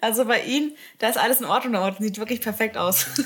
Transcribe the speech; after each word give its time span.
Also 0.00 0.24
bei 0.24 0.42
Ihnen, 0.42 0.72
da 0.98 1.08
ist 1.08 1.18
alles 1.18 1.40
in 1.40 1.46
Ordnung 1.46 1.82
unten, 1.82 2.02
sieht 2.02 2.18
wirklich 2.18 2.40
perfekt 2.40 2.76
aus. 2.76 3.06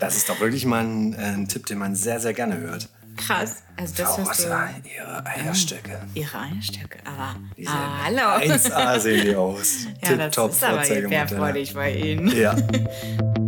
Das 0.00 0.16
ist 0.16 0.28
doch 0.28 0.38
wirklich 0.40 0.66
mal 0.66 0.84
ein, 0.84 1.14
äh, 1.14 1.18
ein 1.18 1.48
Tipp, 1.48 1.66
den 1.66 1.78
man 1.78 1.94
sehr, 1.94 2.20
sehr 2.20 2.34
gerne 2.34 2.58
hört. 2.58 2.88
Krass. 3.16 3.62
Also 3.76 3.94
das 3.96 4.14
Frau. 4.16 4.22
Rossler, 4.24 4.70
Ihre 4.96 5.24
Eierstöcke. 5.24 6.00
Ihre 6.14 6.38
Eierstöcke, 6.38 6.98
aber. 7.04 7.36
Die 7.56 7.66
Ah, 7.66 8.00
sehen 8.08 8.18
hallo. 8.18 8.54
1A 8.54 8.98
sehen 9.00 9.24
die 9.24 9.36
aus. 9.36 9.86
Ja, 10.02 10.16
das 10.16 10.34
Tipptopp, 10.34 10.50
ist 10.50 10.64
aber 10.64 10.86
ehrfreudig 10.86 11.74
bei 11.74 11.92
Ihnen. 11.94 12.36
Ja. 12.36 12.54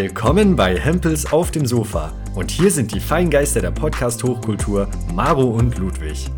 Willkommen 0.00 0.54
bei 0.54 0.78
Hempels 0.78 1.26
auf 1.32 1.50
dem 1.50 1.66
Sofa. 1.66 2.12
Und 2.36 2.52
hier 2.52 2.70
sind 2.70 2.94
die 2.94 3.00
Feingeister 3.00 3.60
der 3.60 3.72
Podcast-Hochkultur, 3.72 4.88
Maro 5.12 5.42
und 5.42 5.76
Ludwig. 5.76 6.30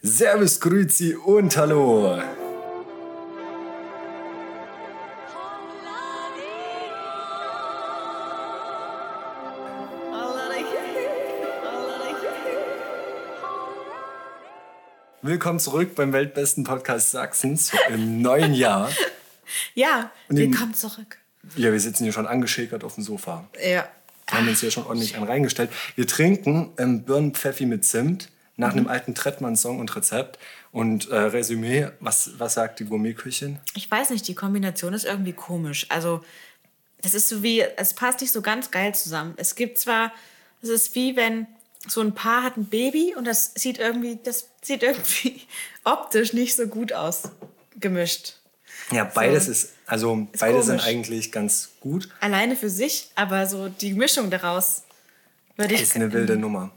Servus, 0.00 0.60
Grüezi 0.60 1.16
und 1.16 1.56
Hallo. 1.56 2.22
Willkommen 15.22 15.58
zurück 15.58 15.96
beim 15.96 16.12
weltbesten 16.12 16.62
Podcast 16.62 17.10
Sachsens 17.10 17.72
im 17.88 18.22
neuen 18.22 18.54
Jahr. 18.54 18.88
Ja, 19.74 20.12
willkommen 20.28 20.74
zurück. 20.74 21.18
Ja, 21.56 21.72
wir 21.72 21.80
sitzen 21.80 22.04
hier 22.04 22.12
schon 22.12 22.26
angeschäkert 22.26 22.84
auf 22.84 22.94
dem 22.94 23.04
Sofa. 23.04 23.48
Ja. 23.62 23.88
haben 24.30 24.46
uns 24.48 24.60
hier 24.60 24.70
schon 24.70 24.84
ordentlich 24.86 25.16
einen 25.16 25.24
reingestellt. 25.26 25.70
Wir 25.96 26.06
trinken 26.06 26.70
ähm, 26.78 27.02
Birnenpfeffi 27.02 27.66
mit 27.66 27.84
Zimt 27.84 28.28
nach 28.56 28.72
Mhm. 28.72 28.78
einem 28.80 28.88
alten 28.88 29.14
Trettmann-Song 29.14 29.80
und 29.80 29.94
Rezept. 29.96 30.38
Und 30.70 31.08
äh, 31.08 31.16
Resümee, 31.16 31.88
was, 31.98 32.38
was 32.38 32.54
sagt 32.54 32.78
die 32.78 32.84
Gourmetküchin? 32.84 33.58
Ich 33.74 33.90
weiß 33.90 34.10
nicht, 34.10 34.28
die 34.28 34.34
Kombination 34.36 34.92
ist 34.94 35.04
irgendwie 35.04 35.32
komisch. 35.32 35.86
Also, 35.88 36.22
das 37.02 37.14
ist 37.14 37.28
so 37.28 37.42
wie, 37.42 37.62
es 37.76 37.94
passt 37.94 38.20
nicht 38.20 38.30
so 38.32 38.42
ganz 38.42 38.70
geil 38.70 38.94
zusammen. 38.94 39.34
Es 39.36 39.54
gibt 39.56 39.78
zwar, 39.78 40.12
es 40.62 40.68
ist 40.68 40.94
wie 40.94 41.16
wenn 41.16 41.46
so 41.88 42.02
ein 42.02 42.14
Paar 42.14 42.42
hat 42.44 42.58
ein 42.58 42.66
Baby 42.66 43.14
und 43.16 43.24
das 43.26 43.52
sieht 43.56 43.78
irgendwie, 43.78 44.18
das 44.22 44.50
sieht 44.62 44.82
irgendwie 44.82 45.40
optisch 45.84 46.34
nicht 46.34 46.54
so 46.54 46.66
gut 46.68 46.92
aus, 46.92 47.22
gemischt. 47.80 48.34
Ja, 48.92 49.04
beides 49.04 49.48
ist, 49.48 49.72
also 49.86 50.26
Ist 50.32 50.40
beide 50.40 50.62
sind 50.62 50.78
komisch. 50.78 50.86
eigentlich 50.86 51.32
ganz 51.32 51.70
gut. 51.80 52.08
Alleine 52.20 52.56
für 52.56 52.70
sich, 52.70 53.10
aber 53.14 53.46
so 53.46 53.68
die 53.68 53.92
Mischung 53.94 54.30
daraus 54.30 54.82
würde 55.56 55.74
ich. 55.74 55.82
Ist 55.82 55.96
eine 55.96 56.12
wilde 56.12 56.36
Nummer. 56.36 56.70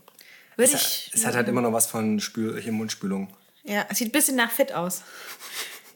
Würde 0.55 0.73
Es, 0.73 0.81
ich. 1.07 1.11
es 1.13 1.25
hat 1.25 1.35
halt 1.35 1.47
immer 1.47 1.61
noch 1.61 1.73
was 1.73 1.87
von 1.87 2.19
Spül 2.19 2.61
hier 2.61 2.71
Mundspülung. 2.71 3.27
Ja, 3.63 3.85
es 3.89 3.97
sieht 3.97 4.09
ein 4.09 4.11
bisschen 4.11 4.35
nach 4.35 4.51
Fit 4.51 4.73
aus. 4.73 5.01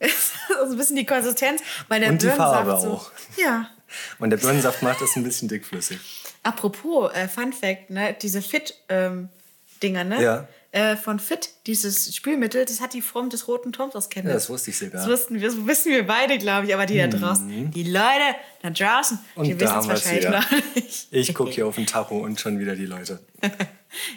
also 0.60 0.72
ein 0.72 0.76
bisschen 0.78 0.96
die 0.96 1.06
Konsistenz, 1.06 1.60
weil 1.88 2.00
der 2.00 2.10
Und 2.10 2.22
die 2.22 2.28
Farbe 2.28 2.80
so. 2.80 2.92
auch. 2.94 3.10
Ja. 3.36 3.68
Und 4.18 4.30
der 4.30 4.36
Birnensaft 4.38 4.82
macht 4.82 5.00
das 5.00 5.16
ein 5.16 5.24
bisschen 5.24 5.48
dickflüssig. 5.48 5.98
Apropos, 6.42 7.12
äh, 7.14 7.28
Fun 7.28 7.52
Fact, 7.52 7.90
ne, 7.90 8.14
diese 8.20 8.42
Fit-Dinger, 8.42 10.04
ne? 10.04 10.22
Ja. 10.22 10.48
Äh, 10.70 10.96
von 10.96 11.18
Fit, 11.18 11.48
dieses 11.66 12.14
Spülmittel, 12.14 12.66
das 12.66 12.82
hat 12.82 12.92
die 12.92 13.00
Form 13.00 13.30
des 13.30 13.48
roten 13.48 13.72
Toms 13.72 13.96
aus 13.96 14.04
Ja, 14.04 14.10
Chemnitz. 14.10 14.34
das 14.34 14.50
wusste 14.50 14.68
ich 14.70 14.76
sogar. 14.76 15.00
Das 15.00 15.08
wussten 15.08 15.40
wir, 15.40 15.48
das 15.48 15.66
wissen 15.66 15.90
wir 15.92 16.06
beide, 16.06 16.36
glaube 16.36 16.66
ich, 16.66 16.74
aber 16.74 16.84
die 16.84 16.98
da 16.98 17.06
draußen, 17.06 17.70
die 17.70 17.84
Leute 17.84 18.34
da 18.60 18.68
draußen, 18.70 19.16
Mhm. 19.18 19.40
Und 19.40 19.46
die 19.46 19.58
wissen 19.60 19.78
es 19.78 19.88
wahrscheinlich 19.88 20.26
wieder. 20.26 20.40
noch 20.40 20.74
nicht. 20.74 21.08
Ich 21.10 21.34
gucke 21.34 21.50
hier 21.52 21.66
auf 21.66 21.76
den 21.76 21.86
Tacho 21.86 22.18
und 22.18 22.38
schon 22.38 22.58
wieder 22.58 22.76
die 22.76 22.86
Leute. 22.86 23.20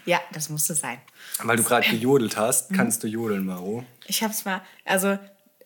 Ja, 0.06 0.20
das 0.34 0.50
musste 0.50 0.76
sein. 0.76 0.98
Weil 1.42 1.56
du 1.56 1.64
gerade 1.64 1.90
gejodelt 1.90 2.36
hast, 2.36 2.72
Mhm. 2.72 2.76
kannst 2.76 3.04
du 3.04 3.08
jodeln, 3.08 3.46
Maro. 3.46 3.86
Ich 4.06 4.22
hab's 4.22 4.44
mal, 4.44 4.62
also, 4.84 5.18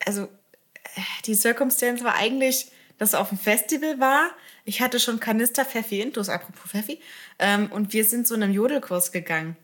also 0.06 0.26
äh, 0.26 1.02
die 1.26 1.34
Circumstance 1.34 2.04
war 2.04 2.14
eigentlich, 2.14 2.68
dass 3.00 3.10
es 3.10 3.16
auf 3.16 3.30
dem 3.30 3.40
Festival 3.40 4.00
war. 4.00 4.30
Ich 4.64 4.80
hatte 4.82 5.00
schon 5.00 5.20
Kanister 5.20 5.66
Pfeffi 5.66 6.02
intus, 6.02 6.30
apropos 6.30 6.70
Pfeffi. 6.70 7.02
Ähm, 7.40 7.72
und 7.72 7.94
wir 7.94 8.06
sind 8.06 8.28
so 8.28 8.36
in 8.36 8.44
einem 8.44 8.54
Jodelkurs 8.54 9.12
gegangen. 9.12 9.58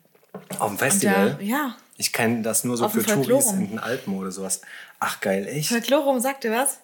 Auf 0.59 0.69
dem 0.69 0.77
Festival? 0.77 1.35
da, 1.39 1.43
ja. 1.43 1.75
Ich 1.97 2.13
kenne 2.13 2.41
das 2.41 2.63
nur 2.63 2.77
so 2.77 2.85
Auf 2.85 2.93
für 2.93 3.03
Touris 3.03 3.51
in 3.51 3.69
den 3.69 3.79
Alpen 3.79 4.17
oder 4.17 4.31
sowas. 4.31 4.61
Ach 4.99 5.21
geil, 5.21 5.47
echt? 5.47 5.69
Folklorum 5.69 6.19
sagte 6.19 6.51
was? 6.51 6.79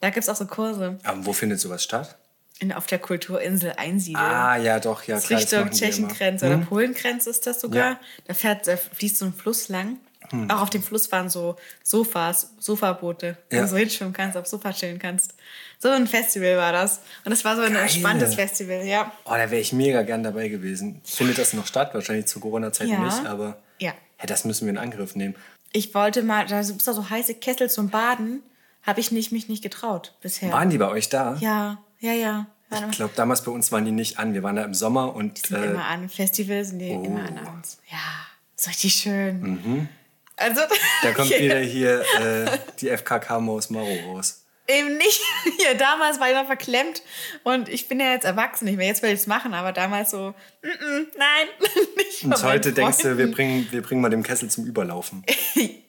Da 0.00 0.10
gibt's 0.10 0.28
auch 0.28 0.36
so 0.36 0.46
Kurse. 0.46 0.98
Aber 1.04 1.26
wo 1.26 1.32
findet 1.32 1.60
sowas 1.60 1.84
statt? 1.84 2.16
In, 2.58 2.72
auf 2.72 2.86
der 2.86 2.98
Kulturinsel 2.98 3.74
Einsiedeln. 3.76 4.24
Ah, 4.24 4.56
ja, 4.56 4.80
doch, 4.80 5.04
ja, 5.04 5.18
klar. 5.18 5.40
Richtung 5.40 5.60
immer. 5.60 5.70
Hm? 5.70 5.76
Tschechengrenze 5.76 6.46
oder 6.46 6.58
Polengrenze 6.58 7.30
ist 7.30 7.46
das 7.46 7.60
sogar. 7.60 7.90
Ja. 7.92 8.00
Da 8.26 8.34
fährt, 8.34 8.66
da 8.66 8.76
fließt 8.76 9.18
so 9.18 9.26
ein 9.26 9.34
Fluss 9.34 9.68
lang. 9.68 9.98
Hm. 10.32 10.50
Auch 10.50 10.62
auf 10.62 10.70
dem 10.70 10.82
Fluss 10.82 11.12
waren 11.12 11.28
so 11.30 11.56
Sofas, 11.82 12.52
Sofaboote, 12.58 13.36
wo 13.50 13.56
Ja. 13.56 13.62
du 13.62 13.68
so 13.68 13.76
hinschwimmen 13.76 14.12
kannst, 14.12 14.36
auf 14.36 14.46
Sofa 14.46 14.72
chillen 14.72 14.98
kannst. 14.98 15.34
So 15.78 15.88
ein 15.90 16.06
Festival 16.06 16.56
war 16.56 16.72
das. 16.72 17.00
Und 17.24 17.32
es 17.32 17.44
war 17.44 17.54
so 17.54 17.62
ein 17.62 17.72
Geil. 17.74 17.82
entspanntes 17.82 18.34
Festival, 18.34 18.84
ja. 18.84 19.12
Oh, 19.24 19.30
da 19.30 19.50
wäre 19.50 19.60
ich 19.60 19.72
mega 19.72 20.02
gern 20.02 20.22
dabei 20.22 20.48
gewesen. 20.48 21.00
Findet 21.04 21.38
das 21.38 21.52
noch 21.52 21.66
statt? 21.66 21.94
Wahrscheinlich 21.94 22.26
zu 22.26 22.40
Corona-Zeiten 22.40 22.90
Ja. 22.92 22.98
nicht, 23.00 23.26
aber 23.26 23.58
Ja. 23.78 23.92
hey, 24.16 24.26
das 24.26 24.44
müssen 24.44 24.66
wir 24.66 24.70
in 24.70 24.78
Angriff 24.78 25.14
nehmen. 25.14 25.34
Ich 25.72 25.94
wollte 25.94 26.22
mal, 26.22 26.46
da 26.46 26.60
gibt 26.62 26.78
es 26.80 26.84
da 26.84 26.92
so 26.92 27.08
heiße 27.10 27.34
Kessel 27.36 27.70
zum 27.70 27.88
Baden, 27.90 28.42
habe 28.82 29.00
ich 29.00 29.12
nicht, 29.12 29.32
mich 29.32 29.48
nicht 29.48 29.62
getraut 29.62 30.14
bisher. 30.20 30.50
Waren 30.52 30.70
die 30.70 30.78
bei 30.78 30.88
euch 30.88 31.08
da? 31.08 31.36
Ja, 31.40 31.78
ja, 32.00 32.12
ja. 32.12 32.46
Ich 32.90 32.96
glaube, 32.96 33.12
damals 33.14 33.42
bei 33.44 33.50
uns 33.52 33.70
waren 33.70 33.84
die 33.84 33.90
nicht 33.92 34.18
an. 34.18 34.32
Wir 34.32 34.42
waren 34.42 34.56
da 34.56 34.64
im 34.64 34.72
Sommer 34.72 35.14
und 35.14 35.44
Die 35.44 35.48
sind 35.48 35.62
äh, 35.62 35.70
immer 35.72 35.84
an. 35.84 36.08
Festivals 36.08 36.68
sind 36.70 36.78
die 36.78 36.90
oh. 36.92 37.04
immer 37.04 37.20
an 37.20 37.38
uns. 37.54 37.78
Ja, 37.90 37.98
ist 38.56 38.66
richtig 38.68 38.94
schön. 38.94 39.88
Also, 40.42 40.60
da 41.02 41.12
kommt 41.12 41.30
wieder 41.30 41.58
hier 41.58 42.00
äh, 42.20 42.58
die 42.80 42.88
FKK-Maus 42.88 43.70
Maro 43.70 43.94
raus. 44.06 44.44
Eben 44.68 44.96
nicht. 44.96 45.20
Ja, 45.58 45.74
damals 45.74 46.18
war 46.18 46.28
ich 46.28 46.34
noch 46.34 46.46
verklemmt 46.46 47.02
und 47.44 47.68
ich 47.68 47.86
bin 47.88 48.00
ja 48.00 48.12
jetzt 48.12 48.24
erwachsen. 48.24 48.66
Ich 48.66 48.78
will 48.78 48.86
jetzt 48.86 49.02
will 49.02 49.10
ich 49.10 49.20
es 49.20 49.26
machen, 49.26 49.54
aber 49.54 49.72
damals 49.72 50.10
so, 50.10 50.34
mm 50.62 50.66
-mm, 50.66 51.06
nein, 51.16 51.46
nicht 51.96 52.24
Und 52.24 52.42
heute 52.42 52.72
denkst 52.72 52.98
du, 52.98 53.16
wir 53.16 53.30
bringen, 53.30 53.68
wir 53.70 53.82
bringen 53.82 54.00
mal 54.00 54.08
dem 54.08 54.22
Kessel 54.22 54.50
zum 54.50 54.66
Überlaufen. 54.66 55.24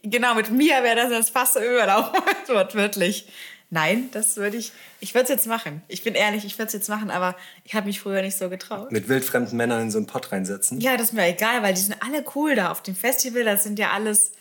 Genau, 0.05 0.35
mit 0.35 0.51
mir 0.51 0.83
wäre 0.83 0.97
das 0.97 1.11
jetzt 1.11 1.29
fast 1.29 1.53
so 1.53 1.61
überlaufen, 1.61 2.19
wortwörtlich. 2.47 3.25
Nein, 3.69 4.09
das 4.11 4.35
würde 4.35 4.57
ich, 4.57 4.73
ich 4.99 5.15
würde 5.15 5.23
es 5.23 5.29
jetzt 5.29 5.47
machen. 5.47 5.81
Ich 5.87 6.03
bin 6.03 6.13
ehrlich, 6.13 6.45
ich 6.45 6.59
würde 6.59 6.67
es 6.67 6.73
jetzt 6.73 6.89
machen, 6.89 7.09
aber 7.09 7.35
ich 7.63 7.73
habe 7.73 7.87
mich 7.87 8.01
früher 8.01 8.21
nicht 8.21 8.37
so 8.37 8.49
getraut. 8.49 8.91
Mit 8.91 9.07
wildfremden 9.07 9.57
Männern 9.57 9.81
in 9.81 9.91
so 9.91 9.97
einen 9.97 10.05
Pott 10.05 10.31
reinsetzen. 10.31 10.79
Ja, 10.81 10.97
das 10.97 11.07
ist 11.07 11.13
mir 11.13 11.25
egal, 11.25 11.63
weil 11.63 11.73
die 11.73 11.81
sind 11.81 11.95
alle 12.03 12.23
cool 12.35 12.53
da 12.53 12.69
auf 12.69 12.83
dem 12.83 12.95
Festival. 12.95 13.45
Das 13.45 13.63
sind 13.63 13.79
ja 13.79 13.91
alles, 13.91 14.33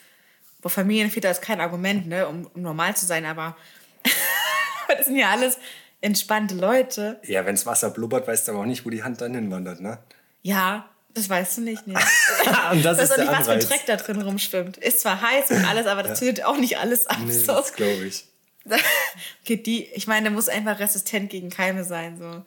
wo 0.62 0.68
Familienväter 0.68 1.30
ist 1.30 1.42
kein 1.42 1.60
Argument, 1.60 2.06
ne, 2.06 2.26
um, 2.26 2.46
um 2.54 2.62
normal 2.62 2.96
zu 2.96 3.04
sein, 3.04 3.24
aber 3.24 3.56
das 4.88 5.06
sind 5.06 5.16
ja 5.16 5.30
alles 5.30 5.58
entspannte 6.00 6.54
Leute. 6.54 7.20
Ja, 7.24 7.44
wenns 7.46 7.66
Wasser 7.66 7.90
blubbert, 7.90 8.26
weißt 8.26 8.48
du 8.48 8.52
aber 8.52 8.62
auch 8.62 8.66
nicht, 8.66 8.86
wo 8.86 8.90
die 8.90 9.02
Hand 9.02 9.20
dann 9.20 9.34
hinwandert, 9.34 9.80
ne? 9.80 9.98
Ja, 10.42 10.88
das 11.14 11.28
weißt 11.28 11.58
du 11.58 11.60
nicht. 11.62 11.86
Ne? 11.86 11.94
Und 12.72 12.84
das 12.84 12.98
weiß 12.98 13.04
ist 13.04 13.12
auch 13.12 13.16
der 13.16 13.24
nicht, 13.24 13.32
was 13.32 13.46
für 13.46 13.52
ein 13.52 13.58
Anreiz. 13.58 13.68
Dreck 13.68 13.86
da 13.86 13.96
drin 13.96 14.22
rumschwimmt. 14.22 14.76
Ist 14.78 15.00
zwar 15.00 15.20
heiß 15.20 15.50
und 15.50 15.64
alles, 15.64 15.86
aber 15.86 16.02
das 16.02 16.18
zündet 16.18 16.44
auch 16.44 16.56
nicht 16.56 16.78
alles 16.78 17.06
ab. 17.06 17.18
Nee, 17.24 17.32
so. 17.32 17.52
das 17.52 17.74
glaube 17.74 18.06
ich. 18.06 18.24
Okay, 19.42 19.56
die, 19.56 19.86
ich 19.86 20.06
meine, 20.06 20.24
der 20.24 20.30
muss 20.30 20.48
einfach 20.48 20.78
resistent 20.78 21.30
gegen 21.30 21.50
Keime 21.50 21.84
sein. 21.84 22.18
So. 22.18 22.44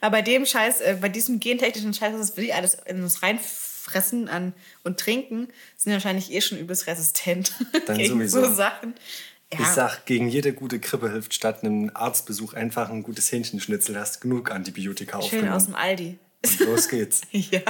Aber 0.00 0.18
bei 0.18 0.22
dem 0.22 0.46
Scheiß, 0.46 0.80
äh, 0.80 0.96
bei 1.00 1.08
diesem 1.08 1.40
gentechnischen 1.40 1.92
Scheiß, 1.92 2.14
was 2.16 2.36
wir 2.36 2.54
alles 2.54 2.78
in 2.86 3.02
uns 3.02 3.22
reinfressen 3.88 4.28
an, 4.28 4.52
und 4.84 4.98
trinken, 4.98 5.48
sind 5.76 5.92
wahrscheinlich 5.92 6.32
eh 6.32 6.40
schon 6.40 6.58
übelst 6.58 6.86
resistent 6.86 7.52
Dann 7.86 7.98
gegen 7.98 8.14
sowieso. 8.14 8.44
so 8.44 8.54
Sachen. 8.54 8.94
Ja. 9.52 9.60
Ich 9.60 9.66
sag, 9.68 10.04
gegen 10.04 10.28
jede 10.28 10.52
gute 10.52 10.78
Grippe 10.78 11.10
hilft 11.10 11.32
statt 11.32 11.64
einem 11.64 11.90
Arztbesuch 11.94 12.52
einfach 12.52 12.90
ein 12.90 13.02
gutes 13.02 13.32
Hähnchenschnitzel. 13.32 13.98
Hast 13.98 14.20
genug 14.20 14.50
Antibiotika 14.50 15.22
Schön 15.22 15.48
aus 15.48 15.64
dem 15.66 15.74
aufgenommen. 15.74 15.74
Aldi. 15.76 16.18
Und 16.44 16.60
los 16.60 16.88
geht's. 16.88 17.22
ja. 17.30 17.60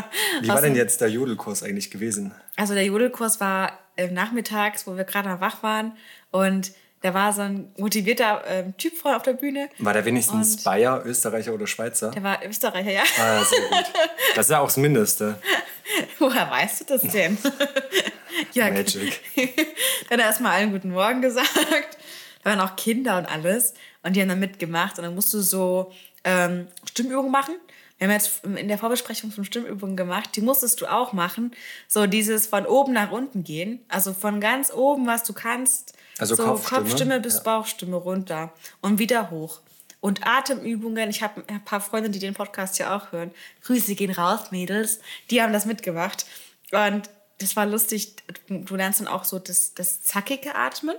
Wie 0.43 0.49
war 0.49 0.61
denn 0.61 0.75
jetzt 0.75 1.01
der 1.01 1.09
Jodelkurs 1.09 1.63
eigentlich 1.63 1.91
gewesen? 1.91 2.35
Also 2.57 2.75
der 2.75 2.85
Jodelkurs 2.85 3.41
war 3.41 3.79
äh, 3.97 4.11
nachmittags, 4.11 4.89
wo 4.89 4.97
wir 4.97 5.05
gerade 5.05 5.41
wach 5.41 5.63
waren. 5.63 5.93
Und 6.33 6.73
da 7.01 7.15
war 7.15 7.33
so 7.33 7.43
ein 7.43 7.73
motivierter 7.77 8.43
ähm, 8.47 8.77
Typ 8.77 8.97
vorne 8.97 9.17
auf 9.17 9.23
der 9.23 9.35
Bühne. 9.35 9.69
War 9.79 9.93
der 9.93 10.05
wenigstens 10.05 10.57
Und- 10.57 10.65
Bayer, 10.65 11.03
Österreicher 11.05 11.53
oder 11.55 11.67
Schweizer? 11.67 12.11
Der 12.11 12.23
war 12.23 12.45
Österreicher, 12.45 12.91
ja. 12.91 13.03
Ah, 13.19 13.45
sehr 13.45 13.61
gut. 13.69 13.85
Das 14.35 14.47
ist 14.47 14.51
ja 14.51 14.59
auch 14.61 14.67
das 14.67 14.77
Mindeste. 14.79 15.39
Woher 16.19 16.51
weißt 16.51 16.81
du 16.81 16.85
das 16.99 17.03
denn? 17.03 17.39
ja, 18.53 18.71
Magic. 18.71 19.21
Dann 19.37 20.19
hat 20.19 20.21
er 20.21 20.27
erstmal 20.27 20.53
allen 20.53 20.73
guten 20.73 20.91
Morgen 20.91 21.23
gesagt. 21.23 21.49
Da 22.43 22.51
waren 22.51 22.61
auch 22.61 22.77
Kinder 22.77 23.19
und 23.19 23.27
alles. 23.27 23.75
Und 24.03 24.15
die 24.17 24.21
haben 24.21 24.29
dann 24.29 24.39
mitgemacht. 24.39 24.99
Und 24.99 25.05
dann 25.05 25.15
musst 25.15 25.33
du 25.35 25.41
so 25.41 25.93
ähm, 26.25 26.69
Stimmübungen 26.89 27.31
machen. 27.33 27.57
Wir 27.99 28.07
haben 28.07 28.15
jetzt 28.15 28.45
in 28.45 28.69
der 28.69 28.79
Vorbesprechung 28.79 29.31
von 29.33 29.45
Stimmübungen 29.45 29.97
gemacht. 29.97 30.31
Die 30.37 30.41
musstest 30.41 30.81
du 30.81 30.87
auch 30.87 31.13
machen. 31.13 31.53
So 31.89 32.07
dieses 32.07 32.47
von 32.47 32.65
oben 32.65 32.93
nach 32.93 33.11
unten 33.11 33.43
gehen. 33.45 33.85
Also 33.89 34.15
von 34.15 34.41
ganz 34.41 34.73
oben, 34.73 35.07
was 35.07 35.25
du 35.25 35.33
kannst. 35.33 35.95
Also 36.19 36.35
so 36.37 36.45
Kopfstimme? 36.45 36.81
Kopfstimme 36.83 37.21
bis 37.21 37.37
Ja. 37.37 37.43
Bauchstimme 37.43 37.97
runter. 37.97 38.53
Und 38.81 38.99
wieder 38.99 39.31
hoch. 39.31 39.61
und 40.01 40.25
Atemübungen. 40.25 41.11
Ich 41.11 41.23
habe 41.25 41.43
ein 41.49 41.65
paar 41.65 41.81
Freunde, 41.81 42.09
die 42.09 42.21
den 42.21 42.35
Podcast 42.35 42.79
ja 42.79 42.97
auch 42.97 43.11
hören. 43.11 43.33
Grüße 43.65 43.97
gehen 43.97 44.13
raus, 44.13 44.53
Mädels. 44.53 45.01
Die 45.31 45.43
haben 45.43 45.53
das 45.53 45.67
mitgemacht. 45.67 46.25
Und 46.71 47.11
das 47.39 47.57
war 47.57 47.67
lustig. 47.67 48.15
Du 48.47 48.77
lernst 48.77 49.01
dann 49.01 49.09
auch 49.09 49.25
so 49.25 49.41
das, 49.41 49.75
das 49.75 50.01
zackige 50.03 50.55
Atmen 50.55 50.95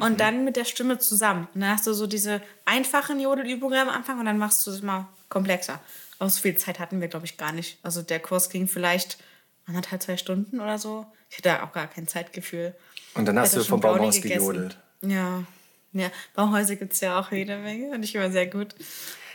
und 0.00 0.20
dann 0.20 0.44
mit 0.44 0.54
der 0.54 0.64
Stimme 0.66 0.98
zusammen. 0.98 1.48
Und 1.52 1.62
dann 1.62 1.70
hast 1.70 1.86
du 1.88 1.92
so 1.94 2.06
diese 2.06 2.40
einfachen 2.64 3.18
Jodelübungen 3.18 3.78
am 3.80 3.88
Anfang 3.88 4.20
und 4.20 4.26
dann 4.26 4.38
machst 4.38 4.64
du 4.66 4.70
es 4.70 4.82
mal 4.82 5.08
komplexer. 5.28 5.80
Aber 6.18 6.30
so 6.30 6.40
viel 6.40 6.56
Zeit 6.56 6.78
hatten 6.78 7.00
wir, 7.00 7.08
glaube 7.08 7.26
ich, 7.26 7.36
gar 7.36 7.52
nicht. 7.52 7.78
Also 7.82 8.02
der 8.02 8.20
Kurs 8.20 8.50
ging 8.50 8.68
vielleicht 8.68 9.18
anderthalb, 9.66 10.02
zwei 10.02 10.16
Stunden 10.16 10.60
oder 10.60 10.78
so. 10.78 11.06
Ich 11.30 11.38
hatte 11.38 11.62
auch 11.62 11.72
gar 11.72 11.86
kein 11.86 12.06
Zeitgefühl. 12.06 12.74
Und 13.14 13.26
dann 13.26 13.38
hast 13.38 13.56
du 13.56 13.64
vom 13.64 13.80
gegessen. 13.80 14.22
gejodelt. 14.22 14.78
Ja. 15.02 15.44
Ja, 15.92 16.10
Baumhäuser 16.34 16.74
gibt 16.74 16.92
es 16.92 17.00
ja 17.00 17.20
auch 17.20 17.30
jede 17.30 17.56
Menge 17.56 17.92
und 17.92 18.02
ich 18.02 18.14
war 18.16 18.28
sehr 18.30 18.48
gut. 18.48 18.74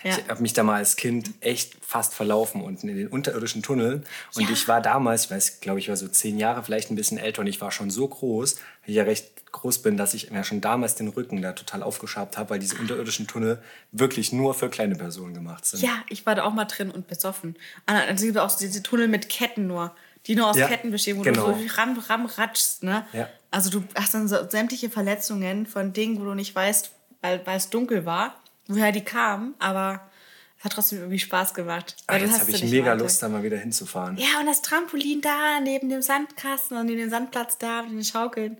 Ja. 0.04 0.18
Ich 0.18 0.30
habe 0.30 0.42
mich 0.42 0.54
da 0.54 0.64
mal 0.64 0.76
als 0.76 0.96
Kind 0.96 1.32
echt 1.42 1.76
fast 1.82 2.14
verlaufen 2.14 2.62
unten 2.62 2.88
in 2.88 2.96
den 2.96 3.08
unterirdischen 3.08 3.62
Tunneln. 3.64 4.06
Und 4.36 4.50
ich 4.50 4.68
war 4.68 4.82
damals, 4.82 5.26
ich 5.26 5.32
weiß, 5.32 5.60
glaube 5.60 5.80
ich, 5.80 5.90
war 5.90 5.98
so 5.98 6.08
zehn 6.08 6.38
Jahre, 6.38 6.64
vielleicht 6.64 6.90
ein 6.90 6.96
bisschen 6.96 7.18
älter 7.18 7.42
und 7.42 7.48
ich 7.48 7.60
war 7.60 7.72
schon 7.72 7.90
so 7.90 8.08
groß, 8.08 8.56
weil 8.56 8.90
ich 8.90 8.96
ja 8.96 9.04
recht 9.04 9.52
groß 9.52 9.80
bin, 9.82 9.98
dass 9.98 10.14
ich 10.14 10.32
mir 10.32 10.44
schon 10.44 10.62
damals 10.62 10.96
den 10.96 11.08
Rücken 11.08 11.42
da 11.42 11.54
total 11.54 11.84
aufgeschabt 11.84 12.38
habe, 12.38 12.52
weil 12.52 12.60
diese 12.60 12.76
unterirdischen 12.76 13.28
Tunnel 13.28 13.62
wirklich 13.92 14.32
nur 14.32 14.54
für 14.54 14.70
kleine 14.70 14.96
Personen 14.96 15.34
gemacht 15.34 15.66
sind. 15.66 15.82
ja, 15.82 16.04
ich 16.08 16.26
war 16.26 16.36
da 16.36 16.44
auch 16.44 16.54
mal 16.54 16.66
drin 16.66 16.92
und 16.92 17.08
besoffen. 17.08 17.58
Also 17.86 18.14
es 18.14 18.22
gibt 18.22 18.38
auch 18.38 18.56
diese 18.56 18.84
Tunnel 18.84 19.08
mit 19.08 19.28
Ketten 19.30 19.68
nur, 19.68 19.96
die 20.28 20.36
nur 20.36 20.50
aus 20.50 20.58
Ja, 20.58 20.68
Ketten 20.68 20.92
bestehen, 20.92 21.18
wo 21.18 21.22
genau. 21.24 21.52
du 21.52 21.68
so 21.68 21.76
ram, 21.76 21.98
ram, 21.98 22.26
ratschst. 22.26 22.84
Ne? 22.84 23.06
Ja. 23.14 23.28
Also 23.52 23.70
du 23.70 23.84
hast 23.96 24.14
dann 24.14 24.28
so 24.28 24.38
sämtliche 24.48 24.90
Verletzungen 24.90 25.66
von 25.66 25.94
Dingen, 25.94 26.20
wo 26.20 26.26
du 26.26 26.36
nicht 26.36 26.54
weißt, 26.54 26.92
weil, 27.22 27.46
weil 27.46 27.58
es 27.58 27.70
dunkel 27.70 28.06
war, 28.06 28.40
woher 28.70 28.92
die 28.94 29.04
kamen, 29.04 29.54
aber 29.60 30.10
es 30.58 30.66
hat 30.66 30.74
trotzdem 30.74 31.00
irgendwie 31.00 31.20
Spaß 31.20 31.54
gemacht. 31.54 31.96
Du 32.08 32.16
jetzt 32.16 32.40
habe 32.42 32.52
ich 32.52 32.64
mega 32.64 32.92
weiter. 32.92 32.96
Lust, 33.04 33.22
da 33.24 33.30
mal 33.30 33.44
wieder 33.44 33.58
hinzufahren. 33.58 34.18
Ja, 34.18 34.40
und 34.40 34.46
das 34.46 34.62
Trampolin 34.62 35.22
da 35.22 35.60
neben 35.62 35.90
dem 35.90 36.02
Sandkasten 36.02 36.78
und 36.78 36.88
den 36.88 37.10
Sandplatz 37.10 37.58
da 37.58 37.82
mit 37.84 37.92
den 37.92 38.04
Schaukeln. 38.04 38.58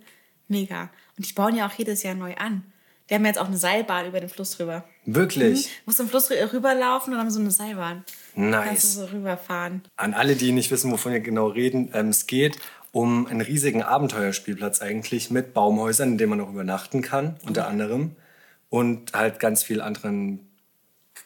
Mega. 0.48 0.90
Und 1.16 1.28
die 1.28 1.32
bauen 1.32 1.54
ja 1.56 1.66
auch 1.66 1.72
jedes 1.72 2.02
Jahr 2.02 2.14
neu 2.14 2.34
an. 2.36 2.64
Die 3.08 3.14
haben 3.14 3.24
jetzt 3.26 3.38
auch 3.38 3.46
eine 3.48 3.56
Seilbahn 3.56 4.06
über 4.06 4.20
den 4.20 4.28
Fluss 4.28 4.58
rüber. 4.60 4.84
Wirklich? 5.04 5.64
Du 5.66 5.70
musst 5.86 6.00
im 6.00 6.08
Fluss 6.08 6.30
rü- 6.30 6.52
rüberlaufen 6.52 7.12
und 7.12 7.18
haben 7.18 7.30
so 7.30 7.40
eine 7.40 7.50
Seilbahn. 7.50 8.04
Kannst 8.34 8.36
du 8.36 8.40
Nice. 8.40 8.94
so 8.94 9.04
rüberfahren. 9.06 9.82
An 9.96 10.14
alle, 10.14 10.36
die 10.36 10.52
nicht 10.52 10.70
wissen, 10.70 10.92
wovon 10.92 11.12
wir 11.12 11.20
genau 11.20 11.48
reden, 11.48 11.90
ähm, 11.92 12.08
es 12.10 12.26
geht 12.28 12.56
um 12.92 13.26
einen 13.26 13.40
riesigen 13.40 13.82
Abenteuerspielplatz 13.82 14.80
eigentlich 14.80 15.30
mit 15.30 15.54
Baumhäusern, 15.54 16.10
in 16.12 16.18
denen 16.18 16.30
man 16.30 16.40
auch 16.40 16.48
übernachten 16.50 17.02
kann, 17.02 17.36
unter 17.46 17.66
anderem. 17.68 18.14
Und 18.70 19.12
halt 19.12 19.40
ganz 19.40 19.62
viel 19.62 19.80
anderen 19.80 20.48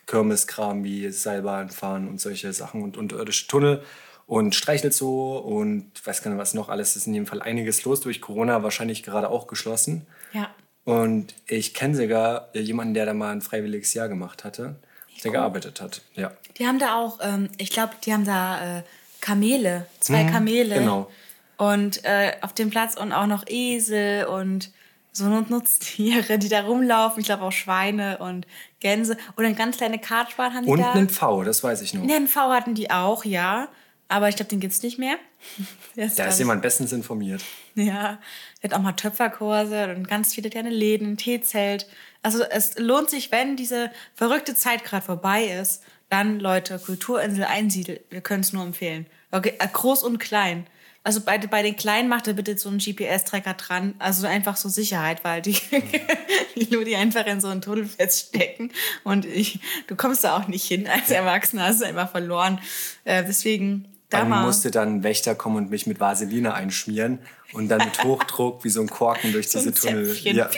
Kirmeskram 0.07 0.85
wie 0.85 1.11
Seilbahn 1.11 1.71
fahren 1.71 2.09
und 2.09 2.21
solche 2.21 2.53
Sachen 2.53 2.83
und 2.83 2.97
unterirdische 2.97 3.47
Tunnel 3.47 3.83
und 4.27 4.55
Streichelzoo 4.55 5.37
und 5.39 5.91
weiß 6.05 6.23
gar 6.23 6.31
nicht, 6.31 6.41
was 6.41 6.55
noch 6.55 6.69
alles. 6.69 6.91
Es 6.91 6.97
ist 6.97 7.07
in 7.07 7.15
jedem 7.15 7.27
Fall 7.27 7.43
einiges 7.43 7.85
los 7.85 8.01
durch 8.01 8.21
Corona, 8.21 8.63
wahrscheinlich 8.63 9.03
gerade 9.03 9.29
auch 9.29 9.47
geschlossen. 9.47 10.07
Ja. 10.33 10.51
Und 10.85 11.35
ich 11.47 11.75
kenne 11.75 11.95
sogar 11.95 12.49
jemanden, 12.55 12.95
der 12.95 13.07
da 13.07 13.15
mal 13.15 13.33
ein 13.33 13.41
freiwilliges 13.41 13.95
Jahr 13.95 14.09
gemacht 14.09 14.45
hatte, 14.45 14.77
der 15.23 15.31
gearbeitet 15.31 15.81
hat. 15.81 16.03
Ja. 16.15 16.33
Die 16.59 16.67
haben 16.67 16.79
da 16.79 16.99
auch, 16.99 17.21
ähm, 17.23 17.49
ich 17.57 17.71
glaube, 17.71 17.95
die 18.05 18.13
haben 18.13 18.25
da 18.25 18.79
äh, 18.79 18.83
Kamele, 19.21 19.87
zwei 20.01 20.25
Kamele. 20.25 20.79
genau. 20.79 21.11
Und 21.57 22.05
äh, 22.05 22.33
auf 22.43 22.53
dem 22.53 22.69
Platz 22.69 22.97
und 22.97 23.13
auch 23.13 23.27
noch 23.27 23.45
Esel 23.47 24.27
und 24.27 24.71
so 25.17 25.25
Nut- 25.27 25.49
Nutztiere, 25.49 26.39
die 26.39 26.49
da 26.49 26.63
rumlaufen. 26.63 27.21
Ich 27.21 27.27
glaube 27.27 27.45
auch 27.45 27.53
Schweine 27.53 28.19
und 28.19 28.47
Gänse. 28.81 29.17
Und 29.37 29.45
eine 29.45 29.55
ganz 29.55 29.77
kleine 29.79 29.99
Kartbahn 29.99 30.53
haben 30.55 30.65
die 30.67 30.71
Und 30.71 30.81
da. 30.81 30.93
einen 30.93 31.09
V, 31.09 31.45
das 31.45 31.63
weiß 31.63 31.81
ich 31.83 31.95
noch. 31.95 32.07
Den 32.07 32.29
V 32.29 32.41
hatten 32.53 32.75
die 32.75 32.91
auch, 32.91 33.25
ja. 33.25 33.69
Aber 34.09 34.29
ich 34.29 34.37
glaube, 34.37 34.51
den 34.51 34.61
gibt's 34.61 34.83
nicht 34.83 34.99
mehr. 34.99 35.17
Der 35.97 36.09
Da 36.09 36.27
ist 36.27 36.39
jemand 36.39 36.61
bestens 36.63 36.93
informiert. 36.93 37.43
Ja, 37.75 38.19
der 38.63 38.71
hat 38.71 38.75
auch 38.79 38.83
mal 38.83 38.93
Töpferkurse 38.93 39.95
und 39.95 40.07
ganz 40.09 40.35
viele 40.35 40.51
kleine 40.51 40.71
Läden, 40.71 41.13
ein 41.13 41.17
Teezelt. 41.17 41.87
Also 42.23 42.43
es 42.43 42.77
lohnt 42.79 43.09
sich, 43.11 43.31
wenn 43.33 43.57
diese 43.57 43.91
verrückte 44.15 44.55
Zeit 44.55 44.85
gerade 44.85 45.05
vorbei 45.05 45.45
ist, 45.45 45.83
dann 46.11 46.39
Leute, 46.41 46.79
Kulturinsel 46.79 47.45
einsiedeln. 47.45 47.99
Wir 48.11 48.21
können 48.21 48.41
es 48.43 48.53
nur 48.53 48.63
empfehlen. 48.65 49.07
Okay, 49.31 49.55
äh, 49.59 49.69
groß 49.73 50.03
und 50.03 50.19
klein. 50.19 50.67
Also 51.07 51.21
bei, 51.21 51.37
bei 51.39 51.63
den 51.63 51.77
Kleinen 51.77 52.09
macht 52.09 52.27
er 52.27 52.33
bitte 52.33 52.57
so 52.57 52.71
einen 52.71 52.79
GPS-Tracker 52.79 53.55
dran. 53.55 53.95
Also 53.99 54.27
einfach 54.27 54.57
so 54.57 54.71
Sicherheit, 54.71 55.23
weil 55.23 55.43
die, 55.43 55.53
die 56.57 56.65
Ludi 56.75 56.97
einfach 56.97 57.27
in 57.27 57.43
so 57.43 57.49
einen 57.49 57.61
Tunnel 57.61 57.85
feststecken. 57.87 58.73
Und 59.05 59.27
ich, 59.27 59.61
du 59.87 59.97
kommst 59.97 60.25
da 60.25 60.37
auch 60.37 60.49
nicht 60.49 60.65
hin 60.67 60.89
als 60.89 61.11
Erwachsener, 61.11 61.65
hast 61.65 61.83
du 61.83 61.87
einfach 61.87 62.11
verloren. 62.11 62.59
Äh, 63.05 63.23
deswegen 63.23 63.87
da 64.09 64.21
Dann 64.21 64.31
mal. 64.31 64.47
musste 64.47 64.71
dann 64.71 64.97
ein 64.97 65.03
Wächter 65.03 65.35
kommen 65.35 65.57
und 65.57 65.71
mich 65.71 65.87
mit 65.87 66.01
Vaseline 66.01 66.55
einschmieren 66.55 67.19
und 67.53 67.69
dann 67.69 67.85
mit 67.85 68.03
Hochdruck 68.05 68.65
wie 68.65 68.71
so 68.71 68.81
ein 68.81 68.89
Korken 68.89 69.33
durch 69.33 69.51
So 69.51 69.59
diese 69.59 69.75
Tunnel. 69.75 70.07
Zäpfchen. 70.07 70.37
Ja, 70.37 70.51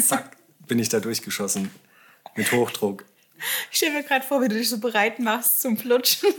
zack, 0.00 0.36
bin 0.66 0.78
ich 0.78 0.88
da 0.88 1.00
durchgeschossen. 1.00 1.70
Mit 2.36 2.50
Hochdruck. 2.52 3.04
Ich 3.70 3.76
stelle 3.78 3.94
mir 3.94 4.02
gerade 4.02 4.24
vor, 4.24 4.40
wie 4.42 4.48
du 4.48 4.54
dich 4.54 4.68
so 4.70 4.78
bereit 4.78 5.18
machst 5.18 5.60
zum 5.60 5.76
Plutschen. 5.76 6.28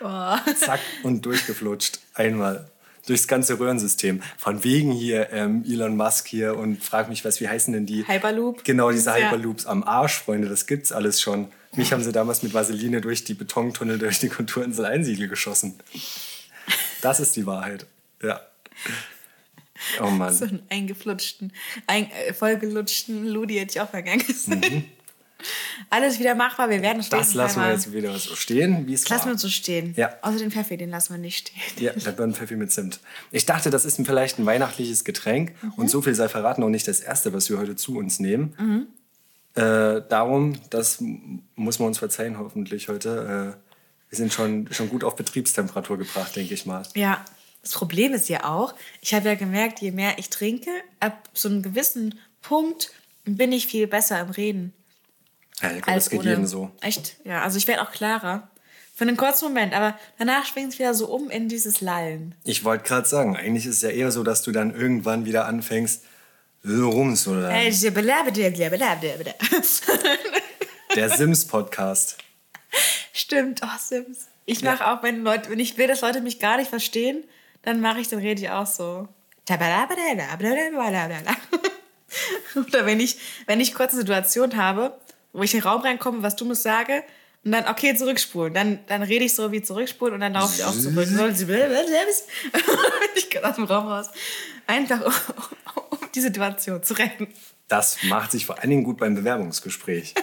Boah. 0.00 0.42
Zack 0.58 0.80
und 1.02 1.24
durchgeflutscht. 1.24 2.00
Einmal. 2.14 2.68
Durchs 3.06 3.28
ganze 3.28 3.58
Röhrensystem. 3.58 4.20
Von 4.36 4.64
wegen 4.64 4.90
hier 4.90 5.32
ähm, 5.32 5.64
Elon 5.66 5.96
Musk 5.96 6.26
hier 6.26 6.56
und 6.56 6.82
frag 6.82 7.08
mich 7.08 7.24
was, 7.24 7.40
wie 7.40 7.48
heißen 7.48 7.72
denn 7.72 7.86
die? 7.86 8.06
Hyperloop. 8.06 8.64
Genau, 8.64 8.90
diese 8.90 9.10
Ja. 9.10 9.16
Hyperloops 9.30 9.64
am 9.66 9.84
Arsch, 9.84 10.14
Freunde, 10.18 10.48
das 10.48 10.66
gibt's 10.66 10.90
alles 10.90 11.20
schon. 11.20 11.48
Mich 11.76 11.92
haben 11.92 12.02
sie 12.02 12.10
damals 12.10 12.42
mit 12.42 12.52
Vaseline 12.54 13.00
durch 13.00 13.22
die 13.22 13.34
Betontunnel 13.34 13.98
durch 13.98 14.18
die 14.18 14.28
Kulturinsel 14.28 14.84
Einsiedel 14.86 15.28
geschossen. 15.28 15.74
Das 17.00 17.20
ist 17.20 17.36
die 17.36 17.46
Wahrheit. 17.46 17.86
Ja. 18.22 18.40
Oh 20.00 20.10
Mann. 20.10 20.34
So 20.34 20.46
einen 20.46 20.62
eingeflutschten, 20.70 21.52
ein, 21.86 22.10
äh, 22.10 22.32
vollgelutschten 22.32 23.26
Ludi 23.26 23.56
hätte 23.56 23.72
ich 23.72 23.80
auch 23.80 23.90
vergangen. 23.90 24.24
Alles 25.90 26.18
wieder 26.18 26.34
machbar. 26.34 26.70
Wir 26.70 26.82
werden 26.82 27.02
stehen. 27.02 27.18
Mhm. 27.18 27.22
Das 27.22 27.34
lassen 27.34 27.60
wir 27.60 27.70
jetzt 27.72 27.92
wieder 27.92 28.18
so 28.18 28.34
stehen, 28.34 28.86
wie 28.86 28.94
es 28.94 29.08
Lassen 29.08 29.22
wir 29.22 29.26
war. 29.26 29.32
uns 29.32 29.42
so 29.42 29.48
stehen. 29.48 29.94
Ja. 29.96 30.10
Außer 30.22 30.38
den 30.38 30.50
Pfeffi, 30.50 30.76
den 30.76 30.90
lassen 30.90 31.12
wir 31.14 31.18
nicht 31.18 31.48
stehen. 31.48 31.84
Ja, 31.84 31.92
der 31.92 32.12
Birnenpfeffi 32.12 32.56
mit 32.56 32.72
Zimt. 32.72 33.00
Ich 33.30 33.46
dachte, 33.46 33.70
das 33.70 33.84
ist 33.84 33.96
vielleicht 34.04 34.38
ein 34.38 34.46
weihnachtliches 34.46 35.04
Getränk 35.04 35.52
Mhm. 35.62 35.72
und 35.76 35.90
so 35.90 36.02
viel 36.02 36.14
sei 36.14 36.28
verraten 36.28 36.60
noch 36.62 36.70
nicht 36.70 36.88
das 36.88 37.00
erste, 37.00 37.32
was 37.32 37.50
wir 37.50 37.58
heute 37.58 37.76
zu 37.76 37.96
uns 37.98 38.18
nehmen. 38.18 38.88
Äh, 39.54 40.02
darum, 40.08 40.54
das 40.70 40.98
muss 41.54 41.78
man 41.78 41.88
uns 41.88 41.98
verzeihen 41.98 42.38
hoffentlich 42.38 42.88
heute. 42.88 43.54
Äh, 43.56 43.60
wir 44.10 44.16
sind 44.18 44.32
schon, 44.32 44.68
schon 44.72 44.88
gut 44.88 45.02
auf 45.04 45.16
Betriebstemperatur 45.16 45.98
gebracht, 45.98 46.34
denke 46.36 46.54
ich 46.54 46.66
mal. 46.66 46.82
Ja. 46.94 47.24
Das 47.62 47.72
Problem 47.72 48.12
ist 48.14 48.28
ja 48.28 48.44
auch, 48.44 48.74
ich 49.00 49.12
habe 49.12 49.26
ja 49.28 49.34
gemerkt, 49.34 49.80
je 49.80 49.90
mehr 49.90 50.18
ich 50.18 50.30
trinke, 50.30 50.70
ab 51.00 51.28
so 51.34 51.48
einem 51.48 51.62
gewissen 51.62 52.14
Punkt 52.40 52.92
bin 53.24 53.50
ich 53.50 53.66
viel 53.66 53.88
besser 53.88 54.20
im 54.20 54.30
Reden. 54.30 54.72
Ja, 55.62 55.72
ich 55.72 55.84
als 55.86 56.04
das 56.04 56.10
geht 56.10 56.20
ohne. 56.20 56.30
jedem 56.30 56.46
so. 56.46 56.70
Echt? 56.80 57.16
Ja, 57.24 57.42
also 57.42 57.56
ich 57.58 57.66
werde 57.66 57.82
auch 57.82 57.92
klarer. 57.92 58.48
Für 58.94 59.04
einen 59.04 59.16
kurzen 59.16 59.46
Moment, 59.46 59.74
aber 59.74 59.98
danach 60.18 60.46
schwingt 60.46 60.72
es 60.72 60.78
wieder 60.78 60.94
so 60.94 61.08
um 61.08 61.28
in 61.28 61.48
dieses 61.48 61.82
Lallen. 61.82 62.34
Ich 62.44 62.64
wollte 62.64 62.84
gerade 62.84 63.06
sagen, 63.06 63.36
eigentlich 63.36 63.66
ist 63.66 63.76
es 63.76 63.82
ja 63.82 63.90
eher 63.90 64.10
so, 64.10 64.22
dass 64.22 64.42
du 64.42 64.52
dann 64.52 64.74
irgendwann 64.74 65.26
wieder 65.26 65.44
anfängst, 65.46 66.02
so 66.62 66.88
rum 66.90 67.14
zu 67.14 67.34
Hey. 67.46 67.70
Der 70.94 71.10
Sims-Podcast. 71.10 72.16
Stimmt, 73.12 73.60
oh 73.62 73.78
Sims. 73.78 74.28
Ich 74.46 74.62
mache 74.62 74.86
auch, 74.86 75.02
wenn 75.02 75.22
Leute, 75.22 75.50
wenn 75.50 75.58
ich 75.58 75.76
will, 75.76 75.88
dass 75.88 76.00
Leute 76.00 76.20
mich 76.22 76.38
gar 76.38 76.56
nicht 76.56 76.70
verstehen, 76.70 77.24
dann 77.62 77.80
mache 77.80 78.00
ich, 78.00 78.08
dann 78.08 78.20
rede 78.20 78.40
ich 78.40 78.50
auch 78.50 78.66
so. 78.66 79.08
Oder 82.54 82.86
wenn 82.86 83.00
ich, 83.00 83.18
wenn 83.46 83.60
ich 83.60 83.74
kurze 83.74 83.96
Situation 83.96 84.56
habe, 84.56 84.98
wo 85.36 85.42
ich 85.42 85.54
in 85.54 85.60
den 85.60 85.68
Raum 85.68 85.82
reinkomme, 85.82 86.22
was 86.22 86.36
Dummes 86.36 86.62
sage, 86.62 87.02
und 87.44 87.52
dann, 87.52 87.68
okay, 87.68 87.94
zurückspulen. 87.94 88.52
Dann, 88.52 88.80
dann 88.88 89.04
rede 89.04 89.24
ich 89.24 89.36
so 89.36 89.52
wie 89.52 89.62
zurückspulen 89.62 90.14
und 90.14 90.20
dann 90.20 90.32
laufe 90.32 90.52
ich 90.56 90.64
auch 90.64 90.72
zurück. 90.72 91.06
ich 93.14 93.30
gehe 93.30 93.44
aus 93.44 93.54
dem 93.54 93.64
Raum 93.64 93.86
raus. 93.86 94.10
Einfach, 94.66 95.00
um, 95.76 95.82
um 95.90 95.98
die 96.12 96.20
Situation 96.20 96.82
zu 96.82 96.94
retten. 96.94 97.28
Das 97.68 97.98
macht 98.04 98.32
sich 98.32 98.46
vor 98.46 98.58
allen 98.58 98.70
Dingen 98.70 98.82
gut 98.82 98.98
beim 98.98 99.14
Bewerbungsgespräch. 99.14 100.14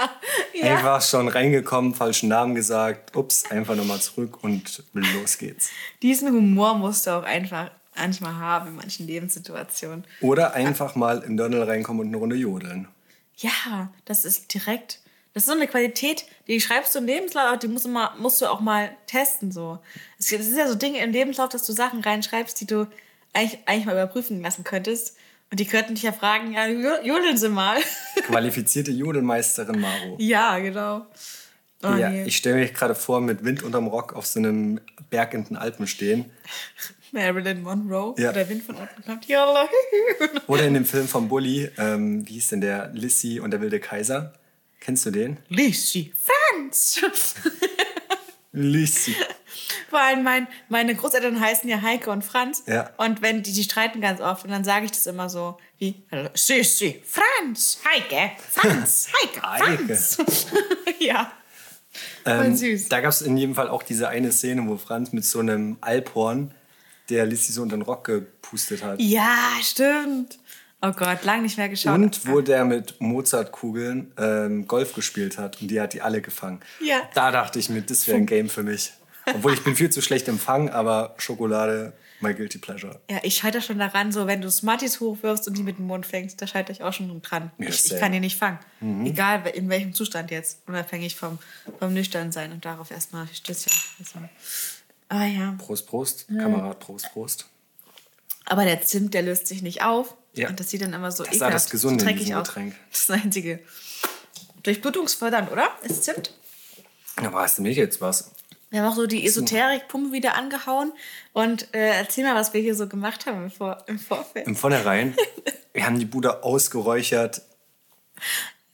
Einfach 0.62 1.02
schon 1.02 1.28
reingekommen, 1.28 1.94
falschen 1.94 2.30
Namen 2.30 2.54
gesagt, 2.54 3.16
ups, 3.16 3.50
einfach 3.50 3.74
nochmal 3.74 4.00
zurück 4.00 4.42
und 4.42 4.84
los 4.92 5.38
geht's. 5.38 5.70
Diesen 6.02 6.28
Humor 6.28 6.74
musst 6.74 7.06
du 7.06 7.10
auch 7.10 7.24
einfach 7.24 7.70
manchmal 7.96 8.36
haben 8.36 8.68
in 8.68 8.76
manchen 8.76 9.06
Lebenssituationen. 9.06 10.04
Oder 10.20 10.54
einfach 10.54 10.94
mal 10.94 11.22
in 11.22 11.36
Donnel 11.36 11.64
reinkommen 11.64 12.02
und 12.02 12.08
eine 12.08 12.16
Runde 12.16 12.36
jodeln. 12.36 12.88
Ja, 13.36 13.92
das 14.04 14.24
ist 14.24 14.52
direkt. 14.54 15.00
Das 15.34 15.44
ist 15.44 15.46
so 15.46 15.52
eine 15.52 15.66
Qualität, 15.66 16.26
die 16.46 16.60
schreibst 16.60 16.94
du 16.94 16.98
im 16.98 17.06
Lebenslauf, 17.06 17.44
aber 17.44 17.56
die 17.56 17.68
musst 17.68 17.86
du, 17.86 17.88
mal, 17.88 18.10
musst 18.18 18.40
du 18.42 18.46
auch 18.46 18.60
mal 18.60 18.90
testen. 19.06 19.50
So. 19.50 19.78
Es 20.18 20.30
ist 20.30 20.56
ja 20.56 20.68
so 20.68 20.74
Dinge 20.74 20.98
im 20.98 21.10
Lebenslauf, 21.10 21.48
dass 21.48 21.64
du 21.64 21.72
Sachen 21.72 22.00
reinschreibst, 22.00 22.60
die 22.60 22.66
du 22.66 22.86
eigentlich, 23.32 23.60
eigentlich 23.64 23.86
mal 23.86 23.92
überprüfen 23.92 24.42
lassen 24.42 24.62
könntest. 24.62 25.16
Und 25.50 25.60
die 25.60 25.66
könnten 25.66 25.94
dich 25.94 26.02
ja 26.02 26.12
fragen, 26.12 26.52
ja, 26.52 26.66
jodeln 26.66 27.36
Sie 27.36 27.48
mal. 27.48 27.78
Qualifizierte 28.26 28.90
Jodelmeisterin 28.90 29.80
Maro. 29.80 30.16
ja, 30.18 30.58
genau. 30.58 31.06
Oh, 31.84 31.94
ja, 31.94 32.10
nee. 32.10 32.24
ich 32.24 32.36
stelle 32.36 32.56
mich 32.56 32.72
gerade 32.74 32.94
vor, 32.94 33.20
mit 33.20 33.44
Wind 33.44 33.62
unterm 33.62 33.88
Rock 33.88 34.12
auf 34.12 34.24
so 34.24 34.38
einem 34.38 34.80
Berg 35.10 35.34
in 35.34 35.44
den 35.44 35.56
Alpen 35.56 35.86
stehen. 35.86 36.30
Marilyn 37.12 37.62
Monroe, 37.62 38.14
Ja. 38.18 38.30
wo 38.30 38.32
der 38.34 38.48
Wind 38.48 38.64
von 38.64 38.74
unten 38.76 39.04
kommt. 39.04 39.26
Ja, 39.26 39.46
Oder 40.46 40.64
in 40.66 40.74
dem 40.74 40.84
Film 40.84 41.06
von 41.06 41.28
Bully, 41.28 41.70
ähm, 41.78 42.26
wie 42.26 42.32
hieß 42.34 42.48
denn 42.48 42.60
der? 42.62 42.90
Lissy 42.94 43.38
und 43.40 43.50
der 43.52 43.60
wilde 43.60 43.78
Kaiser. 43.80 44.32
Kennst 44.80 45.06
du 45.06 45.10
den? 45.10 45.36
Lissy 45.48 46.12
Franz. 46.18 47.00
Lissy. 48.52 49.14
Vor 49.90 50.00
allem 50.00 50.22
mein, 50.24 50.46
meine 50.70 50.94
Großeltern 50.94 51.38
heißen 51.38 51.68
ja 51.68 51.82
Heike 51.82 52.10
und 52.10 52.24
Franz. 52.24 52.62
Ja. 52.66 52.90
Und 52.96 53.20
wenn 53.22 53.42
die, 53.42 53.52
die 53.52 53.62
streiten 53.62 54.00
ganz 54.00 54.20
oft 54.20 54.44
und 54.44 54.50
dann 54.50 54.64
sage 54.64 54.86
ich 54.86 54.90
das 54.92 55.06
immer 55.06 55.28
so 55.28 55.58
wie 55.78 56.02
Sissi, 56.34 57.02
Franz, 57.06 57.78
Heike, 57.84 58.32
Franz, 58.50 59.08
Heike, 59.22 59.42
Heike. 59.42 59.84
Franz. 59.94 60.16
ja. 60.98 61.30
Voll 62.24 62.32
Ähm, 62.46 62.56
süß. 62.56 62.88
Da 62.88 63.00
gab 63.02 63.10
es 63.10 63.20
in 63.20 63.36
jedem 63.36 63.54
Fall 63.54 63.68
auch 63.68 63.82
diese 63.82 64.08
eine 64.08 64.32
Szene, 64.32 64.66
wo 64.66 64.78
Franz 64.78 65.12
mit 65.12 65.26
so 65.26 65.40
einem 65.40 65.76
Alphorn 65.82 66.52
der 67.08 67.26
Lissy 67.26 67.52
so 67.52 67.62
unter 67.62 67.76
den 67.76 67.82
Rock 67.82 68.04
gepustet 68.04 68.82
hat. 68.82 69.00
Ja, 69.00 69.48
stimmt. 69.60 70.38
Oh 70.84 70.90
Gott, 70.90 71.24
lang 71.24 71.42
nicht 71.42 71.58
mehr 71.58 71.68
geschaut. 71.68 71.94
Und 71.94 72.26
wo 72.26 72.40
der 72.40 72.64
mit 72.64 73.00
Mozartkugeln 73.00 74.12
ähm, 74.18 74.66
Golf 74.66 74.94
gespielt 74.94 75.38
hat 75.38 75.62
und 75.62 75.70
die 75.70 75.80
hat 75.80 75.92
die 75.92 76.02
alle 76.02 76.20
gefangen. 76.20 76.60
Ja. 76.80 77.02
Da 77.14 77.30
dachte 77.30 77.60
ich 77.60 77.68
mir, 77.68 77.82
das 77.82 78.08
wäre 78.08 78.18
ein 78.18 78.26
Game 78.26 78.48
für 78.48 78.64
mich. 78.64 78.92
Obwohl 79.26 79.54
ich 79.54 79.62
bin 79.62 79.76
viel 79.76 79.90
zu 79.90 80.02
schlecht 80.02 80.26
im 80.26 80.40
Fangen, 80.40 80.70
aber 80.70 81.14
Schokolade, 81.18 81.92
my 82.18 82.34
guilty 82.34 82.58
pleasure. 82.58 83.00
Ja, 83.08 83.20
ich 83.22 83.36
scheitere 83.36 83.62
schon 83.62 83.78
daran, 83.78 84.10
so 84.10 84.26
wenn 84.26 84.40
du 84.40 84.50
Smarties 84.50 84.98
hochwirfst 84.98 85.46
und 85.46 85.56
die 85.56 85.62
mit 85.62 85.78
dem 85.78 85.86
Mund 85.86 86.04
fängst, 86.04 86.42
da 86.42 86.48
scheitere 86.48 86.72
ich 86.72 86.82
auch 86.82 86.92
schon 86.92 87.22
dran. 87.22 87.52
Ja, 87.58 87.68
ich, 87.68 87.92
ich 87.92 87.98
kann 88.00 88.10
die 88.10 88.18
nicht 88.18 88.36
fangen. 88.36 88.58
Egal 89.04 89.46
in 89.54 89.68
welchem 89.68 89.94
Zustand 89.94 90.32
jetzt. 90.32 90.62
Unabhängig 90.66 91.14
vom, 91.14 91.38
vom 91.78 91.94
Nüchternsein 91.94 92.50
und 92.50 92.64
darauf 92.64 92.90
erstmal 92.90 93.28
Stößchen. 93.32 93.72
Also, 94.00 94.18
aber 95.12 95.26
ja. 95.26 95.54
Prost, 95.58 95.86
Prost. 95.86 96.26
Kamerad, 96.28 96.80
Prost, 96.80 97.12
Prost. 97.12 97.46
Aber 98.46 98.64
der 98.64 98.80
Zimt, 98.80 99.12
der 99.12 99.22
löst 99.22 99.46
sich 99.46 99.60
nicht 99.60 99.82
auf. 99.82 100.16
Ja. 100.34 100.48
Und 100.48 100.58
das 100.58 100.70
sieht 100.70 100.80
dann 100.80 100.94
immer 100.94 101.12
so 101.12 101.22
Das 101.22 101.34
ist 101.34 101.42
auch 101.42 101.50
das 101.50 101.68
Gesunde 101.68 102.02
in 102.02 102.08
dreckig 102.08 102.26
diesem. 102.26 102.38
Getränk. 102.38 102.74
Das 102.90 103.00
ist 103.00 103.10
das 103.10 103.22
einzige. 103.22 103.60
Durchblutungsfördernd, 104.62 105.52
oder? 105.52 105.68
Ist 105.82 106.04
Zimt? 106.04 106.32
Aber 107.16 107.42
hast 107.42 107.58
du 107.58 107.62
mich 107.62 107.76
jetzt 107.76 108.00
was? 108.00 108.30
Wir 108.70 108.80
haben 108.80 108.90
auch 108.90 108.96
so 108.96 109.06
die 109.06 109.26
Esoterik-Pumpe 109.26 110.12
wieder 110.12 110.34
angehauen. 110.34 110.92
Und 111.34 111.74
äh, 111.74 111.90
erzähl 111.98 112.24
mal, 112.24 112.34
was 112.34 112.54
wir 112.54 112.62
hier 112.62 112.74
so 112.74 112.88
gemacht 112.88 113.26
haben 113.26 113.44
im, 113.44 113.50
Vor 113.50 113.84
im 113.86 113.98
Vorfeld. 113.98 114.46
Im 114.46 114.56
Vornherein, 114.56 115.14
wir 115.74 115.84
haben 115.84 115.98
die 115.98 116.06
Bude 116.06 116.42
ausgeräuchert. 116.42 117.42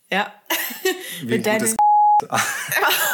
Ja. 0.09 0.33
Wie 1.23 1.35
ein 1.35 1.43
gutes 1.43 1.77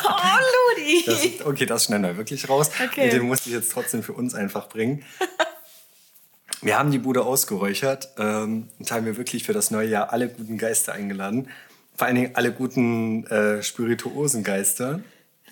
Oh, 0.07 0.77
Ludi! 0.77 1.03
Das, 1.07 1.47
okay, 1.47 1.67
das 1.67 1.85
schneiden 1.85 2.05
wir 2.05 2.17
wirklich 2.17 2.49
raus. 2.49 2.71
Okay. 2.83 3.11
Den 3.11 3.23
musste 3.23 3.49
ich 3.49 3.55
jetzt 3.55 3.73
trotzdem 3.73 4.03
für 4.03 4.13
uns 4.13 4.35
einfach 4.35 4.69
bringen. 4.69 5.05
Wir 6.63 6.79
haben 6.79 6.91
die 6.91 6.99
Bude 6.99 7.25
ausgeräuchert 7.25 8.09
ähm, 8.17 8.69
und 8.79 8.91
haben 8.91 9.05
wir 9.05 9.19
wirklich 9.19 9.45
für 9.45 9.53
das 9.53 9.71
neue 9.71 9.87
Jahr 9.89 10.15
alle 10.15 10.29
guten 10.31 10.57
Geister 10.57 10.95
eingeladen. 10.95 11.49
Vor 11.95 12.07
allen 12.07 12.17
Dingen 12.17 12.31
alle 12.37 12.53
guten 12.53 13.27
äh, 13.27 13.63
spirituosen 13.63 14.45
Geister, 14.45 15.01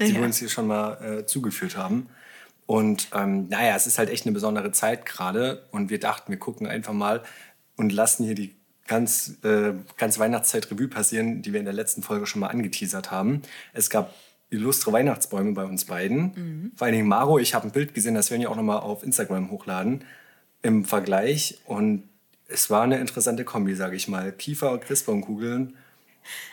die 0.00 0.06
Ja. 0.06 0.14
wir 0.14 0.22
uns 0.22 0.38
hier 0.38 0.48
schon 0.48 0.68
mal 0.68 1.18
äh, 1.20 1.26
zugeführt 1.26 1.76
haben. 1.76 2.08
Und 2.64 3.08
ähm, 3.14 3.48
naja, 3.50 3.76
es 3.76 3.86
ist 3.86 3.98
halt 3.98 4.08
echt 4.08 4.24
eine 4.24 4.32
besondere 4.32 4.72
Zeit 4.72 5.04
gerade. 5.04 5.66
Und 5.70 5.90
wir 5.90 6.00
dachten, 6.00 6.32
wir 6.32 6.38
gucken 6.38 6.66
einfach 6.66 6.94
mal 6.94 7.22
und 7.76 7.92
lassen 7.92 8.24
hier 8.24 8.34
die 8.34 8.56
ganz, 8.86 9.36
äh, 9.44 9.72
ganz 9.96 10.18
Weihnachtszeit 10.18 10.70
Revue 10.70 10.88
passieren, 10.88 11.42
die 11.42 11.52
wir 11.52 11.60
in 11.60 11.66
der 11.66 11.74
letzten 11.74 12.02
Folge 12.02 12.26
schon 12.26 12.40
mal 12.40 12.48
angeteasert 12.48 13.10
haben. 13.10 13.42
Es 13.72 13.90
gab 13.90 14.14
illustre 14.50 14.92
Weihnachtsbäume 14.92 15.52
bei 15.52 15.64
uns 15.64 15.86
beiden. 15.86 16.72
Vor 16.76 16.84
allen 16.84 16.94
Dingen 16.94 17.08
Maro, 17.08 17.38
ich 17.38 17.54
habe 17.54 17.66
ein 17.68 17.72
Bild 17.72 17.94
gesehen, 17.94 18.14
das 18.14 18.30
werden 18.30 18.42
wir 18.42 18.50
auch 18.50 18.56
noch 18.56 18.62
mal 18.62 18.78
auf 18.78 19.02
Instagram 19.02 19.50
hochladen, 19.50 20.04
im 20.60 20.84
Vergleich. 20.84 21.58
Und 21.64 22.04
es 22.48 22.68
war 22.68 22.82
eine 22.82 22.98
interessante 22.98 23.44
Kombi, 23.44 23.74
sage 23.74 23.96
ich 23.96 24.08
mal. 24.08 24.30
Kiefer 24.30 24.72
und 24.72 24.82
Christbaumkugeln. 24.82 25.74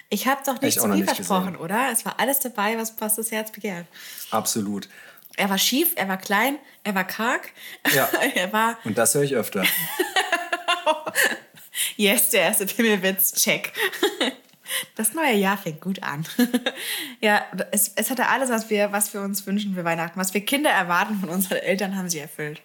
Ich 0.10 0.28
habe 0.28 0.42
doch 0.46 0.62
nicht 0.62 0.80
zu 0.80 0.88
viel 0.88 0.96
nicht 0.96 1.06
versprochen, 1.06 1.54
gesehen. 1.54 1.64
oder? 1.64 1.92
Es 1.92 2.06
war 2.06 2.20
alles 2.20 2.40
dabei, 2.40 2.78
was, 2.78 2.96
was 3.00 3.18
das 3.18 3.32
Herz 3.32 3.52
begehrt. 3.52 3.86
Absolut. 4.32 4.90
Er 5.36 5.50
war 5.50 5.58
schief, 5.58 5.94
er 5.96 6.08
war 6.08 6.18
klein, 6.18 6.58
er 6.84 6.96
war 6.96 7.06
karg. 7.06 7.52
Ja. 7.94 8.10
er 8.36 8.52
war, 8.52 8.78
Und 8.84 8.98
das 8.98 9.14
höre 9.14 9.24
ich 9.24 9.36
öfter. 9.36 9.64
yes, 11.98 12.30
der 12.30 12.42
erste 12.42 12.66
Pimmelwitz, 12.66 13.34
check. 13.34 13.74
Das 14.96 15.16
neue 15.16 15.34
Jahr 15.34 15.58
fängt 15.58 15.82
gut 15.82 16.04
an. 16.04 16.28
ja, 17.22 17.42
es, 17.72 17.92
es 17.96 18.12
hatte 18.12 18.28
alles, 18.28 18.52
was 18.52 18.70
wir, 18.70 18.92
was 18.92 19.12
wir 19.16 19.22
uns 19.22 19.48
wünschen 19.48 19.74
für 19.74 19.84
Weihnachten. 19.84 20.20
Was 20.20 20.36
wir 20.36 20.46
Kinder 20.46 20.70
erwarten 20.70 21.20
von 21.20 21.30
unseren 21.30 21.58
Eltern, 21.58 21.96
haben 21.98 22.08
sie 22.08 22.20
erfüllt. 22.20 22.62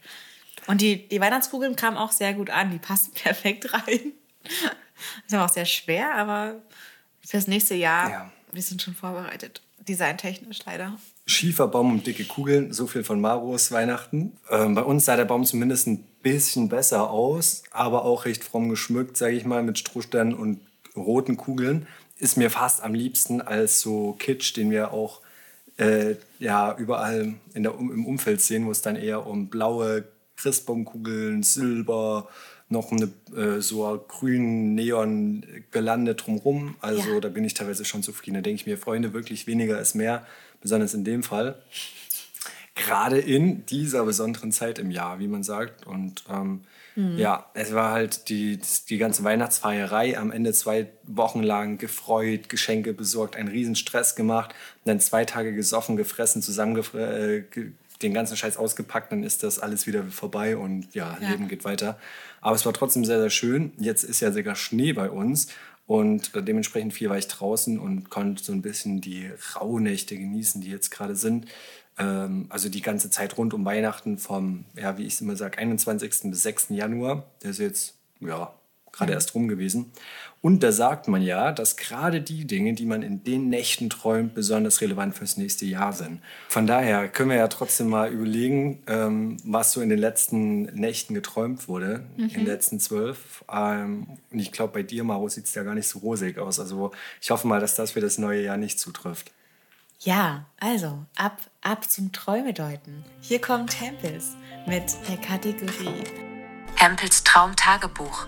Und 0.66 0.82
die, 0.82 1.08
die 1.08 1.18
Weihnachtskugeln 1.18 1.76
kamen 1.76 1.96
auch 1.96 2.12
sehr 2.12 2.34
gut 2.34 2.50
an. 2.50 2.70
Die 2.70 2.78
passen 2.78 3.12
perfekt 3.14 3.72
rein. 3.72 4.12
Das 5.24 5.32
war 5.38 5.46
auch 5.46 5.52
sehr 5.52 5.64
schwer, 5.64 6.14
aber 6.14 6.60
fürs 7.24 7.46
nächste 7.46 7.74
Jahr, 7.74 8.10
Ja. 8.10 8.32
wir 8.52 8.60
sind 8.62 8.82
schon 8.82 8.94
vorbereitet. 8.94 9.62
Designtechnisch 9.88 10.58
leider. 10.66 10.98
Schiefer 11.26 11.68
Baum 11.68 11.90
und 11.90 12.06
dicke 12.06 12.24
Kugeln, 12.24 12.72
so 12.74 12.86
viel 12.86 13.02
von 13.04 13.18
Maros 13.18 13.72
Weihnachten. 13.72 14.36
Ähm, 14.50 14.74
bei 14.74 14.82
uns 14.82 15.06
sah 15.06 15.16
der 15.16 15.24
Baum 15.24 15.44
zumindest 15.46 15.86
ein 15.86 16.06
bisschen 16.24 16.68
besser 16.68 17.10
aus, 17.10 17.62
aber 17.70 18.04
auch 18.04 18.24
recht 18.24 18.42
fromm 18.42 18.68
geschmückt, 18.68 19.16
sage 19.16 19.36
ich 19.36 19.44
mal, 19.44 19.62
mit 19.62 19.78
Strohsternen 19.78 20.34
und 20.34 20.58
roten 20.96 21.36
Kugeln. 21.36 21.86
Ist 22.18 22.36
mir 22.36 22.50
fast 22.50 22.82
am 22.82 22.94
liebsten 22.94 23.40
als 23.40 23.80
so 23.80 24.16
Kitsch, 24.18 24.56
den 24.56 24.72
wir 24.72 24.92
auch 24.92 25.20
äh, 25.76 26.16
ja, 26.40 26.76
überall 26.76 27.34
in 27.54 27.62
der, 27.62 27.74
im 27.74 28.06
Umfeld 28.06 28.40
sehen, 28.40 28.66
wo 28.66 28.72
es 28.72 28.82
dann 28.82 28.96
eher 28.96 29.26
um 29.26 29.48
blaue 29.48 30.04
Christbaumkugeln, 30.36 31.42
Silber, 31.42 32.28
noch 32.68 32.92
eine 32.92 33.10
äh, 33.36 33.60
so 33.60 34.04
grün 34.08 34.74
Neon-Gelande 34.74 36.14
drumrum. 36.14 36.76
Also 36.80 37.14
Ja. 37.14 37.20
da 37.20 37.28
bin 37.28 37.44
ich 37.44 37.54
teilweise 37.54 37.84
schon 37.84 38.02
zufrieden. 38.02 38.34
Da 38.36 38.40
denke 38.40 38.60
ich 38.60 38.66
mir, 38.66 38.78
Freunde, 38.78 39.12
wirklich 39.12 39.46
weniger 39.46 39.80
ist 39.80 39.94
mehr, 39.94 40.26
besonders 40.60 40.94
in 40.94 41.04
dem 41.04 41.22
Fall. 41.22 41.60
Gerade 42.74 43.18
in 43.20 43.64
dieser 43.66 44.04
besonderen 44.04 44.50
Zeit 44.50 44.78
im 44.78 44.90
Jahr, 44.90 45.20
wie 45.20 45.28
man 45.28 45.42
sagt. 45.44 45.86
Und 45.86 46.24
ähm, 46.30 46.62
ja, 46.96 47.46
es 47.54 47.74
war 47.74 47.90
halt 47.92 48.28
die, 48.28 48.60
die 48.88 48.98
ganze 48.98 49.24
Weihnachtsfeierei 49.24 50.16
am 50.16 50.30
Ende 50.30 50.52
zwei 50.52 50.86
Wochen 51.04 51.42
lang 51.42 51.76
gefreut, 51.78 52.48
Geschenke 52.48 52.92
besorgt, 52.92 53.34
einen 53.36 53.48
riesen 53.48 53.74
Stress 53.74 54.14
gemacht, 54.14 54.50
und 54.84 54.88
dann 54.88 55.00
zwei 55.00 55.24
Tage 55.24 55.52
gesoffen, 55.54 55.96
gefressen, 55.96 56.40
zusammengefressen. 56.42 57.30
Äh, 57.30 57.42
ge- 57.50 57.72
den 58.02 58.12
ganzen 58.12 58.36
Scheiß 58.36 58.56
ausgepackt, 58.58 59.12
dann 59.12 59.22
ist 59.22 59.44
das 59.44 59.60
alles 59.60 59.86
wieder 59.86 60.02
vorbei 60.04 60.56
und 60.56 60.92
ja, 60.94 61.16
Ja. 61.20 61.30
Leben 61.30 61.46
geht 61.48 61.64
weiter. 61.64 61.96
Aber 62.40 62.54
es 62.56 62.66
war 62.66 62.72
trotzdem 62.72 63.04
sehr, 63.04 63.20
sehr 63.20 63.30
schön. 63.30 63.72
Jetzt 63.78 64.02
ist 64.02 64.20
ja 64.20 64.30
sogar 64.32 64.56
Schnee 64.56 64.92
bei 64.92 65.08
uns 65.08 65.46
und 65.86 66.34
äh, 66.34 66.42
dementsprechend 66.42 66.92
viel 66.92 67.08
war 67.08 67.18
ich 67.18 67.28
draußen 67.28 67.78
und 67.78 68.10
konnte 68.10 68.42
so 68.42 68.52
ein 68.52 68.62
bisschen 68.62 69.00
die 69.00 69.30
Rauhnächte 69.54 70.16
genießen, 70.18 70.60
die 70.60 70.70
jetzt 70.70 70.90
gerade 70.90 71.14
sind. 71.16 71.46
Ähm, 71.98 72.46
also 72.48 72.68
die 72.68 72.82
ganze 72.82 73.10
Zeit 73.10 73.36
rund 73.38 73.54
um 73.54 73.64
Weihnachten 73.64 74.18
vom, 74.18 74.64
ja, 74.76 74.98
wie 74.98 75.04
ich 75.04 75.14
es 75.14 75.20
immer 75.20 75.36
sage, 75.36 75.58
21. 75.58 76.30
bis 76.30 76.42
6. 76.42 76.66
Januar. 76.70 77.24
Der 77.42 77.50
ist 77.50 77.58
jetzt, 77.58 77.94
ja, 78.20 78.52
gerade 78.94 79.12
erst 79.12 79.34
rum 79.34 79.48
gewesen. 79.48 79.92
Und 80.40 80.62
da 80.62 80.72
sagt 80.72 81.08
man 81.08 81.22
ja, 81.22 81.52
dass 81.52 81.76
gerade 81.76 82.20
die 82.20 82.46
Dinge, 82.46 82.74
die 82.74 82.84
man 82.84 83.02
in 83.02 83.24
den 83.24 83.48
Nächten 83.48 83.88
träumt, 83.88 84.34
besonders 84.34 84.80
relevant 84.82 85.14
fürs 85.14 85.36
nächste 85.36 85.64
Jahr 85.64 85.92
sind. 85.92 86.20
Von 86.48 86.66
daher 86.66 87.08
können 87.08 87.30
wir 87.30 87.38
ja 87.38 87.48
trotzdem 87.48 87.88
mal 87.88 88.12
überlegen, 88.12 88.82
ähm, 88.86 89.38
was 89.44 89.72
so 89.72 89.80
in 89.80 89.88
den 89.88 89.98
letzten 89.98 90.64
Nächten 90.74 91.14
geträumt 91.14 91.66
wurde, 91.66 92.04
in 92.16 92.28
den 92.28 92.46
letzten 92.46 92.78
zwölf. 92.78 93.44
Ähm, 93.50 94.06
und 94.30 94.38
ich 94.38 94.52
glaube, 94.52 94.74
bei 94.74 94.82
dir, 94.82 95.02
Maro, 95.02 95.28
sieht 95.28 95.46
es 95.46 95.54
ja 95.54 95.62
gar 95.62 95.74
nicht 95.74 95.88
so 95.88 96.00
rosig 96.00 96.38
aus. 96.38 96.60
Also 96.60 96.92
ich 97.22 97.30
hoffe 97.30 97.46
mal, 97.46 97.60
dass 97.60 97.74
das 97.74 97.92
für 97.92 98.00
das 98.00 98.18
neue 98.18 98.42
Jahr 98.42 98.58
nicht 98.58 98.78
zutrifft. 98.78 99.32
Ja, 100.04 100.44
also 100.60 101.06
ab, 101.16 101.38
ab 101.62 101.90
zum 101.90 102.12
Träume 102.12 102.52
deuten. 102.52 103.06
Hier 103.22 103.40
kommt 103.40 103.70
Tempels 103.70 104.36
mit 104.66 104.84
der 105.08 105.16
Kategorie. 105.16 106.04
Hempels 106.76 107.24
Traumtagebuch. 107.24 108.26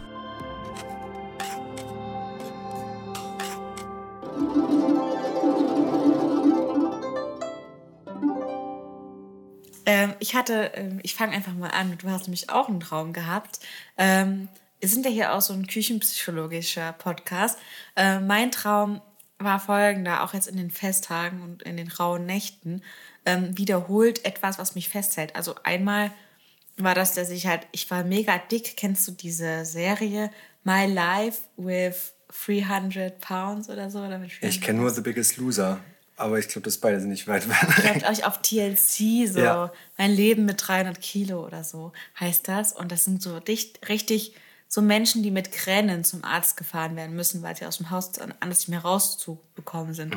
Ähm, 9.84 10.14
ich 10.18 10.34
hatte, 10.34 10.72
ähm, 10.76 11.00
ich 11.02 11.14
fange 11.14 11.32
einfach 11.36 11.52
mal 11.52 11.72
an. 11.72 11.98
Du 11.98 12.08
hast 12.08 12.22
nämlich 12.22 12.48
auch 12.48 12.70
einen 12.70 12.80
Traum 12.80 13.12
gehabt. 13.12 13.60
Ähm, 13.98 14.48
wir 14.80 14.88
sind 14.88 15.04
ja 15.04 15.12
hier 15.12 15.34
auch 15.34 15.42
so 15.42 15.52
ein 15.52 15.66
küchenpsychologischer 15.66 16.94
Podcast. 16.94 17.58
Äh, 17.96 18.20
mein 18.20 18.50
Traum 18.50 19.02
war 19.38 19.60
folgender, 19.60 20.22
auch 20.22 20.34
jetzt 20.34 20.48
in 20.48 20.56
den 20.56 20.70
Festtagen 20.70 21.42
und 21.42 21.62
in 21.62 21.76
den 21.76 21.88
rauen 21.88 22.26
Nächten, 22.26 22.82
ähm, 23.24 23.56
wiederholt 23.56 24.24
etwas, 24.24 24.58
was 24.58 24.74
mich 24.74 24.88
festhält. 24.88 25.36
Also 25.36 25.54
einmal 25.62 26.10
war 26.76 26.94
das, 26.94 27.14
dass 27.14 27.30
ich 27.30 27.46
halt, 27.46 27.66
ich 27.72 27.90
war 27.90 28.04
mega 28.04 28.38
dick. 28.38 28.76
Kennst 28.76 29.06
du 29.08 29.12
diese 29.12 29.64
Serie 29.64 30.30
My 30.64 30.86
Life 30.86 31.40
with 31.56 32.12
300 32.44 33.20
Pounds 33.20 33.68
oder 33.68 33.90
so. 33.90 34.00
Oder 34.00 34.20
Ich 34.40 34.60
kenne 34.60 34.80
nur 34.80 34.90
The 34.90 35.00
Biggest 35.00 35.36
Loser. 35.36 35.80
Aber 36.18 36.38
ich 36.38 36.48
glaube, 36.48 36.64
das 36.64 36.78
beide 36.78 36.98
sind 36.98 37.10
nicht 37.10 37.28
weit 37.28 37.44
Vielleicht 37.44 38.08
euch 38.08 38.24
auf 38.24 38.40
TLC 38.40 39.28
so. 39.28 39.38
Ja. 39.38 39.72
Mein 39.98 40.12
Leben 40.12 40.46
mit 40.46 40.66
300 40.66 40.98
Kilo 41.00 41.44
oder 41.44 41.62
so 41.62 41.92
heißt 42.18 42.48
das. 42.48 42.72
Und 42.72 42.90
das 42.90 43.04
sind 43.04 43.22
so 43.22 43.38
dicht, 43.38 43.86
richtig 43.88 44.34
so 44.76 44.82
Menschen, 44.82 45.22
die 45.22 45.30
mit 45.30 45.52
Kränen 45.52 46.04
zum 46.04 46.22
Arzt 46.22 46.58
gefahren 46.58 46.96
werden 46.96 47.16
müssen, 47.16 47.42
weil 47.42 47.56
sie 47.56 47.64
aus 47.64 47.78
dem 47.78 47.90
Haus 47.90 48.12
anders 48.40 48.58
nicht 48.58 48.68
mehr 48.68 48.80
rauszubekommen 48.80 49.94
sind. 49.94 50.14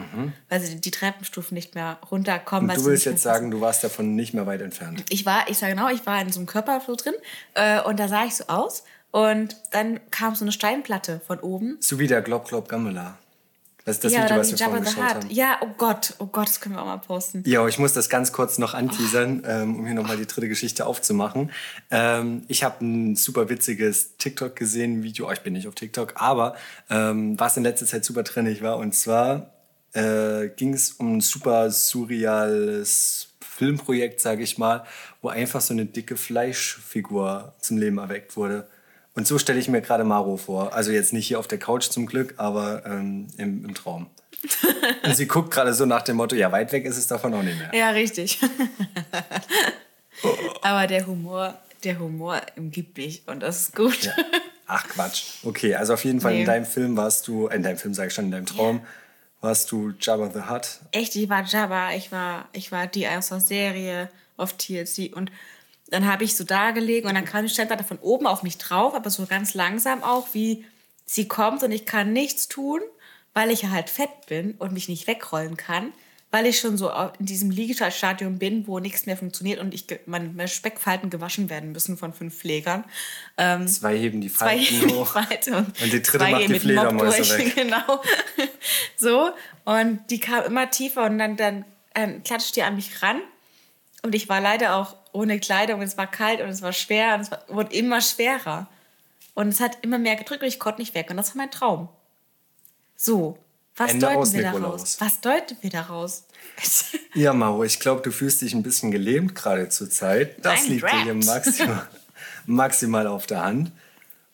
Weil 0.49 0.59
sie 0.59 0.81
die 0.81 0.91
Treppenstufen 0.91 1.55
nicht 1.55 1.75
mehr 1.75 1.97
runterkommen. 2.11 2.75
Du 2.75 2.83
willst 2.83 3.05
jetzt 3.05 3.23
sagen, 3.23 3.51
du 3.51 3.61
warst 3.61 3.85
davon 3.85 4.15
nicht 4.15 4.33
mehr 4.33 4.45
weit 4.47 4.59
entfernt. 4.59 5.05
ich 5.07 5.25
war, 5.25 5.49
ich 5.49 5.57
sage 5.57 5.75
genau, 5.75 5.87
ich 5.89 6.05
war 6.05 6.21
in 6.21 6.29
so 6.29 6.41
einem 6.41 6.47
Körperflow 6.47 6.97
drin 6.97 7.13
äh, 7.53 7.81
und 7.83 8.01
da 8.01 8.09
sah 8.09 8.25
ich 8.25 8.35
so 8.35 8.47
aus 8.47 8.83
und 9.11 9.55
dann 9.71 10.01
kam 10.11 10.35
so 10.35 10.43
eine 10.43 10.51
Steinplatte 10.51 11.21
von 11.25 11.39
oben. 11.39 11.77
So 11.79 11.97
wie 11.97 12.07
der 12.07 12.21
Glob 12.21 12.49
Glob 12.49 12.67
Gamela. 12.67 13.17
Das 13.85 13.95
ist 13.95 14.03
das 14.03 14.13
ja, 14.13 14.25
Video, 14.25 14.37
was 14.37 14.51
wir 14.51 14.57
vorhin 14.57 14.83
geschaut 14.83 15.03
haben. 15.03 15.29
Ja, 15.29 15.57
oh 15.61 15.69
Gott, 15.77 16.13
oh 16.19 16.27
Gott, 16.27 16.47
das 16.47 16.59
können 16.59 16.75
wir 16.75 16.81
auch 16.81 16.85
mal 16.85 16.97
posten. 16.97 17.43
Ja, 17.45 17.65
ich 17.67 17.79
muss 17.79 17.93
das 17.93 18.09
ganz 18.09 18.31
kurz 18.31 18.57
noch 18.57 18.73
anteasern, 18.73 19.43
ähm, 19.45 19.77
um 19.77 19.85
hier 19.85 19.95
nochmal 19.95 20.17
die 20.17 20.27
dritte 20.27 20.47
Geschichte 20.47 20.85
aufzumachen. 20.85 21.51
Ähm, 21.89 22.43
ich 22.47 22.63
habe 22.63 22.85
ein 22.85 23.15
super 23.15 23.49
witziges 23.49 24.17
TikTok 24.17 24.55
gesehen, 24.55 25.03
Video, 25.03 25.27
oh, 25.27 25.31
ich 25.31 25.41
bin 25.41 25.53
nicht 25.53 25.67
auf 25.67 25.75
TikTok, 25.75 26.13
aber 26.15 26.55
ähm, 26.89 27.39
was 27.39 27.57
in 27.57 27.63
letzter 27.63 27.85
Zeit 27.85 28.05
super 28.05 28.23
trendig 28.23 28.61
war. 28.61 28.77
Und 28.77 28.93
zwar 28.93 29.53
äh, 29.93 30.49
ging 30.49 30.73
es 30.73 30.91
um 30.93 31.17
ein 31.17 31.21
super 31.21 31.71
surreales 31.71 33.29
Filmprojekt, 33.41 34.21
sage 34.21 34.43
ich 34.43 34.57
mal, 34.57 34.85
wo 35.21 35.29
einfach 35.29 35.61
so 35.61 35.73
eine 35.73 35.85
dicke 35.85 36.15
Fleischfigur 36.15 37.53
zum 37.59 37.77
Leben 37.77 37.97
erweckt 37.97 38.37
wurde. 38.37 38.67
Und 39.19 39.27
so 39.27 39.37
stelle 39.37 39.59
ich 39.59 39.67
mir 39.67 39.81
gerade 39.81 40.05
Maro 40.05 40.37
vor. 40.37 40.73
Also 40.73 40.91
jetzt 40.91 41.11
nicht 41.11 41.27
hier 41.27 41.39
auf 41.39 41.47
der 41.47 41.57
Couch 41.57 41.89
zum 41.89 42.05
Glück, 42.05 42.35
aber 42.37 42.85
ähm, 42.85 43.27
im, 43.37 43.65
im 43.65 43.73
Traum. 43.73 44.07
Und 45.03 45.13
sie 45.13 45.27
guckt 45.27 45.51
gerade 45.51 45.73
so 45.73 45.85
nach 45.85 46.03
dem 46.03 46.15
Motto, 46.15 46.37
ja, 46.37 46.53
weit 46.53 46.71
weg 46.71 46.85
ist 46.85 46.95
es 46.95 47.07
davon 47.07 47.33
auch 47.33 47.43
nicht 47.43 47.57
mehr. 47.59 47.69
Ja, 47.73 47.89
richtig. 47.89 48.39
Aber 50.61 50.87
der 50.87 51.05
Humor, 51.05 51.53
der 51.83 51.99
Humor 51.99 52.39
umgibt 52.55 52.97
mich 52.97 53.23
und 53.27 53.41
das 53.41 53.59
ist 53.59 53.75
gut. 53.75 54.03
Ja. 54.03 54.13
Ach 54.67 54.87
Quatsch. 54.87 55.23
Okay, 55.43 55.75
also 55.75 55.95
auf 55.95 56.05
jeden 56.05 56.21
Fall 56.21 56.35
Nee. 56.35 56.39
in 56.39 56.45
deinem 56.45 56.65
Film 56.65 56.95
warst 56.95 57.27
du, 57.27 57.47
in 57.47 57.61
deinem 57.61 57.77
Film 57.77 57.93
sage 57.93 58.07
ich 58.07 58.13
schon, 58.13 58.25
in 58.25 58.31
deinem 58.31 58.45
Traum 58.45 58.79
warst 59.41 59.69
du 59.73 59.91
Jabba 59.99 60.31
the 60.33 60.49
Hutt. 60.49 60.79
Echt, 60.93 61.13
ich 61.17 61.27
war 61.27 61.43
Jabba, 61.43 61.91
ich 61.91 62.13
war, 62.13 62.47
ich 62.53 62.71
war 62.71 62.87
die 62.87 63.05
aus 63.05 63.27
der 63.27 63.41
Serie 63.41 64.09
auf 64.37 64.53
TLC 64.53 65.13
und 65.13 65.29
dann 65.89 66.07
habe 66.07 66.23
ich 66.23 66.35
so 66.35 66.43
da 66.43 66.71
gelegen 66.71 67.07
und 67.07 67.15
dann 67.15 67.25
kam 67.25 67.45
die 67.45 67.51
Steinplatte 67.51 67.83
von 67.83 67.97
oben 67.99 68.27
auf 68.27 68.43
mich 68.43 68.57
drauf, 68.57 68.93
aber 68.93 69.09
so 69.09 69.25
ganz 69.25 69.53
langsam 69.53 70.03
auch, 70.03 70.27
wie 70.33 70.65
sie 71.05 71.27
kommt 71.27 71.63
und 71.63 71.71
ich 71.71 71.85
kann 71.85 72.13
nichts 72.13 72.47
tun, 72.47 72.81
weil 73.33 73.51
ich 73.51 73.63
ja 73.63 73.71
halt 73.71 73.89
fett 73.89 74.27
bin 74.27 74.53
und 74.59 74.71
mich 74.71 74.87
nicht 74.89 75.07
wegrollen 75.07 75.57
kann, 75.57 75.91
weil 76.31 76.45
ich 76.45 76.59
schon 76.59 76.77
so 76.77 76.91
in 77.17 77.25
diesem 77.25 77.49
Liegestadium 77.49 78.37
bin, 78.37 78.67
wo 78.67 78.79
nichts 78.79 79.07
mehr 79.07 79.17
funktioniert 79.17 79.59
und 79.59 79.73
ich 79.73 79.85
meine 80.05 80.47
Speckfalten 80.47 81.09
gewaschen 81.09 81.49
werden 81.49 81.71
müssen 81.71 81.97
von 81.97 82.13
fünf 82.13 82.37
Pflegern. 82.37 82.83
Ähm, 83.37 83.67
Zwei 83.67 83.97
heben 83.97 84.21
die 84.21 84.31
zwei 84.31 84.57
Falten 84.57 84.63
heben 84.63 84.87
die 84.89 84.93
hoch. 84.93 85.07
Falte 85.07 85.57
und, 85.57 85.81
Und 85.81 85.93
die 85.93 86.01
dritte 86.03 86.17
zwei 86.19 86.31
macht 86.31 86.49
die 86.49 86.59
Fledermäuse 86.59 87.37
weg. 87.37 87.55
Genau. 87.55 88.01
so. 88.95 89.31
Und 89.65 90.01
die 90.11 90.19
kam 90.19 90.43
immer 90.43 90.69
tiefer 90.69 91.05
und 91.05 91.17
dann, 91.17 91.35
dann 91.35 91.65
ähm, 91.95 92.21
klatscht 92.23 92.55
die 92.55 92.61
an 92.61 92.75
mich 92.75 93.01
ran. 93.01 93.21
Und 94.01 94.15
ich 94.15 94.29
war 94.29 94.39
leider 94.39 94.75
auch 94.75 94.95
ohne 95.11 95.39
Kleidung. 95.39 95.81
Es 95.81 95.97
war 95.97 96.07
kalt 96.07 96.41
und 96.41 96.49
es 96.49 96.61
war 96.61 96.73
schwer 96.73 97.15
und 97.15 97.21
es 97.21 97.31
war, 97.31 97.43
wurde 97.47 97.75
immer 97.75 98.01
schwerer. 98.01 98.67
Und 99.33 99.49
es 99.49 99.59
hat 99.59 99.77
immer 99.81 99.97
mehr 99.97 100.15
gedrückt 100.15 100.41
und 100.41 100.47
ich 100.47 100.59
konnte 100.59 100.81
nicht 100.81 100.95
weg. 100.95 101.09
Und 101.09 101.17
das 101.17 101.29
war 101.29 101.37
mein 101.37 101.51
Traum. 101.51 101.89
So. 102.95 103.37
Was 103.75 103.91
Ende 103.91 104.07
deuten 104.07 104.17
aus, 104.19 104.33
wir 104.33 104.45
Nikolaus. 104.45 104.97
daraus? 104.97 105.01
Was 105.01 105.21
deuten 105.21 105.57
wir 105.61 105.69
daraus? 105.69 106.23
Ja, 107.15 107.33
Maro, 107.33 107.63
ich 107.63 107.79
glaube, 107.79 108.01
du 108.03 108.11
fühlst 108.11 108.41
dich 108.41 108.53
ein 108.53 108.61
bisschen 108.61 108.91
gelähmt 108.91 109.33
gerade 109.33 109.67
zur 109.69 109.89
Zeit. 109.89 110.45
Das 110.45 110.59
I'm 110.59 110.69
liegt 110.69 110.83
dir 110.83 111.03
hier 111.03 111.15
wrapped. 111.15 111.25
maximal, 111.25 111.87
maximal 112.45 113.07
auf 113.07 113.25
der 113.25 113.43
Hand. 113.43 113.71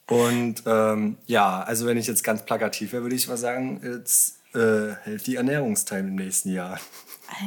Und 0.08 0.62
ähm, 0.66 1.16
ja, 1.26 1.62
also 1.62 1.86
wenn 1.86 1.96
ich 1.96 2.06
jetzt 2.06 2.22
ganz 2.22 2.44
plakativ 2.44 2.92
wäre, 2.92 3.02
würde 3.02 3.16
ich 3.16 3.28
mal 3.28 3.38
sagen, 3.38 3.80
jetzt 3.82 4.40
äh, 4.54 4.94
hält 5.04 5.26
die 5.26 5.36
Ernährungsteil 5.36 6.00
im 6.00 6.16
nächsten 6.16 6.52
Jahr. 6.52 6.78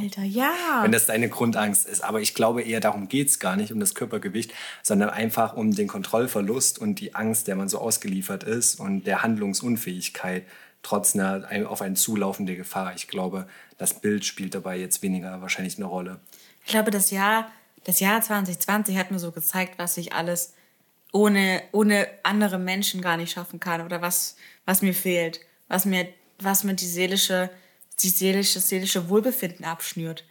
Alter, 0.02 0.24
ja. 0.24 0.52
wenn 0.82 0.92
das 0.92 1.06
deine 1.06 1.30
Grundangst 1.30 1.88
ist. 1.88 2.04
Aber 2.04 2.20
ich 2.22 2.34
glaube 2.34 2.62
eher, 2.62 2.80
darum 2.80 3.08
geht 3.08 3.30
es 3.30 3.40
gar 3.40 3.56
nicht, 3.56 3.72
um 3.72 3.80
das 3.80 3.96
Körpergewicht, 3.96 4.54
sondern 4.84 5.10
einfach 5.10 5.54
um 5.56 5.74
den 5.74 5.88
Kontrollverlust 5.88 6.80
und 6.80 6.96
die 7.00 7.16
Angst, 7.16 7.48
der 7.48 7.56
man 7.56 7.70
so 7.70 7.80
ausgeliefert 7.80 8.44
ist 8.44 8.80
und 8.80 9.06
der 9.06 9.24
Handlungsunfähigkeit 9.24 10.46
trotz 10.82 11.14
einer 11.16 11.48
ein- 11.50 11.66
auf 11.66 11.82
einen 11.82 11.96
zulaufende 11.96 12.56
Gefahr. 12.56 12.94
Ich 12.96 13.08
glaube, 13.08 13.48
das 13.78 13.94
Bild 14.00 14.26
spielt 14.26 14.56
dabei 14.56 14.78
jetzt 14.78 15.02
weniger 15.02 15.42
wahrscheinlich 15.42 15.78
eine 15.78 15.86
Rolle. 15.86 16.20
Ich 16.66 16.72
glaube, 16.72 16.92
das 16.92 17.12
Jahr, 17.12 17.52
das 17.84 18.00
Jahr 18.00 18.22
2020 18.22 18.98
hat 18.98 19.12
mir 19.12 19.20
so 19.20 19.32
gezeigt, 19.32 19.74
was 19.78 19.98
ich 19.98 20.14
alles 20.14 20.54
ohne, 21.12 21.62
ohne 21.72 22.08
andere 22.24 22.60
Menschen 22.60 23.02
gar 23.02 23.18
nicht 23.18 23.32
schaffen 23.32 23.60
kann 23.60 23.82
oder 23.82 24.02
was, 24.02 24.36
was 24.66 24.82
mir 24.82 24.94
fehlt, 24.94 25.40
was 25.68 25.86
mir, 25.86 26.08
was 26.40 26.64
mir 26.64 26.76
die 26.76 26.86
seelische, 26.86 27.50
die 28.02 28.10
seelische, 28.10 28.60
seelische 28.60 29.10
Wohlbefinden 29.10 29.66
abschnürt. 29.66 30.26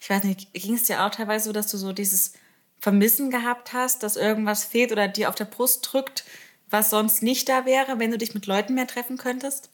Ich 0.00 0.10
weiß 0.10 0.24
nicht, 0.24 0.52
ging 0.52 0.74
es 0.74 0.84
dir 0.84 1.04
auch 1.04 1.10
teilweise 1.10 1.46
so, 1.46 1.52
dass 1.52 1.70
du 1.70 1.78
so 1.78 1.92
dieses 1.92 2.34
Vermissen 2.80 3.30
gehabt 3.30 3.72
hast, 3.72 4.02
dass 4.02 4.16
irgendwas 4.16 4.64
fehlt 4.64 4.92
oder 4.92 5.08
dir 5.08 5.30
auf 5.30 5.34
der 5.34 5.46
Brust 5.46 5.88
drückt, 5.90 6.24
was 6.68 6.90
sonst 6.90 7.22
nicht 7.22 7.48
da 7.48 7.64
wäre, 7.64 7.98
wenn 7.98 8.10
du 8.10 8.18
dich 8.18 8.34
mit 8.34 8.46
Leuten 8.46 8.74
mehr 8.74 8.86
treffen 8.86 9.16
könntest? 9.16 9.70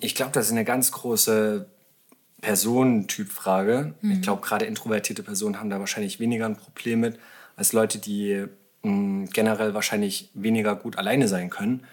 Ich 0.00 0.14
glaube, 0.14 0.30
das 0.32 0.46
ist 0.46 0.52
eine 0.52 0.64
ganz 0.64 0.92
große 0.92 1.66
Personentypfrage. 2.40 3.94
Ich 4.02 4.22
glaube, 4.22 4.42
gerade 4.42 4.64
introvertierte 4.66 5.24
Personen 5.24 5.58
haben 5.58 5.70
da 5.70 5.80
wahrscheinlich 5.80 6.20
weniger 6.20 6.46
ein 6.46 6.56
Problem 6.56 7.00
mit, 7.00 7.18
als 7.56 7.72
Leute, 7.72 7.98
die 7.98 8.46
mh, 8.84 9.30
generell 9.32 9.74
wahrscheinlich 9.74 10.30
weniger 10.34 10.76
gut 10.76 10.96
alleine 10.96 11.26
sein 11.26 11.50
können. 11.50 11.84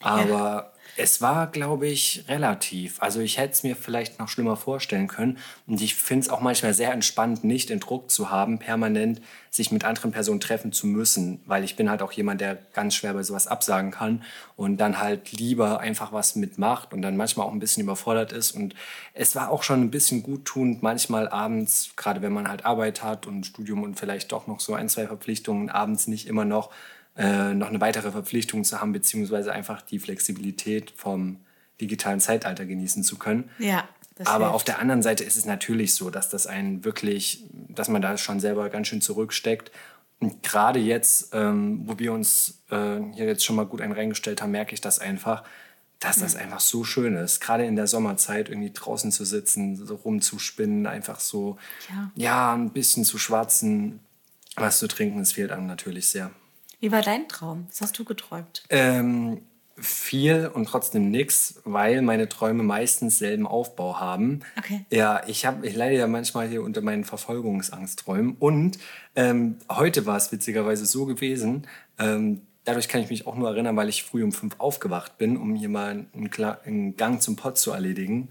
Aber 0.00 0.73
es 0.96 1.20
war, 1.20 1.48
glaube 1.48 1.88
ich, 1.88 2.24
relativ. 2.28 3.02
Also 3.02 3.20
ich 3.20 3.38
hätte 3.38 3.52
es 3.52 3.62
mir 3.62 3.74
vielleicht 3.74 4.18
noch 4.18 4.28
schlimmer 4.28 4.56
vorstellen 4.56 5.08
können. 5.08 5.38
Und 5.66 5.80
ich 5.80 5.94
finde 5.94 6.24
es 6.26 6.28
auch 6.30 6.40
manchmal 6.40 6.74
sehr 6.74 6.92
entspannt, 6.92 7.42
nicht 7.44 7.70
den 7.70 7.80
Druck 7.80 8.10
zu 8.10 8.30
haben, 8.30 8.58
permanent 8.58 9.20
sich 9.50 9.70
mit 9.70 9.84
anderen 9.84 10.12
Personen 10.12 10.40
treffen 10.40 10.72
zu 10.72 10.86
müssen. 10.86 11.40
Weil 11.46 11.64
ich 11.64 11.76
bin 11.76 11.90
halt 11.90 12.02
auch 12.02 12.12
jemand, 12.12 12.40
der 12.40 12.58
ganz 12.72 12.94
schwer 12.94 13.14
bei 13.14 13.22
sowas 13.22 13.46
absagen 13.46 13.90
kann 13.90 14.22
und 14.56 14.76
dann 14.78 14.98
halt 14.98 15.32
lieber 15.32 15.80
einfach 15.80 16.12
was 16.12 16.36
mitmacht 16.36 16.92
und 16.92 17.02
dann 17.02 17.16
manchmal 17.16 17.46
auch 17.46 17.52
ein 17.52 17.60
bisschen 17.60 17.82
überfordert 17.82 18.32
ist. 18.32 18.52
Und 18.52 18.74
es 19.14 19.34
war 19.34 19.50
auch 19.50 19.62
schon 19.62 19.80
ein 19.80 19.90
bisschen 19.90 20.22
guttunend, 20.22 20.82
manchmal 20.82 21.28
abends, 21.28 21.90
gerade 21.96 22.22
wenn 22.22 22.32
man 22.32 22.48
halt 22.48 22.64
Arbeit 22.64 23.02
hat 23.02 23.26
und 23.26 23.46
Studium 23.46 23.82
und 23.82 23.98
vielleicht 23.98 24.32
doch 24.32 24.46
noch 24.46 24.60
so 24.60 24.74
ein, 24.74 24.88
zwei 24.88 25.06
Verpflichtungen, 25.06 25.70
abends 25.70 26.06
nicht 26.06 26.26
immer 26.26 26.44
noch 26.44 26.70
äh, 27.16 27.54
noch 27.54 27.68
eine 27.68 27.80
weitere 27.80 28.10
Verpflichtung 28.10 28.64
zu 28.64 28.80
haben, 28.80 28.92
beziehungsweise 28.92 29.52
einfach 29.52 29.82
die 29.82 29.98
Flexibilität 29.98 30.92
vom 30.96 31.38
digitalen 31.80 32.20
Zeitalter 32.20 32.66
genießen 32.66 33.02
zu 33.02 33.18
können. 33.18 33.50
Ja, 33.58 33.88
das 34.16 34.26
Aber 34.28 34.44
hilft. 34.46 34.54
auf 34.54 34.64
der 34.64 34.78
anderen 34.78 35.02
Seite 35.02 35.24
ist 35.24 35.36
es 35.36 35.44
natürlich 35.44 35.94
so, 35.94 36.10
dass 36.10 36.28
das 36.28 36.46
einen 36.46 36.84
wirklich, 36.84 37.44
dass 37.68 37.88
man 37.88 38.00
da 38.02 38.16
schon 38.16 38.40
selber 38.40 38.68
ganz 38.68 38.88
schön 38.88 39.00
zurücksteckt. 39.00 39.70
Und 40.20 40.42
gerade 40.42 40.78
jetzt, 40.78 41.30
ähm, 41.34 41.82
wo 41.86 41.98
wir 41.98 42.12
uns 42.12 42.62
äh, 42.70 43.00
hier 43.14 43.26
jetzt 43.26 43.44
schon 43.44 43.56
mal 43.56 43.66
gut 43.66 43.80
einen 43.80 43.92
reingestellt 43.92 44.40
haben, 44.40 44.52
merke 44.52 44.72
ich 44.74 44.80
das 44.80 44.98
einfach, 45.00 45.42
dass 46.00 46.18
das 46.18 46.36
einfach 46.36 46.60
so 46.60 46.84
schön 46.84 47.16
ist. 47.16 47.40
Gerade 47.40 47.64
in 47.64 47.76
der 47.76 47.86
Sommerzeit 47.86 48.48
irgendwie 48.48 48.70
draußen 48.72 49.10
zu 49.10 49.24
sitzen, 49.24 49.74
so 49.76 49.94
rumzuspinnen, 49.96 50.86
einfach 50.86 51.18
so, 51.18 51.58
Ja. 51.90 52.10
ja, 52.14 52.54
ein 52.54 52.70
bisschen 52.70 53.04
zu 53.04 53.18
schwatzen, 53.18 54.00
was 54.56 54.78
zu 54.78 54.86
trinken, 54.86 55.18
das 55.18 55.32
fehlt 55.32 55.50
einem 55.50 55.66
natürlich 55.66 56.06
sehr. 56.06 56.30
Wie 56.80 56.92
war 56.92 57.02
dein 57.02 57.28
Traum? 57.28 57.66
Was 57.68 57.80
hast 57.80 57.98
du 57.98 58.04
geträumt? 58.04 58.64
Ähm, 58.68 59.42
viel 59.76 60.50
und 60.52 60.66
trotzdem 60.66 61.10
nix, 61.10 61.60
weil 61.64 62.00
meine 62.02 62.28
Träume 62.28 62.62
meistens 62.62 63.18
selben 63.18 63.46
Aufbau 63.46 63.98
haben. 63.98 64.40
Okay. 64.56 64.84
Ja, 64.90 65.22
ich 65.26 65.46
habe, 65.46 65.66
ich 65.66 65.74
leide 65.74 65.96
ja 65.96 66.06
manchmal 66.06 66.48
hier 66.48 66.62
unter 66.62 66.80
meinen 66.80 67.04
Verfolgungsangstträumen. 67.04 68.36
Und 68.38 68.78
ähm, 69.16 69.56
heute 69.70 70.06
war 70.06 70.16
es 70.16 70.30
witzigerweise 70.30 70.86
so 70.86 71.06
gewesen. 71.06 71.66
Ähm, 71.98 72.42
dadurch 72.64 72.88
kann 72.88 73.00
ich 73.00 73.10
mich 73.10 73.26
auch 73.26 73.36
nur 73.36 73.48
erinnern, 73.48 73.76
weil 73.76 73.88
ich 73.88 74.04
früh 74.04 74.22
um 74.22 74.32
fünf 74.32 74.54
aufgewacht 74.58 75.18
bin, 75.18 75.36
um 75.36 75.54
hier 75.54 75.68
mal 75.68 76.06
einen, 76.14 76.30
Kla- 76.30 76.62
einen 76.62 76.96
Gang 76.96 77.20
zum 77.20 77.36
Pott 77.36 77.58
zu 77.58 77.72
erledigen. 77.72 78.28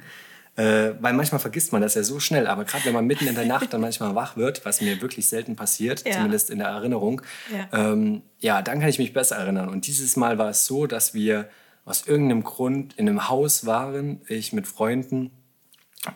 Äh, 0.56 0.92
weil 1.00 1.14
manchmal 1.14 1.40
vergisst 1.40 1.72
man 1.72 1.82
das 1.82 1.96
ja 1.96 2.04
so 2.04 2.20
schnell, 2.20 2.46
aber 2.46 2.64
gerade 2.64 2.86
wenn 2.86 2.94
man 2.94 3.08
mitten 3.08 3.26
in 3.26 3.34
der 3.34 3.46
Nacht 3.46 3.74
dann 3.74 3.82
manchmal 3.82 4.14
wach 4.14 4.38
wird, 4.38 4.64
was 4.66 4.82
mir 4.82 5.02
wirklich 5.02 5.28
selten 5.28 5.56
passiert, 5.56 6.06
Ja. 6.06 6.14
zumindest 6.14 6.52
in 6.52 6.60
der 6.60 6.68
Erinnerung, 6.68 7.24
Ja. 7.52 7.92
ähm, 7.92 8.22
ja, 8.40 8.62
dann 8.62 8.80
kann 8.80 8.90
ich 8.90 9.00
mich 9.00 9.14
besser 9.14 9.36
erinnern. 9.38 9.68
Und 9.70 9.88
dieses 9.88 10.16
Mal 10.16 10.38
war 10.38 10.50
es 10.50 10.66
so, 10.68 10.86
dass 10.86 11.16
wir 11.16 11.50
aus 11.86 12.06
irgendeinem 12.06 12.44
Grund 12.44 12.94
in 12.98 13.10
einem 13.10 13.30
Haus 13.30 13.66
waren, 13.66 14.22
ich 14.28 14.54
mit 14.54 14.68
Freunden, 14.68 15.32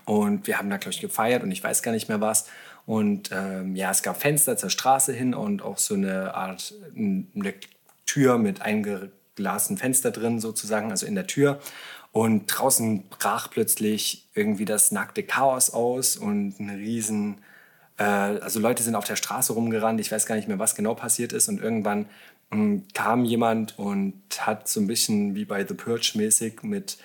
und 0.05 0.47
wir 0.47 0.57
haben 0.57 0.69
da, 0.69 0.77
glaube 0.77 0.93
ich, 0.93 1.01
gefeiert 1.01 1.43
und 1.43 1.51
ich 1.51 1.63
weiß 1.63 1.81
gar 1.81 1.91
nicht 1.91 2.09
mehr 2.09 2.21
was. 2.21 2.47
Und 2.85 3.29
ähm, 3.33 3.75
ja, 3.75 3.89
es 3.91 4.03
gab 4.03 4.21
Fenster 4.21 4.57
zur 4.57 4.69
Straße 4.69 5.13
hin 5.13 5.33
und 5.33 5.61
auch 5.61 5.77
so 5.77 5.93
eine 5.95 6.33
Art 6.35 6.73
eine 6.95 7.53
Tür 8.05 8.37
mit 8.37 8.59
Glas 9.35 9.69
ein 9.69 9.77
Fenster 9.77 10.11
drin 10.11 10.39
sozusagen, 10.39 10.91
also 10.91 11.05
in 11.05 11.15
der 11.15 11.27
Tür. 11.27 11.59
Und 12.11 12.47
draußen 12.47 13.09
brach 13.09 13.49
plötzlich 13.51 14.27
irgendwie 14.33 14.65
das 14.65 14.91
nackte 14.91 15.23
Chaos 15.23 15.69
aus 15.69 16.17
und 16.17 16.59
ein 16.59 16.69
riesen, 16.69 17.39
äh, 17.97 18.03
also 18.03 18.59
Leute 18.59 18.83
sind 18.83 18.95
auf 18.95 19.05
der 19.05 19.15
Straße 19.15 19.53
rumgerannt. 19.53 19.99
Ich 19.99 20.11
weiß 20.11 20.25
gar 20.25 20.35
nicht 20.35 20.47
mehr, 20.47 20.59
was 20.59 20.75
genau 20.75 20.95
passiert 20.95 21.33
ist. 21.33 21.47
Und 21.47 21.61
irgendwann 21.61 22.07
mh, 22.49 22.81
kam 22.93 23.25
jemand 23.25 23.77
und 23.77 24.21
hat 24.39 24.67
so 24.67 24.79
ein 24.79 24.87
bisschen 24.87 25.35
wie 25.35 25.45
bei 25.45 25.65
The 25.65 25.73
Purge 25.73 26.13
mäßig 26.15 26.63
mit 26.63 26.97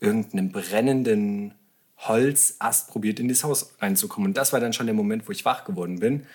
irgendeinem 0.00 0.50
brennenden 0.52 1.54
Holzast 1.98 2.88
probiert, 2.88 3.20
in 3.20 3.28
das 3.28 3.44
Haus 3.44 3.74
reinzukommen. 3.80 4.30
Und 4.30 4.36
das 4.36 4.52
war 4.52 4.60
dann 4.60 4.72
schon 4.72 4.86
der 4.86 4.94
Moment, 4.94 5.28
wo 5.28 5.32
ich 5.32 5.44
wach 5.44 5.64
geworden 5.64 5.98
bin. 6.00 6.26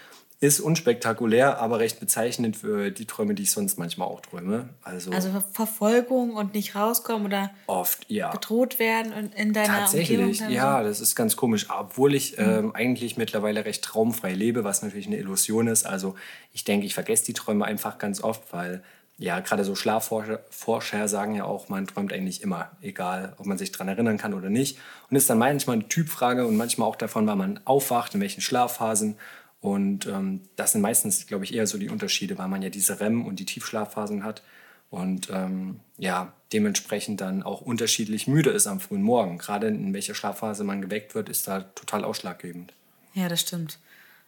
Ist 0.45 0.59
unspektakulär, 0.59 1.57
aber 1.59 1.79
recht 1.79 1.99
bezeichnend 1.99 2.55
für 2.57 2.91
die 2.91 3.05
Träume, 3.05 3.33
die 3.33 3.43
ich 3.43 3.51
sonst 3.51 3.79
manchmal 3.79 4.07
auch 4.07 4.21
träume. 4.21 4.69
Also, 4.83 5.11
Also 5.11 5.29
Ver- 5.31 5.43
Verfolgung 5.51 6.35
und 6.35 6.53
nicht 6.53 6.75
rauskommen 6.75 7.25
oder 7.25 7.51
oft, 7.67 8.05
ja. 8.09 8.31
bedroht 8.31 8.77
werden 8.77 9.11
und 9.13 9.33
in 9.33 9.53
deiner 9.53 9.67
Tatsächlich, 9.79 10.19
Umgebung. 10.19 10.49
ja, 10.53 10.81
so. 10.81 10.87
das 10.87 11.01
ist 11.01 11.15
ganz 11.15 11.35
komisch. 11.35 11.67
Obwohl 11.69 12.13
ich 12.13 12.37
ähm, 12.37 12.75
eigentlich 12.75 13.17
mittlerweile 13.17 13.65
recht 13.65 13.83
traumfrei 13.83 14.33
lebe, 14.33 14.63
was 14.63 14.83
natürlich 14.83 15.07
eine 15.07 15.17
Illusion 15.17 15.67
ist. 15.67 15.85
Also 15.85 16.15
ich 16.53 16.63
denke, 16.63 16.85
ich 16.85 16.93
vergesse 16.93 17.25
die 17.25 17.33
Träume 17.33 17.65
einfach 17.65 17.97
ganz 17.97 18.21
oft, 18.21 18.53
weil 18.53 18.83
ja, 19.17 19.39
gerade 19.39 19.63
so 19.63 19.75
Schlafforscher 19.75 20.41
Forscher 20.49 21.07
sagen 21.07 21.35
ja 21.35 21.45
auch, 21.45 21.69
man 21.69 21.87
träumt 21.87 22.11
eigentlich 22.11 22.41
immer, 22.43 22.71
egal 22.81 23.33
ob 23.37 23.45
man 23.45 23.57
sich 23.57 23.71
daran 23.71 23.87
erinnern 23.87 24.17
kann 24.17 24.33
oder 24.33 24.49
nicht. 24.49 24.77
Und 25.09 25.15
ist 25.15 25.29
dann 25.29 25.37
manchmal 25.37 25.77
eine 25.77 25.87
Typfrage 25.87 26.45
und 26.45 26.57
manchmal 26.57 26.89
auch 26.89 26.97
davon, 26.97 27.25
wann 27.25 27.37
man 27.37 27.59
aufwacht, 27.63 28.13
in 28.13 28.19
welchen 28.21 28.41
Schlafphasen. 28.41 29.15
Und 29.65 30.05
ähm, 30.05 30.41
das 30.55 30.73
sind 30.73 30.81
meistens, 30.81 31.25
glaube 31.25 31.43
ich, 31.43 31.53
eher 31.55 31.65
so 31.65 31.79
die 31.79 31.89
Unterschiede, 31.89 32.37
weil 32.37 32.47
man 32.47 32.61
ja 32.61 32.69
diese 32.69 32.99
REM- 32.99 33.25
und 33.25 33.39
die 33.39 33.45
Tiefschlafphasen 33.45 34.23
hat 34.23 34.43
und 34.91 35.29
ähm, 35.31 35.79
ja, 35.97 36.33
dementsprechend 36.53 37.19
dann 37.19 37.41
auch 37.41 37.61
unterschiedlich 37.61 38.27
müde 38.27 38.51
ist 38.51 38.67
am 38.67 38.79
frühen 38.79 39.01
Morgen. 39.01 39.39
Gerade 39.39 39.67
in 39.67 39.91
welcher 39.93 40.13
Schlafphase 40.13 40.63
man 40.63 40.83
geweckt 40.83 41.15
wird, 41.15 41.29
ist 41.29 41.47
da 41.47 41.61
total 41.61 42.03
ausschlaggebend. 42.03 42.73
Ja, 43.15 43.27
das 43.27 43.41
stimmt. 43.41 43.79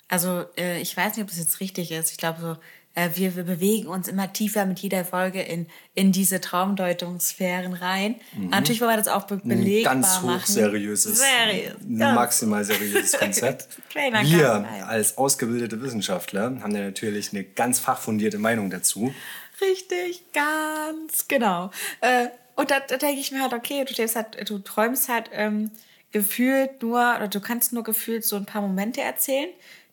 Also 0.08 0.46
äh, 0.58 0.82
ich 0.82 0.98
weiß 0.98 1.16
nicht, 1.16 1.24
ob 1.24 1.30
das 1.30 1.38
jetzt 1.38 1.60
richtig 1.60 1.92
ist. 1.92 2.10
Ich 2.10 2.18
glaube 2.18 2.42
so, 2.42 2.58
äh, 2.98 3.12
wir, 3.14 3.36
wir 3.36 3.44
bewegen 3.44 3.88
uns 3.88 4.08
immer 4.08 4.34
tiefer 4.34 4.66
mit 4.66 4.80
jeder 4.80 5.06
Folge 5.06 5.40
in, 5.42 5.68
in 5.94 6.12
diese 6.12 6.42
Traumdeutungssphären 6.42 7.74
rein. 7.74 8.16
Natürlich 8.36 8.82
wollen 8.82 8.90
wir 8.92 8.98
das 8.98 9.08
auch 9.08 9.26
be 9.28 9.38
belegbar 9.38 9.94
Mhm. 9.96 10.02
Ganz 10.02 10.22
machen. 10.24 10.40
hochseriöses, 10.42 11.20
Seriös. 11.20 11.76
ein 11.82 11.98
Ganz 12.00 12.16
maximal 12.16 12.64
seriöses 12.66 13.12
Konzept. 13.20 13.68
Wir 13.94 14.66
als 14.88 15.18
ausgebildete 15.18 15.80
Wissenschaftler 15.82 16.60
haben 16.62 16.74
da 16.74 16.80
natürlich 16.80 17.32
eine 17.34 17.44
ganz 17.44 17.80
fachfundierte 17.80 18.40
Meinung 18.40 18.72
dazu. 18.72 19.14
Richtig, 19.62 20.24
ganz 20.34 21.28
genau. 21.28 21.70
Äh, 22.02 22.28
und 22.56 22.72
da, 22.72 22.80
da 22.80 22.98
denke 22.98 23.20
ich 23.20 23.32
mir 23.32 23.42
halt, 23.44 23.54
okay, 23.54 23.86
du, 23.86 23.94
stehst 23.94 24.16
halt, 24.16 24.50
du 24.50 24.58
träumst 24.60 25.08
halt 25.10 25.30
ähm, 25.34 25.70
gefühlt 26.12 26.82
nur, 26.82 27.16
oder 27.16 27.28
du 27.28 27.40
kannst 27.40 27.74
nur 27.74 27.84
gefühlt 27.84 28.26
so 28.26 28.36
ein 28.38 28.46
paar 28.46 28.62
Momente 28.62 29.02
erzählen, 29.02 29.50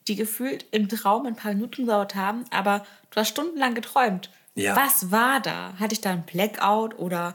die 0.09 0.17
gefühlt 0.17 0.67
im 0.71 0.89
Traum 0.89 1.27
ein 1.27 1.37
paar 1.37 1.53
Minuten 1.55 1.83
gedauert 1.83 2.15
haben, 2.15 2.45
aber 2.51 2.85
du 3.11 3.21
hast 3.21 3.29
stundenlang 3.29 3.75
geträumt. 3.75 4.31
Ja. 4.55 4.77
Was 4.77 5.11
war 5.11 5.41
da? 5.41 5.75
Hatte 5.79 5.95
ich 5.95 6.01
da 6.01 6.13
einen 6.13 6.25
Blackout 6.25 6.99
oder 6.99 7.35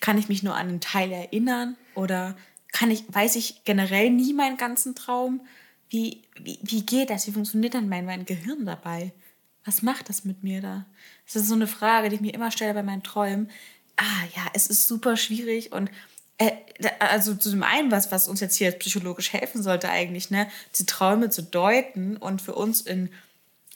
kann 0.00 0.18
ich 0.18 0.28
mich 0.28 0.42
nur 0.42 0.54
an 0.54 0.68
einen 0.68 0.80
Teil 0.80 1.12
erinnern? 1.12 1.76
Oder 1.94 2.36
kann 2.72 2.90
ich, 2.90 3.04
weiß 3.08 3.36
ich 3.36 3.64
generell 3.64 4.10
nie 4.10 4.32
meinen 4.32 4.56
ganzen 4.56 4.94
Traum? 4.94 5.40
Wie, 5.90 6.22
wie, 6.40 6.58
wie 6.62 6.84
geht 6.84 7.10
das? 7.10 7.26
Wie 7.26 7.32
funktioniert 7.32 7.74
dann 7.74 7.88
mein, 7.88 8.06
mein 8.06 8.24
Gehirn 8.24 8.64
dabei? 8.64 9.12
Was 9.64 9.82
macht 9.82 10.08
das 10.08 10.24
mit 10.24 10.42
mir 10.42 10.60
da? 10.60 10.86
Das 11.26 11.36
ist 11.36 11.48
so 11.48 11.54
eine 11.54 11.66
Frage, 11.66 12.08
die 12.08 12.16
ich 12.16 12.20
mir 12.20 12.34
immer 12.34 12.50
stelle 12.50 12.74
bei 12.74 12.82
meinen 12.82 13.02
Träumen. 13.02 13.50
Ah 13.96 14.24
ja, 14.34 14.42
es 14.54 14.66
ist 14.66 14.88
super 14.88 15.16
schwierig 15.16 15.72
und 15.72 15.90
also 16.98 17.34
zu 17.34 17.50
dem 17.50 17.62
einen, 17.62 17.90
was, 17.90 18.10
was 18.10 18.28
uns 18.28 18.40
jetzt 18.40 18.56
hier 18.56 18.72
psychologisch 18.72 19.32
helfen 19.32 19.62
sollte 19.62 19.88
eigentlich, 19.88 20.30
ne, 20.30 20.48
die 20.78 20.86
Träume 20.86 21.30
zu 21.30 21.42
deuten 21.42 22.16
und 22.16 22.42
für 22.42 22.54
uns 22.54 22.80
in, 22.80 23.08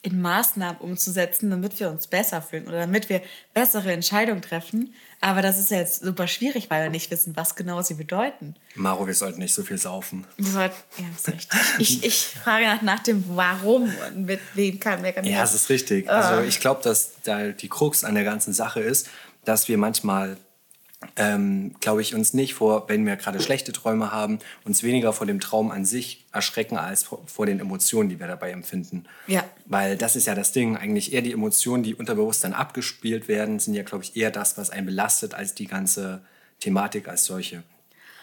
in 0.01 0.21
Maßnahmen 0.21 0.81
umzusetzen, 0.81 1.49
damit 1.49 1.79
wir 1.79 1.89
uns 1.89 2.07
besser 2.07 2.41
fühlen 2.41 2.67
oder 2.67 2.79
damit 2.79 3.09
wir 3.09 3.21
bessere 3.53 3.91
Entscheidungen 3.91 4.41
treffen. 4.41 4.93
Aber 5.21 5.41
das 5.41 5.59
ist 5.59 5.71
jetzt 5.71 6.01
super 6.01 6.27
schwierig, 6.27 6.69
weil 6.69 6.83
wir 6.83 6.89
nicht 6.89 7.11
wissen, 7.11 7.35
was 7.35 7.55
genau 7.55 7.81
sie 7.81 7.95
bedeuten. 7.95 8.55
Maro, 8.75 9.05
wir 9.07 9.13
sollten 9.13 9.39
nicht 9.39 9.53
so 9.53 9.63
viel 9.63 9.77
saufen. 9.77 10.25
Wir 10.37 10.51
sollten, 10.51 10.75
ja, 10.97 11.05
das 11.11 11.27
ist 11.27 11.33
richtig. 11.33 11.59
Ich, 11.79 12.03
ich 12.05 12.27
frage 12.41 12.65
nach, 12.65 12.81
nach 12.81 12.99
dem 12.99 13.23
Warum 13.35 13.93
und 14.07 14.25
mit 14.25 14.39
wem 14.53 14.79
kann, 14.79 15.03
wer 15.03 15.11
kann 15.11 15.25
Ja, 15.25 15.43
es 15.43 15.53
ist 15.53 15.69
richtig. 15.69 16.09
Also 16.09 16.41
ich 16.43 16.61
glaube, 16.61 16.81
dass 16.83 17.13
da 17.23 17.49
die 17.49 17.67
Krux 17.67 18.05
an 18.05 18.15
der 18.15 18.23
ganzen 18.23 18.53
Sache 18.53 18.79
ist, 18.79 19.09
dass 19.43 19.67
wir 19.67 19.77
manchmal, 19.77 20.37
ähm, 21.15 21.75
glaube 21.79 22.01
ich, 22.01 22.13
uns 22.13 22.33
nicht 22.33 22.53
vor, 22.53 22.89
wenn 22.89 23.05
wir 23.05 23.15
gerade 23.15 23.39
schlechte 23.39 23.71
Träume 23.71 24.11
haben, 24.11 24.39
uns 24.65 24.83
weniger 24.83 25.13
vor 25.13 25.25
dem 25.25 25.39
Traum 25.39 25.71
an 25.71 25.85
sich 25.85 26.25
erschrecken 26.33 26.77
als 26.77 27.03
vor, 27.03 27.21
vor 27.25 27.45
den 27.45 27.59
Emotionen, 27.59 28.09
die 28.09 28.19
wir 28.19 28.27
dabei 28.27 28.51
empfinden. 28.51 29.05
Ja. 29.27 29.45
Weil 29.65 29.95
das 29.97 30.15
ist 30.15 30.27
ja 30.27 30.35
das 30.35 30.51
Ding, 30.51 30.75
eigentlich 30.75 31.13
eher 31.13 31.21
die 31.21 31.31
Emotionen, 31.31 31.83
die 31.83 31.95
unterbewusst 31.95 32.43
dann 32.43 32.53
abgespielt 32.53 33.27
werden, 33.27 33.59
sind 33.59 33.75
ja, 33.75 33.83
glaube 33.83 34.03
ich, 34.03 34.17
eher 34.17 34.31
das, 34.31 34.57
was 34.57 34.71
einen 34.71 34.87
belastet, 34.87 35.33
als 35.33 35.53
die 35.53 35.67
ganze 35.67 36.21
Thematik 36.59 37.07
als 37.07 37.25
solche. 37.25 37.63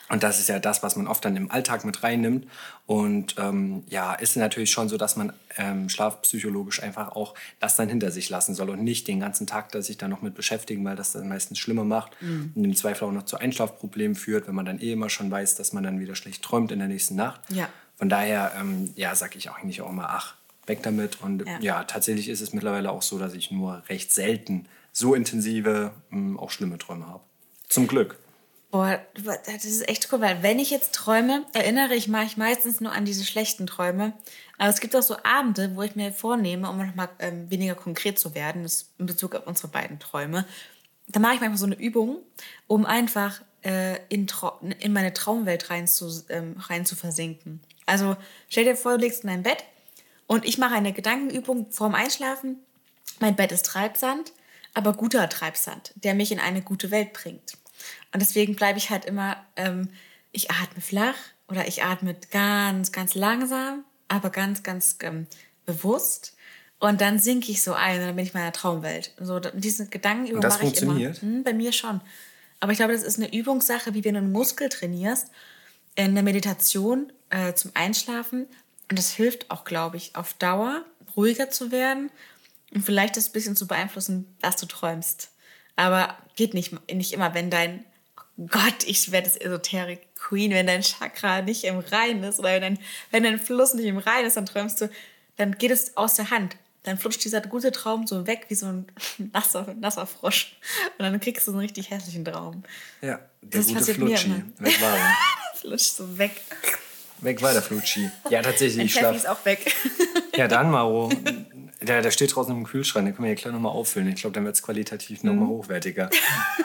Und 0.09 0.23
das 0.23 0.39
ist 0.39 0.49
ja 0.49 0.59
das, 0.59 0.83
was 0.83 0.95
man 0.97 1.09
oft 1.09 1.25
dann 1.25 1.35
im 1.37 1.51
Alltag 1.51 1.85
mit 1.85 2.03
reinnimmt. 2.03 2.47
Und 2.87 3.35
ähm, 3.39 3.83
ja, 3.89 4.15
ist 4.15 4.37
natürlich 4.37 4.71
schon 4.71 4.89
so, 4.89 4.97
dass 4.97 5.17
man 5.17 5.33
ähm, 5.57 5.89
schlafpsychologisch 5.89 6.83
einfach 6.83 7.17
auch 7.17 7.35
das 7.59 7.77
dann 7.77 7.89
hinter 7.89 8.11
sich 8.11 8.31
lassen 8.31 8.55
soll 8.55 8.71
und 8.71 8.85
nicht 8.85 9.09
den 9.09 9.21
ganzen 9.21 9.47
Tag 9.47 9.73
da 9.73 9.83
sich 9.83 9.99
da 9.99 10.07
noch 10.07 10.23
mit 10.23 10.35
beschäftigen, 10.35 10.85
weil 10.85 10.95
das 10.97 11.13
dann 11.13 11.29
meistens 11.29 11.59
schlimmer 11.59 11.85
macht 11.85 12.13
und 12.21 12.65
im 12.65 12.77
Zweifel 12.77 13.09
auch 13.09 13.13
noch 13.13 13.25
zu 13.25 13.39
Einschlafproblemen 13.39 14.15
führt, 14.15 14.47
wenn 14.47 14.55
man 14.55 14.65
dann 14.67 14.81
eh 14.81 14.93
immer 14.93 15.11
schon 15.11 15.31
weiß, 15.31 15.57
dass 15.57 15.73
man 15.73 15.83
dann 15.83 15.99
wieder 15.99 16.15
schlecht 16.15 16.43
träumt 16.43 16.71
in 16.71 16.79
der 16.79 16.89
nächsten 16.89 17.17
Nacht. 17.17 17.41
Ja. 17.49 17.69
Von 17.97 18.09
daher, 18.09 18.53
ähm, 18.61 18.93
ja, 18.95 19.15
sag 19.15 19.35
ich 19.37 19.51
auch 19.51 19.59
eigentlich 19.59 19.81
auch 19.81 19.91
immer, 19.91 20.11
ach, 20.11 20.35
weg 20.67 20.83
damit. 20.83 21.21
Und 21.23 21.47
Ja. 21.47 21.59
ja. 21.61 21.85
tatsächlich 21.85 22.29
ist 22.29 22.41
es 22.41 22.53
mittlerweile 22.53 22.91
auch 22.91 23.03
so, 23.03 23.19
dass 23.19 23.35
ich 23.35 23.51
nur 23.51 23.83
recht 23.89 24.13
selten 24.13 24.67
so 24.93 25.15
intensive, 25.15 25.93
ähm, 26.13 26.39
auch 26.39 26.51
schlimme 26.51 26.79
Träume 26.79 27.07
habe. 27.07 27.23
Zum 27.69 27.87
Glück. 27.87 28.19
Boah, 28.71 29.01
das 29.15 29.65
ist 29.65 29.89
echt 29.89 30.13
cool, 30.13 30.21
weil 30.21 30.43
wenn 30.43 30.59
ich 30.59 30.71
jetzt 30.71 30.93
träume, 30.93 31.45
erinnere 31.53 31.95
ich 31.95 32.09
mich 32.09 32.37
meistens 32.37 32.81
nur 32.81 32.93
an 32.93 33.05
diese 33.05 33.25
schlechten 33.25 33.67
Träume. 33.67 34.13
Aber 34.59 34.69
es 34.69 34.81
gibt 34.81 34.97
auch 34.97 35.03
so 35.03 35.17
Abende, 35.23 35.77
wo 35.77 35.83
ich 35.83 35.95
mir 35.95 36.13
vornehme, 36.13 36.69
um 36.69 36.79
nochmal 36.79 37.09
ähm, 37.21 37.49
weniger 37.51 37.75
konkret 37.75 38.19
zu 38.19 38.35
werden, 38.35 38.65
das 38.65 38.91
in 38.99 39.07
Bezug 39.07 39.35
auf 39.35 39.47
unsere 39.47 39.69
beiden 39.69 39.99
Träume. 40.01 40.45
Da 41.07 41.21
mache 41.21 41.35
ich 41.35 41.41
manchmal 41.41 41.59
so 41.59 41.67
eine 41.67 41.79
Übung, 41.79 42.19
um 42.67 42.85
einfach 42.85 43.41
äh, 43.63 43.99
in, 44.09 44.27
in 44.81 44.93
meine 44.93 45.15
Traumwelt 45.15 45.71
rein 45.71 45.87
zu, 45.87 46.11
ähm, 46.29 46.57
rein 46.59 46.85
zu 46.85 46.97
versinken. 46.97 47.61
Also 47.87 48.17
stell 48.49 48.65
dir 48.65 48.77
vor, 48.77 48.93
du 48.93 49.05
liegst 49.05 49.23
in 49.23 49.29
deinem 49.29 49.43
Bett 49.45 49.65
und 50.27 50.45
ich 50.45 50.59
mache 50.59 50.75
eine 50.75 50.93
Gedankenübung 50.93 51.71
vorm 51.71 51.95
Einschlafen. 51.95 52.59
Mein 53.21 53.37
Bett 53.37 53.53
ist 53.53 53.67
Treibsand, 53.67 54.33
aber 54.75 54.93
guter 54.93 55.29
Treibsand, 55.29 55.93
der 55.95 56.15
mich 56.15 56.33
in 56.33 56.41
eine 56.41 56.63
gute 56.63 56.91
Welt 56.91 57.13
bringt. 57.13 57.57
Und 58.13 58.21
deswegen 58.21 58.57
bleibe 58.57 58.79
ich 58.79 58.91
halt 58.91 59.05
immer, 59.05 59.37
ähm, 59.57 59.89
ich 60.33 60.51
atme 60.51 60.81
flach 60.81 61.17
oder 61.49 61.67
ich 61.69 61.83
atme 61.85 62.17
ganz, 62.31 62.93
ganz 62.93 63.15
langsam, 63.15 63.85
aber 64.09 64.31
ganz, 64.31 64.63
ganz 64.63 64.97
ähm, 65.03 65.27
bewusst. 65.65 66.35
Und 66.79 67.01
dann 67.01 67.19
sinke 67.19 67.51
ich 67.51 67.63
so 67.63 67.73
ein 67.73 68.01
und 68.01 68.07
dann 68.07 68.17
bin 68.17 68.25
ich 68.27 68.35
in 68.35 68.41
meiner 68.41 68.53
Traumwelt. 68.53 69.13
So, 69.19 69.39
da- 69.41 69.51
diese 69.53 69.87
Gedankenübung 69.87 70.37
Und 70.37 70.45
das 70.45 70.55
mache 70.59 70.67
ich 70.67 70.83
immer. 70.83 70.95
Hm, 71.23 71.43
bei 71.45 71.55
mir 71.55 71.73
schon. 71.73 72.01
Aber 72.61 72.73
ich 72.73 72.79
glaube, 72.79 72.93
das 72.93 73.03
ist 73.03 73.19
eine 73.19 73.33
Übungssache, 73.35 73.95
wie 73.95 74.05
wenn 74.05 74.15
du 74.15 74.21
einen 74.21 74.33
Muskel 74.33 74.69
trainierst 74.69 75.29
in 75.95 76.15
der 76.15 76.23
Meditation 76.23 77.13
äh, 77.31 77.55
zum 77.55 77.71
Einschlafen. 77.75 78.47
Und 78.91 78.99
das 78.99 79.11
hilft 79.11 79.51
auch, 79.51 79.65
glaube 79.65 79.97
ich, 79.97 80.15
auf 80.17 80.35
Dauer 80.35 80.85
ruhiger 81.17 81.51
zu 81.51 81.71
werden 81.73 82.11
und 82.75 82.85
vielleicht 82.85 83.17
das 83.17 83.29
ein 83.29 83.33
bisschen 83.33 83.57
zu 83.57 83.67
beeinflussen, 83.67 84.27
was 84.41 84.57
du 84.57 84.67
träumst. 84.67 85.31
Aber 85.77 86.17
geht 86.37 86.55
nicht, 86.55 86.75
nicht 86.93 87.13
immer, 87.13 87.35
wenn 87.35 87.51
dein, 87.51 87.85
oh 88.39 88.47
Gott, 88.49 88.85
ich 88.87 89.13
werde 89.13 89.29
das 89.29 89.37
Esoterik 89.37 90.01
Queen, 90.17 90.51
wenn 90.51 90.67
dein 90.67 90.83
Chakra 90.83 91.43
nicht 91.43 91.65
im 91.65 91.79
Rein 91.79 92.23
ist 92.25 92.39
oder 92.41 92.51
wenn 92.53 92.63
dein, 92.63 92.79
wenn 93.11 93.23
dein 93.23 93.39
Fluss 93.39 93.75
nicht 93.75 93.87
im 93.87 93.99
Rein 93.99 94.25
ist, 94.25 94.37
dann 94.37 94.47
träumst 94.47 94.81
du, 94.81 94.91
dann 95.37 95.53
geht 95.59 95.71
es 95.71 95.97
aus 95.97 96.15
der 96.15 96.31
Hand. 96.31 96.57
Dann 96.83 96.99
flutscht 96.99 97.25
dieser 97.25 97.41
gute 97.41 97.73
Traum 97.73 98.07
so 98.07 98.27
weg 98.27 98.47
wie 98.49 98.55
so 98.55 98.67
ein 98.67 98.87
nasser, 99.33 99.75
nasser 99.79 100.07
Frosch. 100.07 100.57
Und 100.99 101.05
dann 101.05 101.19
kriegst 101.21 101.47
du 101.47 101.51
so 101.53 101.59
einen 101.59 101.67
richtig 101.67 101.91
hässlichen 101.91 102.25
Traum. 102.25 102.63
Ja, 103.03 103.21
der 103.43 103.61
Das 103.61 103.67
gute 103.69 103.95
Flutschi. 103.95 104.45
Weg 104.59 104.81
war 104.81 104.97
er. 104.97 105.17
Flutscht 105.61 105.97
so 105.97 106.17
weg. 106.19 106.33
Weg 107.21 107.43
war 107.43 107.53
der 107.53 107.63
Flutschi. 107.63 108.11
Ja, 108.31 108.43
tatsächlich. 108.43 108.77
Mein 108.77 108.87
Ich 108.87 108.93
Steffi 108.95 109.17
ist 109.17 109.23
schlaf. 109.23 109.39
auch 109.41 109.45
weg. 109.45 109.75
Ja, 110.37 110.49
dann, 110.49 110.71
Maro. 110.71 111.11
Der, 111.83 112.01
der 112.03 112.11
steht 112.11 112.35
draußen 112.35 112.57
im 112.57 112.65
Kühlschrank, 112.65 113.07
den 113.07 113.15
können 113.15 113.25
wir 113.25 113.35
hier 113.35 113.43
gleich 113.43 113.53
nochmal 113.53 113.73
auffüllen. 113.73 114.09
Ich 114.09 114.17
glaube, 114.17 114.35
dann 114.35 114.45
wird 114.45 114.55
es 114.57 114.63
qualitativ 114.63 115.23
Mhm. 115.23 115.31
nochmal 115.31 115.49
hochwertiger. 115.49 116.11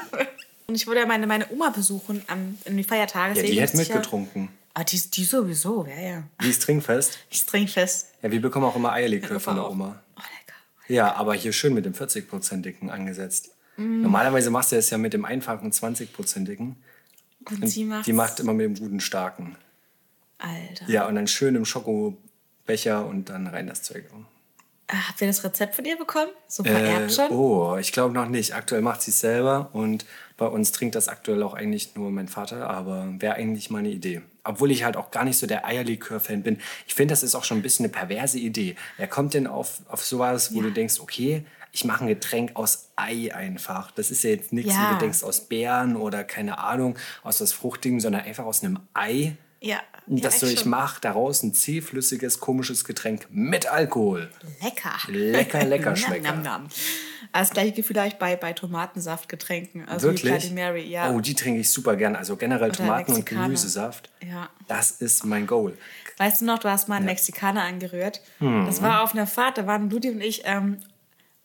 Und 0.68 0.76
ich 0.76 0.88
würde 0.88 1.02
ja 1.02 1.06
meine, 1.06 1.28
meine 1.28 1.50
Oma 1.52 1.70
besuchen 1.70 2.22
am, 2.28 2.58
in 2.66 2.78
die 2.78 2.84
Feiertage. 2.84 3.42
Ja, 3.42 3.46
die 3.46 3.60
hätte 3.60 3.76
mitgetrunken. 3.78 4.48
Ah, 4.74 4.86
die, 4.86 4.98
die 4.98 5.26
sowieso, 5.26 5.86
ja, 5.86 6.02
ja. 6.02 6.24
Die 6.42 6.48
ist 6.50 6.62
trinkfest. 6.62 7.20
Ich 7.30 7.46
trinke 7.46 7.70
fest. 7.72 8.08
Ja, 8.22 8.32
wir 8.32 8.42
bekommen 8.42 8.66
auch 8.66 8.76
immer 8.78 8.94
Eierlikör 8.94 9.42
von 9.42 9.56
der. 9.56 9.70
Oma. 9.70 10.02
Oh, 10.16 10.20
lecker. 10.22 10.58
Ja, 10.88 11.14
aber 11.16 11.34
hier 11.34 11.52
schön 11.52 11.74
mit 11.74 11.84
dem 11.84 11.94
40-prozentigen 11.94 12.90
angesetzt. 12.90 13.50
Normalerweise 13.76 14.50
machst 14.52 14.72
du 14.72 14.76
das 14.76 14.90
ja 14.92 14.98
mit 14.98 15.12
dem 15.14 15.26
einfachen 15.26 15.72
20-prozentigen. 15.72 16.76
Und 17.50 17.68
sie 17.68 17.84
macht. 17.84 18.06
Die 18.06 18.14
macht 18.14 18.40
immer 18.40 18.54
mit 18.54 18.66
dem 18.66 18.76
guten 18.76 19.00
starken. 19.02 19.56
Alter. 20.38 20.88
Ja, 20.88 21.08
und 21.08 21.16
dann 21.16 21.28
schön 21.28 21.56
im 21.56 21.66
Schokobecher 21.66 23.06
und 23.06 23.30
dann 23.30 23.48
rein 23.48 23.68
das 23.68 23.82
Zeug. 23.84 24.06
Habt 25.08 25.22
ihr 25.22 25.28
das 25.28 25.44
Rezept 25.44 25.76
von 25.76 25.86
ihr 25.86 25.98
bekommen? 25.98 26.30
So 26.48 26.64
Äh, 26.64 26.70
vererbt 26.70 27.14
schon? 27.14 27.30
oh, 27.32 27.78
ich 27.78 27.92
glaube 27.94 28.14
noch 28.14 28.28
nicht. 28.28 28.54
Aktuell 28.56 28.82
macht 28.82 29.02
sie 29.02 29.12
es 29.12 29.20
selber 29.22 29.70
und 29.74 30.06
bei 30.38 30.46
uns 30.48 30.72
trinkt 30.72 30.96
das 30.96 31.08
aktuell 31.08 31.42
auch 31.44 31.54
eigentlich 31.54 31.96
nur 31.96 32.12
mein 32.12 32.28
Vater, 32.28 32.70
aber 32.70 33.08
wäre 33.20 33.36
eigentlich 33.36 33.70
mal 33.70 33.80
eine 33.80 33.90
Idee. 33.90 34.22
Obwohl 34.44 34.72
ich 34.72 34.84
halt 34.84 34.98
auch 34.98 35.12
gar 35.12 35.24
nicht 35.24 35.38
so 35.38 35.48
der 35.48 35.66
Eierlikör-Fan 35.66 36.44
bin. 36.44 36.60
Ich 36.88 36.94
finde, 36.96 37.12
das 37.14 37.24
ist 37.24 37.36
auch 37.36 37.44
schon 37.44 37.60
ein 37.60 37.62
bisschen 37.62 37.86
eine 37.86 37.94
perverse 37.94 38.40
Idee. 38.40 38.76
Wer 38.98 39.08
kommt 39.08 39.34
denn 39.34 39.48
auf, 39.48 39.82
auf 39.88 40.04
sowas, 40.04 40.54
wo 40.56 40.62
du 40.62 40.72
denkst, 40.72 41.00
okay, 41.00 41.46
ich 41.72 41.86
mache 41.86 42.04
ein 42.04 42.08
Getränk 42.08 42.56
aus 42.56 42.90
Ei 42.98 43.34
einfach. 43.34 43.92
Das 43.92 44.12
ist 44.12 44.24
ja 44.24 44.32
jetzt 44.32 44.52
nichts, 44.52 44.74
Ja. 44.74 44.90
wo 44.90 44.94
du 44.96 45.00
denkst, 45.00 45.24
aus 45.24 45.42
Beeren 45.48 45.96
oder 45.96 46.24
keine 46.26 46.58
Ahnung, 46.58 46.98
aus 47.24 47.40
was 47.40 47.54
Fruchtigem, 47.54 48.00
sondern 48.02 48.24
einfach 48.24 48.44
aus 48.46 48.62
einem 48.64 48.80
Ei. 48.94 49.38
Ja. 49.62 49.80
Und 50.08 50.18
ja, 50.18 50.24
das 50.24 50.40
so, 50.40 50.48
echt 50.48 50.56
ich 50.56 50.66
mache 50.66 51.00
daraus 51.00 51.44
ein 51.44 51.54
zähflüssiges, 51.54 52.40
komisches 52.40 52.84
Getränk 52.84 53.28
mit 53.30 53.68
Alkohol. 53.68 54.30
Lecker. 54.62 54.94
Lecker, 55.08 55.64
lecker 55.66 55.96
nam. 56.36 56.68
Das 57.32 57.52
gleiche 57.52 57.72
Gefühl 57.72 57.98
habe 57.98 58.08
ich 58.08 58.16
bei, 58.16 58.36
bei 58.36 58.54
Tomatensaftgetränken. 58.54 59.88
Also 59.88 60.08
wie 60.08 60.12
Wirklich? 60.12 60.32
Bloody 60.32 60.54
Mary, 60.54 60.90
ja. 60.90 61.12
Oh, 61.12 61.22
die 61.22 61.36
trinke 61.36 61.62
ich 61.62 61.70
super 61.70 61.96
gern. 61.96 62.16
Also 62.16 62.36
generell 62.36 62.70
Oder 62.70 62.78
Tomaten 62.78 63.14
und. 63.14 63.26
Gemüsesaft. 63.26 64.10
Ja. 64.28 64.50
Das 64.68 64.92
ist 64.92 65.24
mein 65.24 65.46
Goal. 65.46 65.78
Weißt 66.18 66.42
du 66.42 66.46
noch, 66.46 66.60
du 66.60 66.70
hast 66.70 66.90
mal 66.90 66.96
einen 66.96 67.06
Mexikaner 67.06 67.64
angerührt. 67.64 68.22
Hm. 68.40 68.66
Das 68.66 68.82
war 68.82 69.04
auf 69.04 69.14
einer 69.14 69.28
Fahrt, 69.28 69.60
da 69.60 69.68
waren 69.68 69.90
Ludi 69.90 70.10
und 70.10 70.22
ich 70.22 70.42
ähm, 70.46 70.78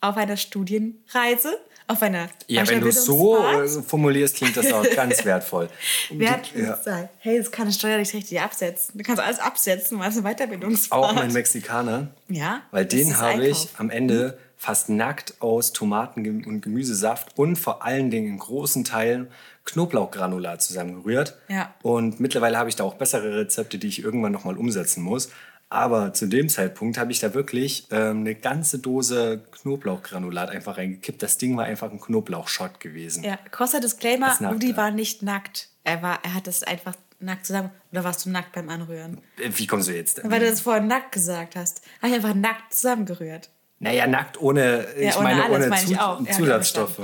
auf 0.00 0.16
einer 0.16 0.36
Studienreise, 0.36 1.58
auf 1.88 2.02
einer 2.02 2.28
Ja, 2.48 2.66
wenn 2.68 2.80
du 2.80 2.88
es 2.88 3.04
so 3.04 3.38
äh, 3.38 3.68
formulierst, 3.68 4.36
klingt 4.36 4.56
das 4.56 4.72
auch 4.72 4.84
ganz 4.94 5.24
wertvoll. 5.24 5.68
Hatten 6.08 6.20
ja. 6.20 6.74
gesagt, 6.74 7.10
hey, 7.18 7.38
das 7.38 7.50
kann 7.50 7.70
steuerlich 7.72 8.12
richtig 8.12 8.40
absetzen. 8.40 8.98
Du 8.98 9.04
kannst 9.04 9.22
alles 9.22 9.38
absetzen, 9.38 9.98
weil 9.98 10.10
es 10.10 10.16
eine 10.16 10.28
Weiterbildungsfahrt. 10.28 11.04
Auch 11.04 11.14
mein 11.14 11.32
Mexikaner. 11.32 12.08
Ja, 12.28 12.62
Weil 12.72 12.86
den 12.86 13.16
habe 13.18 13.46
ich 13.46 13.68
am 13.78 13.90
Ende 13.90 14.38
fast 14.56 14.88
nackt 14.88 15.34
aus 15.40 15.72
Tomaten 15.72 16.44
und 16.44 16.60
Gemüsesaft 16.62 17.38
und 17.38 17.56
vor 17.56 17.84
allen 17.84 18.10
Dingen 18.10 18.26
in 18.26 18.38
großen 18.38 18.84
Teilen 18.84 19.28
Knoblauchgranulat 19.66 20.62
zusammengerührt. 20.62 21.36
Ja. 21.48 21.74
Und 21.82 22.20
mittlerweile 22.20 22.56
habe 22.56 22.68
ich 22.68 22.76
da 22.76 22.84
auch 22.84 22.94
bessere 22.94 23.36
Rezepte, 23.36 23.78
die 23.78 23.88
ich 23.88 24.02
irgendwann 24.02 24.32
nochmal 24.32 24.56
umsetzen 24.56 25.02
muss. 25.02 25.30
Aber 25.68 26.12
zu 26.12 26.26
dem 26.26 26.48
Zeitpunkt 26.48 26.96
habe 26.96 27.10
ich 27.10 27.18
da 27.18 27.34
wirklich 27.34 27.88
ähm, 27.90 28.20
eine 28.20 28.34
ganze 28.36 28.78
Dose 28.78 29.42
Knoblauchgranulat 29.62 30.50
einfach 30.50 30.78
reingekippt. 30.78 31.22
Das 31.22 31.38
Ding 31.38 31.56
war 31.56 31.64
einfach 31.64 31.90
ein 31.90 32.00
Knoblauchshot 32.00 32.78
gewesen. 32.78 33.24
Ja, 33.24 33.38
kurzer 33.50 33.80
Disclaimer. 33.80 34.36
Ludi 34.40 34.76
war 34.76 34.92
nicht 34.92 35.22
nackt. 35.22 35.68
Er, 35.82 36.02
war, 36.02 36.20
er 36.22 36.34
hat 36.34 36.46
das 36.46 36.62
einfach 36.62 36.94
nackt 37.18 37.46
zusammen. 37.46 37.70
Oder 37.90 38.04
warst 38.04 38.26
du 38.26 38.30
nackt 38.30 38.52
beim 38.52 38.68
Anrühren? 38.68 39.20
Äh, 39.38 39.50
Wie 39.54 39.66
kommst 39.66 39.88
du 39.88 39.92
jetzt? 39.96 40.20
Weil 40.22 40.40
du 40.40 40.50
das 40.50 40.60
vorher 40.60 40.82
nackt 40.82 41.12
gesagt 41.12 41.56
hast. 41.56 41.82
Habe 42.00 42.08
ich 42.08 42.14
einfach 42.14 42.34
nackt 42.34 42.72
zusammengerührt. 42.72 43.50
Naja, 43.78 44.06
nackt 44.06 44.40
ohne, 44.40 44.86
ich 44.96 45.14
ohne 45.16 45.24
meine, 45.24 45.44
alles 45.44 45.56
ohne 45.56 45.68
meine 45.68 45.86
Zu. 45.86 45.92
Ja, 45.92 46.20
Zusatzstoffe. 46.30 47.00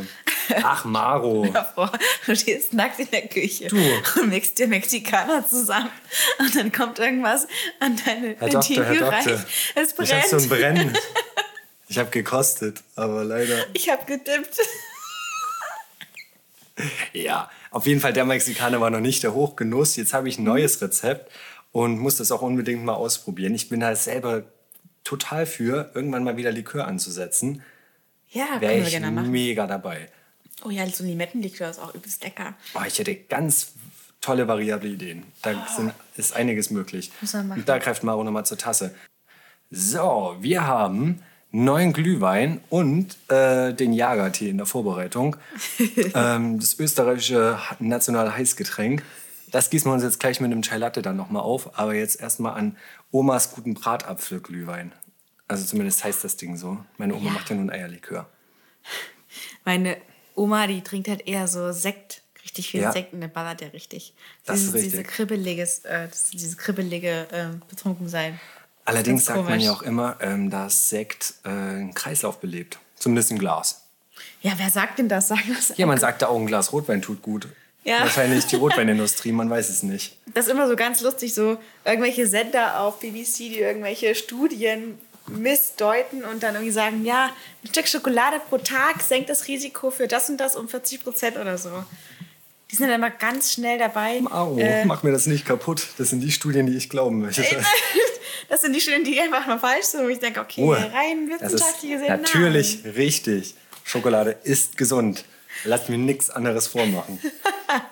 Ach, 0.63 0.85
Maro. 0.85 1.47
Davor. 1.53 1.91
Du 2.27 2.35
stehst 2.37 2.73
nackt 2.73 2.99
in 2.99 3.09
der 3.11 3.29
Küche 3.29 3.69
Du. 3.69 3.77
und 4.21 4.29
mixt 4.29 4.59
dir 4.59 4.67
Mexikaner 4.69 5.47
zusammen. 5.47 5.91
Und 6.39 6.55
dann 6.55 6.73
kommt 6.73 6.99
irgendwas 6.99 7.47
an 7.81 8.01
deine 8.05 8.37
Herr 8.39 8.49
Doktor, 8.49 8.77
Herr 8.77 8.87
Intimbereich. 8.93 9.25
Doktor. 9.25 9.45
Es 9.75 9.95
Ich 9.99 10.13
habe 10.15 10.29
so 10.29 10.37
ein 10.37 10.49
brennt. 10.49 10.79
Brennen. 10.79 10.99
Ich 11.89 11.99
habe 11.99 12.09
gekostet, 12.09 12.83
aber 12.97 13.23
leider. 13.23 13.67
Ich 13.75 13.91
habe 13.91 14.07
gedippt. 14.07 14.57
Ja, 17.13 17.51
auf 17.71 17.87
jeden 17.87 18.01
Fall, 18.01 18.15
der 18.15 18.25
Mexikaner 18.25 18.81
war 18.81 18.89
noch 18.91 19.01
nicht 19.01 19.23
der 19.23 19.35
Hochgenuss. 19.35 19.97
Jetzt 19.97 20.15
habe 20.15 20.29
ich 20.29 20.39
ein 20.39 20.45
neues 20.45 20.81
Rezept 20.81 21.31
und 21.71 21.99
muss 21.99 22.17
das 22.17 22.33
auch 22.33 22.41
unbedingt 22.43 22.83
mal 22.83 22.95
ausprobieren. 22.95 23.55
Ich 23.55 23.69
bin 23.69 23.85
halt 23.85 23.99
selber 23.99 24.45
total 25.05 25.47
für, 25.47 25.91
irgendwann 25.95 26.25
mal 26.25 26.37
wieder 26.39 26.51
Likör 26.51 26.87
anzusetzen. 26.87 27.63
Ja, 28.31 28.61
Wäre 28.61 28.79
ich 28.79 28.99
mega 29.01 29.67
dabei. 29.67 30.09
Oh 30.65 30.71
ja, 30.71 30.87
so 30.89 31.05
Limettenlikör 31.05 31.71
ist 31.71 31.79
auch 31.79 31.95
übelst 31.95 32.23
lecker. 32.23 32.55
Oh, 32.75 32.83
ich 32.87 32.99
hätte 32.99 33.15
ganz 33.15 33.73
tolle 34.21 34.47
variable 34.47 34.89
Ideen. 34.89 35.25
Da 35.43 35.67
sind, 35.77 35.93
ist 36.17 36.35
einiges 36.35 36.71
möglich. 36.71 37.11
Und 37.33 37.69
da 37.69 37.79
greift 37.79 38.03
Maro 38.05 38.23
nochmal 38.23 38.47
zur 38.47 38.59
Tasse. 38.59 38.95
So, 39.71 40.37
wir 40.41 40.67
haben 40.67 41.23
neuen 41.51 41.93
Glühwein 41.93 42.61
und 42.71 43.17
äh, 43.31 43.75
den 43.75 43.93
Jagertee 43.93 44.49
in 44.51 44.59
der 44.59 44.67
Vorbereitung. 44.67 45.37
ähm, 46.15 46.61
das 46.61 46.79
österreichische 46.79 47.59
nationale 47.81 48.37
Heißgetränk. 48.37 49.03
Das 49.51 49.69
gießen 49.69 49.91
wir 49.91 49.95
uns 49.95 50.03
jetzt 50.03 50.21
gleich 50.21 50.41
mit 50.41 50.51
einem 50.53 50.63
Chai 50.63 50.77
Latte 50.79 51.03
dann 51.03 51.17
nochmal 51.17 51.43
auf. 51.43 51.79
Aber 51.79 51.95
jetzt 51.95 52.21
erstmal 52.21 52.55
an 52.55 52.77
Omas 53.11 53.53
guten 53.55 53.75
Bratapfelglühwein. 53.75 54.93
Also 55.49 55.67
zumindest 55.67 56.05
heißt 56.05 56.23
das 56.25 56.37
Ding 56.37 56.57
so. 56.57 56.79
Meine 56.97 57.15
Oma 57.15 57.27
Ja. 57.27 57.33
macht 57.33 57.51
ja 57.51 57.57
nun 57.57 57.71
Eierlikör. 57.71 58.31
Meine 59.65 59.97
Oma, 60.35 60.67
die 60.67 60.83
trinkt 60.83 61.09
halt 61.09 61.27
eher 61.27 61.47
so 61.49 61.73
Sekt. 61.73 62.23
Richtig 62.45 62.71
viel 62.71 62.81
Ja. 62.81 62.91
Sekt 62.93 63.13
und 63.13 63.21
der 63.21 63.29
ballert 63.29 63.61
ja 63.61 63.69
richtig. 63.69 64.15
Das 64.47 64.59
ist 64.59 64.65
Diese- 64.67 64.75
richtig. 64.75 64.91
Diese 64.93 65.03
kribbeliges, 65.05 65.79
äh, 65.85 66.09
diese 66.33 66.57
kribbelige 66.57 67.27
äh, 67.31 67.47
Betrunkensein. 67.69 68.41
Allerdings 68.85 69.27
sagt 69.27 69.39
man 69.39 69.47
komisch. 69.47 69.65
ja 69.65 69.73
auch 69.73 69.83
immer, 69.83 70.17
ähm, 70.21 70.51
dass 70.51 70.89
Sekt 70.89 71.35
äh, 71.45 71.49
einen 71.51 71.95
Kreislauf 71.95 72.41
belebt. 72.41 72.79
Zumindest 72.97 73.31
ein 73.31 73.39
Glas. 73.39 73.83
Ja, 74.41 74.55
wer 74.57 74.71
sagt 74.71 74.99
denn 74.99 75.09
das? 75.09 75.29
Sag 75.29 75.39
das. 75.55 75.77
Ja, 75.79 75.87
man 75.87 75.99
sagt 75.99 76.23
da 76.23 76.27
auch, 76.27 76.37
ein 76.39 76.47
Glas 76.47 76.73
Rotwein 76.73 77.01
tut 77.01 77.23
gut. 77.23 77.47
Ja. 77.85 78.01
Wahrscheinlich 78.01 78.45
die 78.47 78.57
Rotweinindustrie, 78.57 79.31
man 79.33 79.49
weiß 79.49 79.69
es 79.69 79.85
nicht. 79.85 80.17
Das 80.35 80.47
ist 80.47 80.51
immer 80.53 80.67
so 80.69 80.75
ganz 80.75 81.01
lustig, 81.01 81.35
so 81.35 81.59
irgendwelche 81.85 82.27
Sender 82.27 82.81
auf 82.81 82.99
BBC, 82.99 83.37
die 83.51 83.61
irgendwelche 83.61 84.17
Studien 84.17 84.99
missdeuten 85.29 86.25
und 86.25 86.43
dann 86.43 86.55
irgendwie 86.55 86.73
sagen, 86.73 87.05
ja, 87.05 87.31
ein 87.63 87.69
Stück 87.69 87.89
Schokolade 87.89 88.41
pro 88.49 88.59
Tag 88.59 89.03
senkt 89.03 89.31
das 89.31 89.49
Risiko 89.49 89.91
für 89.91 90.09
das 90.09 90.29
und 90.29 90.39
das 90.39 90.57
um 90.57 90.69
40 90.69 91.03
Prozent 91.03 91.37
oder 91.37 91.59
so. 91.59 91.71
Die 92.71 92.77
sind 92.77 92.89
dann 92.89 92.97
immer 92.97 93.11
ganz 93.11 93.53
schnell 93.53 93.79
dabei. 93.79 94.23
Au, 94.31 94.57
äh, 94.57 94.87
mach 94.87 95.03
mir 95.03 95.13
das 95.13 95.27
nicht 95.27 95.45
kaputt. 95.45 95.89
Das 95.99 96.09
sind 96.09 96.21
die 96.21 96.33
Studien, 96.33 96.67
die 96.67 96.75
ich 96.75 96.89
glauben 96.89 97.21
möchte. 97.21 97.45
das 98.49 98.63
sind 98.63 98.73
die 98.73 98.81
Studien, 98.81 99.05
die 99.05 99.21
einfach 99.21 99.47
mal 99.47 99.59
falsch 99.59 99.87
sind, 99.87 100.05
wo 100.05 100.09
ich 100.09 100.19
denke, 100.19 100.41
okay, 100.41 100.63
Ruhe. 100.63 100.77
rein 100.77 101.29
wissenschaftlich 101.29 101.93
gesehen, 101.93 102.09
natürlich 102.09 102.79
richtig. 102.97 103.55
Schokolade 103.85 104.39
ist 104.45 104.79
gesund. 104.79 105.25
Lass 105.65 105.89
mir 105.89 105.99
nichts 105.99 106.31
anderes 106.31 106.67
vormachen. 106.67 107.21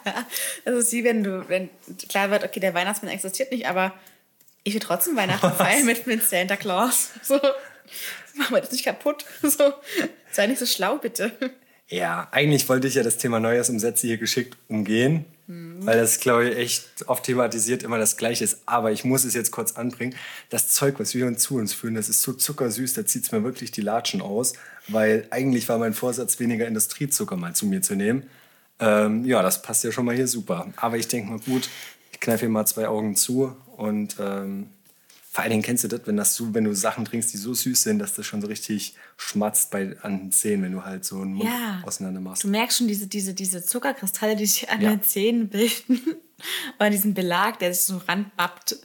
nein. 0.05 0.15
Das 0.65 0.75
ist 0.75 0.93
wie 0.93 1.05
wenn 1.05 1.25
du, 1.25 1.49
wenn 1.49 1.69
klar 2.09 2.31
wird, 2.31 2.45
okay, 2.45 2.61
der 2.61 2.75
Weihnachtsmann 2.75 3.13
existiert 3.13 3.53
nicht, 3.53 3.67
aber 3.67 3.93
ich 4.65 4.75
will 4.75 4.81
trotzdem 4.81 5.17
Weihnachten 5.17 5.53
feiern 5.53 5.87
mit, 5.87 6.07
mit 6.07 6.23
Santa 6.23 6.57
Claus. 6.57 7.11
So, 7.23 7.41
mach 8.37 8.51
mal 8.51 8.61
das 8.61 8.73
nicht 8.73 8.85
kaputt. 8.85 9.25
So, 9.43 9.73
sei 10.33 10.47
nicht 10.47 10.59
so 10.59 10.67
schlau, 10.67 10.99
bitte. 10.99 11.33
Ja, 11.89 12.29
eigentlich 12.31 12.69
wollte 12.69 12.87
ich 12.87 12.95
ja 12.95 13.03
das 13.03 13.17
Thema 13.19 13.41
Neujahrsumsätze 13.41 14.07
hier 14.07 14.19
geschickt 14.19 14.57
umgehen, 14.69 15.25
Mhm. 15.51 15.85
weil 15.85 15.99
das, 15.99 16.21
glaube 16.21 16.49
ich, 16.49 16.57
echt 16.57 16.85
oft 17.09 17.25
thematisiert 17.25 17.83
immer 17.83 17.99
das 17.99 18.17
Gleiche 18.17 18.45
ist. 18.45 18.59
Aber 18.67 18.93
ich 18.93 19.05
muss 19.05 19.25
es 19.25 19.35
jetzt 19.35 19.51
kurz 19.51 19.73
anbringen. 19.73 20.15
Das 20.49 20.69
Zeug, 20.69 21.01
was 21.01 21.13
wir 21.13 21.27
uns 21.27 21.43
zu 21.43 21.57
uns 21.57 21.75
führen, 21.75 21.97
das 21.97 22.09
ist 22.09 22.23
so 22.23 22.33
zuckersüß, 22.33 22.93
da 22.95 23.05
zieht 23.05 23.25
es 23.25 23.33
mir 23.33 23.43
wirklich 23.43 23.73
die 23.73 23.81
Latschen 23.81 24.23
aus, 24.23 24.53
weil 24.87 25.27
eigentlich 25.31 25.69
war 25.69 25.79
mein 25.79 25.93
Vorsatz, 25.93 26.39
weniger 26.39 26.69
Industriezucker 26.69 27.37
mal 27.37 27.53
zu 27.53 27.67
mir 27.67 27.83
zu 27.83 27.97
nehmen. 27.97 28.31
Ähm, 28.79 29.25
ja, 29.25 29.43
das 29.43 29.61
passt 29.63 29.83
ja 29.83 29.91
schon 29.91 30.05
mal 30.05 30.15
hier 30.15 30.29
super. 30.29 30.69
Aber 30.77 30.97
ich 30.97 31.09
denke 31.09 31.33
mal, 31.33 31.41
gut, 31.41 31.69
ich 32.13 32.21
kneife 32.21 32.43
hier 32.43 32.49
mal 32.49 32.67
zwei 32.67 32.87
Augen 32.87 33.17
zu 33.17 33.57
und 33.81 34.17
ähm, 34.21 34.69
vor 35.33 35.43
allen 35.43 35.51
Dingen 35.51 35.63
kennst 35.63 35.85
du 35.85 35.89
das, 35.89 36.01
wenn, 36.07 36.17
das 36.17 36.35
so, 36.35 36.53
wenn 36.55 36.65
du 36.65 36.75
Sachen 36.75 37.05
trinkst, 37.05 37.33
die 37.33 37.37
so 37.37 37.55
süß 37.55 37.83
sind, 37.85 37.99
dass 38.01 38.15
das 38.15 38.27
schon 38.27 38.41
so 38.41 38.49
richtig 38.49 38.95
schmatzt 39.17 39.71
bei, 39.71 39.97
an 40.03 40.19
den 40.19 40.33
Zähnen, 40.33 40.65
wenn 40.65 40.73
du 40.73 40.85
halt 40.85 41.05
so 41.05 41.21
einen 41.21 41.35
Mund 41.35 41.49
Ja. 41.49 41.83
auseinander 41.85 42.21
machst. 42.21 42.43
Du 42.43 42.49
merkst 42.49 42.79
schon 42.79 42.89
diese, 42.89 43.07
diese, 43.07 43.33
diese 43.33 43.65
Zuckerkristalle, 43.65 44.35
die 44.37 44.47
sich 44.47 44.69
an 44.69 44.81
Ja. 44.81 44.91
den 44.91 45.03
Zähnen 45.03 45.49
bilden. 45.49 46.01
Oder 46.79 46.91
diesen 46.91 47.15
Belag, 47.15 47.59
der 47.61 47.73
sich 47.73 47.85
so 47.85 47.99
ranbappt. 48.09 48.77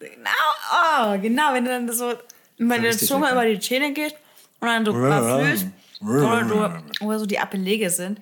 Genau, 0.00 0.30
oh, 0.72 1.18
genau, 1.20 1.54
wenn 1.54 1.64
du 1.64 1.70
dann 1.70 1.90
so 1.92 2.12
der 2.58 2.82
richtig 2.82 3.08
Zunge 3.08 3.30
über 3.30 3.46
die 3.46 3.60
Zähne 3.60 3.92
gehst 3.92 4.16
und 4.60 4.66
dann 4.68 4.84
so 4.84 4.92
fühlst, 4.94 5.66
oder 6.00 6.48
so, 6.48 7.04
oder 7.06 7.18
so 7.20 7.26
die 7.26 7.36
Appellege 7.36 7.88
sind. 7.90 8.20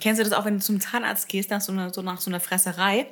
Kennst 0.00 0.20
du 0.20 0.24
das 0.24 0.32
auch, 0.32 0.44
wenn 0.44 0.58
du 0.58 0.64
zum 0.64 0.80
Zahnarzt 0.80 1.28
gehst, 1.28 1.50
nach 1.50 1.60
so 1.60 1.72
einer, 1.72 1.92
so 1.92 2.00
nach 2.02 2.20
so 2.20 2.30
einer 2.30 2.40
Fresserei 2.40 3.06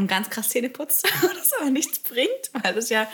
und 0.00 0.08
ganz 0.08 0.30
krass 0.30 0.48
Zähne 0.48 0.68
putzt, 0.70 1.04
das 1.22 1.52
aber 1.60 1.70
nichts 1.70 1.98
bringt, 2.00 2.50
weil 2.62 2.74
das 2.74 2.88
ja 2.88 3.06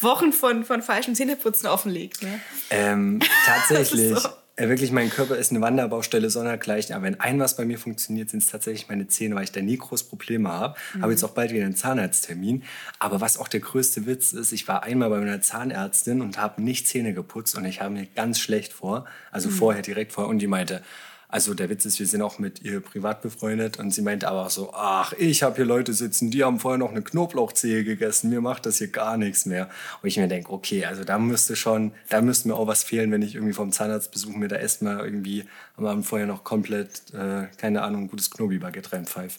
Wochen 0.00 0.32
von, 0.32 0.64
von 0.64 0.82
falschen 0.82 1.14
Zähneputzen 1.14 1.68
offen 1.68 1.90
liegt. 1.92 2.22
Ne? 2.22 2.40
Ähm, 2.70 3.20
tatsächlich. 3.46 4.18
So. 4.18 4.28
Äh, 4.56 4.68
wirklich, 4.68 4.90
mein 4.92 5.08
Körper 5.08 5.36
ist 5.36 5.52
eine 5.52 5.60
Wanderbaustelle 5.62 6.28
sondergleichen. 6.28 6.94
Aber 6.94 7.04
wenn 7.04 7.18
ein 7.18 7.38
was 7.38 7.56
bei 7.56 7.64
mir 7.64 7.78
funktioniert, 7.78 8.28
sind 8.28 8.42
es 8.42 8.48
tatsächlich 8.48 8.88
meine 8.88 9.06
Zähne, 9.08 9.34
weil 9.34 9.44
ich 9.44 9.52
da 9.52 9.60
nie 9.62 9.78
groß 9.78 10.02
Probleme 10.04 10.50
habe. 10.50 10.76
Mhm. 10.94 11.02
Habe 11.02 11.12
jetzt 11.12 11.24
auch 11.24 11.30
bald 11.30 11.52
wieder 11.52 11.64
einen 11.64 11.76
Zahnarzttermin. 11.76 12.64
Aber 12.98 13.20
was 13.20 13.38
auch 13.38 13.48
der 13.48 13.60
größte 13.60 14.04
Witz 14.06 14.32
ist, 14.32 14.52
ich 14.52 14.68
war 14.68 14.82
einmal 14.82 15.08
bei 15.08 15.18
meiner 15.18 15.40
Zahnärztin 15.40 16.20
und 16.20 16.36
habe 16.38 16.62
nicht 16.62 16.88
Zähne 16.88 17.14
geputzt 17.14 17.56
und 17.56 17.64
ich 17.64 17.80
habe 17.80 17.94
mir 17.94 18.06
ganz 18.06 18.38
schlecht 18.38 18.72
vor. 18.72 19.06
Also 19.30 19.48
Mhm. 19.48 19.54
vorher, 19.54 19.82
direkt 19.82 20.12
vorher. 20.12 20.28
Und 20.28 20.40
die 20.40 20.46
meinte, 20.46 20.82
Also 21.30 21.54
der 21.54 21.68
Witz 21.68 21.84
ist, 21.84 21.98
wir 21.98 22.06
sind 22.06 22.22
auch 22.22 22.38
mit 22.38 22.62
ihr 22.62 22.80
privat 22.80 23.22
befreundet 23.22 23.78
und 23.78 23.92
sie 23.92 24.02
meinte 24.02 24.28
aber 24.28 24.46
auch 24.46 24.50
so, 24.50 24.72
ach, 24.74 25.12
ich 25.12 25.42
habe 25.42 25.56
hier 25.56 25.64
Leute 25.64 25.92
sitzen, 25.92 26.30
die 26.30 26.42
haben 26.42 26.58
vorher 26.58 26.78
noch 26.78 26.90
eine 26.90 27.02
Knoblauchzehe 27.02 27.84
gegessen, 27.84 28.30
mir 28.30 28.40
macht 28.40 28.66
das 28.66 28.78
hier 28.78 28.88
gar 28.88 29.16
nichts 29.16 29.46
mehr. 29.46 29.70
Und 30.02 30.08
ich 30.08 30.16
mir 30.16 30.26
denke, 30.26 30.52
okay, 30.52 30.84
also 30.84 31.04
da 31.04 31.18
müsste 31.18 31.54
schon, 31.54 31.92
da 32.08 32.20
müsste 32.20 32.48
mir 32.48 32.54
auch 32.54 32.66
was 32.66 32.82
fehlen, 32.82 33.12
wenn 33.12 33.22
ich 33.22 33.36
irgendwie 33.36 33.54
vom 33.54 33.70
Zahnarzt 33.70 34.10
besuche, 34.10 34.38
mir 34.38 34.48
da 34.48 34.56
erstmal 34.56 35.04
irgendwie 35.04 35.44
am 35.76 35.86
Abend 35.86 36.06
vorher 36.06 36.26
noch 36.26 36.42
komplett, 36.42 37.14
äh, 37.14 37.46
keine 37.56 37.82
Ahnung, 37.82 38.08
gutes 38.08 38.30
Knobi-Baguette 38.30 38.92
reinpfeife. 38.92 39.38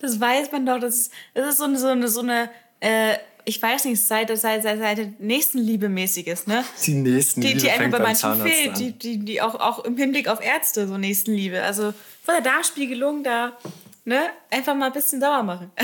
Das 0.00 0.18
weiß 0.18 0.50
man 0.50 0.66
doch. 0.66 0.80
Das 0.80 0.96
ist, 0.96 1.12
das 1.34 1.50
ist 1.50 1.58
so 1.58 1.64
eine, 1.64 1.78
so 1.78 1.88
eine, 1.88 2.08
so 2.08 2.20
eine 2.20 2.50
äh, 2.80 3.14
ich 3.44 3.60
weiß 3.60 3.86
nicht, 3.86 4.00
seit, 4.00 4.28
seit, 4.38 4.62
seit, 4.62 4.78
seit 4.78 5.20
Nächstenliebe-mäßiges, 5.20 6.46
ne? 6.46 6.64
Die 6.84 6.94
Nächstenliebe 6.94 7.54
Die, 7.54 7.60
die 7.60 7.70
einfach 7.70 7.98
bei 7.98 8.04
manchen 8.04 8.40
fehlt, 8.42 8.78
die, 8.78 8.92
die, 8.92 9.18
die 9.18 9.42
auch, 9.42 9.54
auch 9.56 9.84
im 9.84 9.96
Hinblick 9.96 10.28
auf 10.28 10.40
Ärzte 10.40 10.86
so 10.86 10.98
Nächstenliebe. 10.98 11.62
Also 11.62 11.92
von 12.24 12.34
der 12.34 12.42
Darmspiegelung 12.42 13.24
da, 13.24 13.56
ne? 14.04 14.30
Einfach 14.50 14.74
mal 14.74 14.86
ein 14.86 14.92
bisschen 14.92 15.20
sauer 15.20 15.42
machen. 15.42 15.70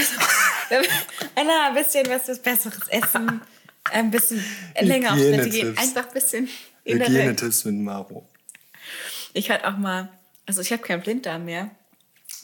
Also, 0.70 0.86
ein 1.34 1.74
bisschen 1.74 2.06
was, 2.10 2.28
was 2.28 2.40
Besseres 2.40 2.86
essen, 2.88 3.40
ein 3.90 4.10
bisschen 4.10 4.44
länger 4.78 5.14
aufs 5.14 5.22
Bett 5.22 5.50
gehen, 5.50 5.78
einfach 5.78 6.06
ein 6.08 6.12
bisschen 6.12 6.46
Hygienetipps 6.84 7.64
mit 7.64 7.76
Maro. 7.76 8.28
ich 9.32 9.50
hatte 9.50 9.66
auch 9.66 9.78
mal, 9.78 10.10
also 10.44 10.60
ich 10.60 10.70
habe 10.70 10.82
keinen 10.82 11.00
Blinddarm 11.00 11.46
mehr. 11.46 11.70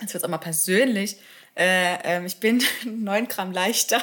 Jetzt 0.00 0.14
wird 0.14 0.24
auch 0.24 0.28
mal 0.30 0.38
persönlich. 0.38 1.18
Äh, 1.54 1.98
ähm, 2.04 2.24
ich 2.24 2.40
bin 2.40 2.62
9 2.84 3.28
Gramm 3.28 3.52
leichter 3.52 4.02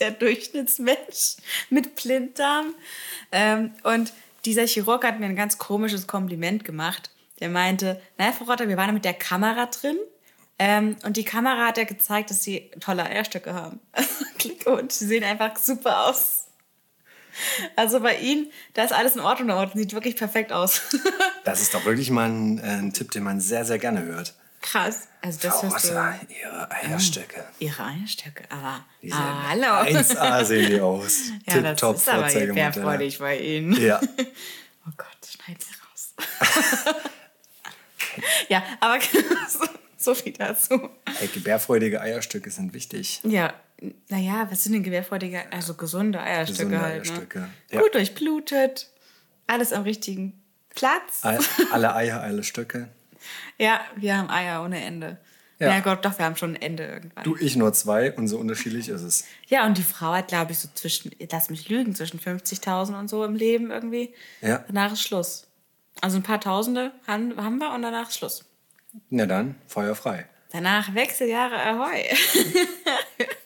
der 0.00 0.10
Durchschnittsmensch 0.10 1.36
mit 1.70 1.96
Blinddarm. 1.96 2.74
Ähm, 3.32 3.72
und 3.82 4.12
dieser 4.44 4.66
Chirurg 4.66 5.04
hat 5.04 5.18
mir 5.18 5.26
ein 5.26 5.36
ganz 5.36 5.58
komisches 5.58 6.06
Kompliment 6.06 6.64
gemacht. 6.64 7.10
Der 7.40 7.48
meinte, 7.48 8.00
naja, 8.16 8.32
Frau 8.32 8.44
Rotter, 8.44 8.68
wir 8.68 8.76
waren 8.76 8.94
mit 8.94 9.04
der 9.04 9.14
Kamera 9.14 9.66
drin. 9.66 9.96
Ähm, 10.58 10.96
und 11.04 11.16
die 11.16 11.24
Kamera 11.24 11.66
hat 11.66 11.76
ja 11.78 11.84
gezeigt, 11.84 12.30
dass 12.30 12.42
sie 12.42 12.70
tolle 12.80 13.04
Eierstöcke 13.04 13.52
haben. 13.52 13.80
und 14.66 14.92
sie 14.92 15.06
sehen 15.06 15.24
einfach 15.24 15.56
super 15.56 16.06
aus. 16.06 16.46
Also 17.74 18.00
bei 18.00 18.16
Ihnen, 18.18 18.50
da 18.72 18.84
ist 18.84 18.92
alles 18.92 19.14
in 19.14 19.20
Ordnung. 19.20 19.70
Sieht 19.74 19.92
wirklich 19.92 20.16
perfekt 20.16 20.52
aus. 20.52 20.82
Das 21.44 21.62
ist 21.62 21.74
doch 21.74 21.84
wirklich 21.84 22.10
mal 22.10 22.28
ein, 22.28 22.58
äh, 22.58 22.62
ein 22.62 22.92
Tipp, 22.92 23.12
den 23.12 23.22
man 23.22 23.38
sehr, 23.38 23.64
sehr 23.64 23.78
gerne 23.78 24.02
hört. 24.02 24.34
Krass. 24.60 25.08
Also 25.22 25.38
das 25.42 25.60
Frau 25.60 25.70
hörst 25.70 25.84
du. 25.90 25.92
Ihre 25.92 26.70
Eierstöcke. 26.70 27.44
Ihre 27.58 27.84
Eierstöcke, 27.84 28.44
aber. 28.50 28.84
Die 29.02 29.10
sehen 29.10 29.18
Ah, 29.18 29.48
hallo. 29.50 29.66
1A 29.98 30.44
sehen 30.44 30.70
die 30.70 30.80
aus. 30.80 31.18
ja, 31.46 31.60
das 31.60 31.62
Tipptopp 31.62 31.96
ist 31.96 32.08
aber 32.08 32.22
Vorzeigemodelle. 32.22 32.70
gebärfreudig 32.70 33.18
bei 33.18 33.38
Ihnen. 33.38 33.72
Ja. 33.80 34.00
Oh 34.88 34.92
Gott, 34.96 35.08
schneiden 35.28 35.60
wir 35.68 36.86
raus. 36.86 36.94
ja, 38.48 38.62
aber 38.78 39.00
so, 39.48 39.58
so 39.96 40.14
viel 40.14 40.32
dazu. 40.32 40.90
Hey, 41.18 41.26
gebärfreudige 41.26 42.00
Eierstöcke 42.00 42.50
sind 42.52 42.72
wichtig. 42.72 43.20
Ja, 43.24 43.52
naja, 44.08 44.46
was 44.48 44.62
sind 44.62 44.74
denn 44.74 44.84
gebärfreudige, 44.84 45.42
also 45.52 45.74
gesunde 45.74 46.20
Eierstöcke 46.20 46.68
Gesunde 46.70 46.80
halt. 46.80 46.94
Eierstöcke, 47.08 47.38
Ne? 47.40 47.50
ja. 47.70 47.80
Gut 47.80 47.94
durchblutet, 47.96 48.90
alles 49.48 49.72
am 49.72 49.82
richtigen 49.82 50.40
Platz. 50.70 51.18
All- 51.22 51.40
Alle 51.72 51.94
Eier, 51.96 52.20
alle 52.22 52.44
Stöcke. 52.44 52.88
Ja, 53.58 53.80
wir 53.96 54.16
haben 54.16 54.30
Eier 54.30 54.62
ohne 54.62 54.82
Ende. 54.82 55.18
Ja. 55.58 55.68
Ja. 55.68 55.80
Gott, 55.80 56.04
doch, 56.04 56.18
wir 56.18 56.26
haben 56.26 56.36
schon 56.36 56.50
ein 56.50 56.62
Ende 56.62 56.84
irgendwann. 56.84 57.24
Du, 57.24 57.36
ich 57.36 57.56
nur 57.56 57.72
zwei 57.72 58.12
und 58.12 58.28
so 58.28 58.38
unterschiedlich 58.38 58.88
ist 58.88 59.02
es. 59.02 59.24
Ja, 59.46 59.64
und 59.64 59.78
die 59.78 59.82
Frau 59.82 60.12
hat, 60.12 60.28
glaube 60.28 60.52
ich, 60.52 60.58
so 60.58 60.68
zwischen, 60.74 61.12
lass 61.30 61.48
mich 61.48 61.68
lügen, 61.68 61.94
zwischen 61.94 62.20
50.000 62.20 62.98
und 62.98 63.08
so 63.08 63.24
im 63.24 63.34
Leben 63.34 63.70
irgendwie. 63.70 64.14
Ja. 64.42 64.64
Danach 64.66 64.92
ist 64.92 65.02
Schluss. 65.02 65.46
Also 66.02 66.18
ein 66.18 66.22
paar 66.22 66.40
Tausende 66.40 66.92
haben, 67.06 67.42
haben 67.42 67.58
wir 67.58 67.72
und 67.72 67.80
danach 67.82 68.08
ist 68.08 68.18
Schluss. 68.18 68.44
Na 69.08 69.24
dann, 69.24 69.54
Feuer 69.66 69.94
frei. 69.94 70.26
Danach 70.52 70.94
Wechseljahre 70.94 71.56
Ahoi. 71.56 72.04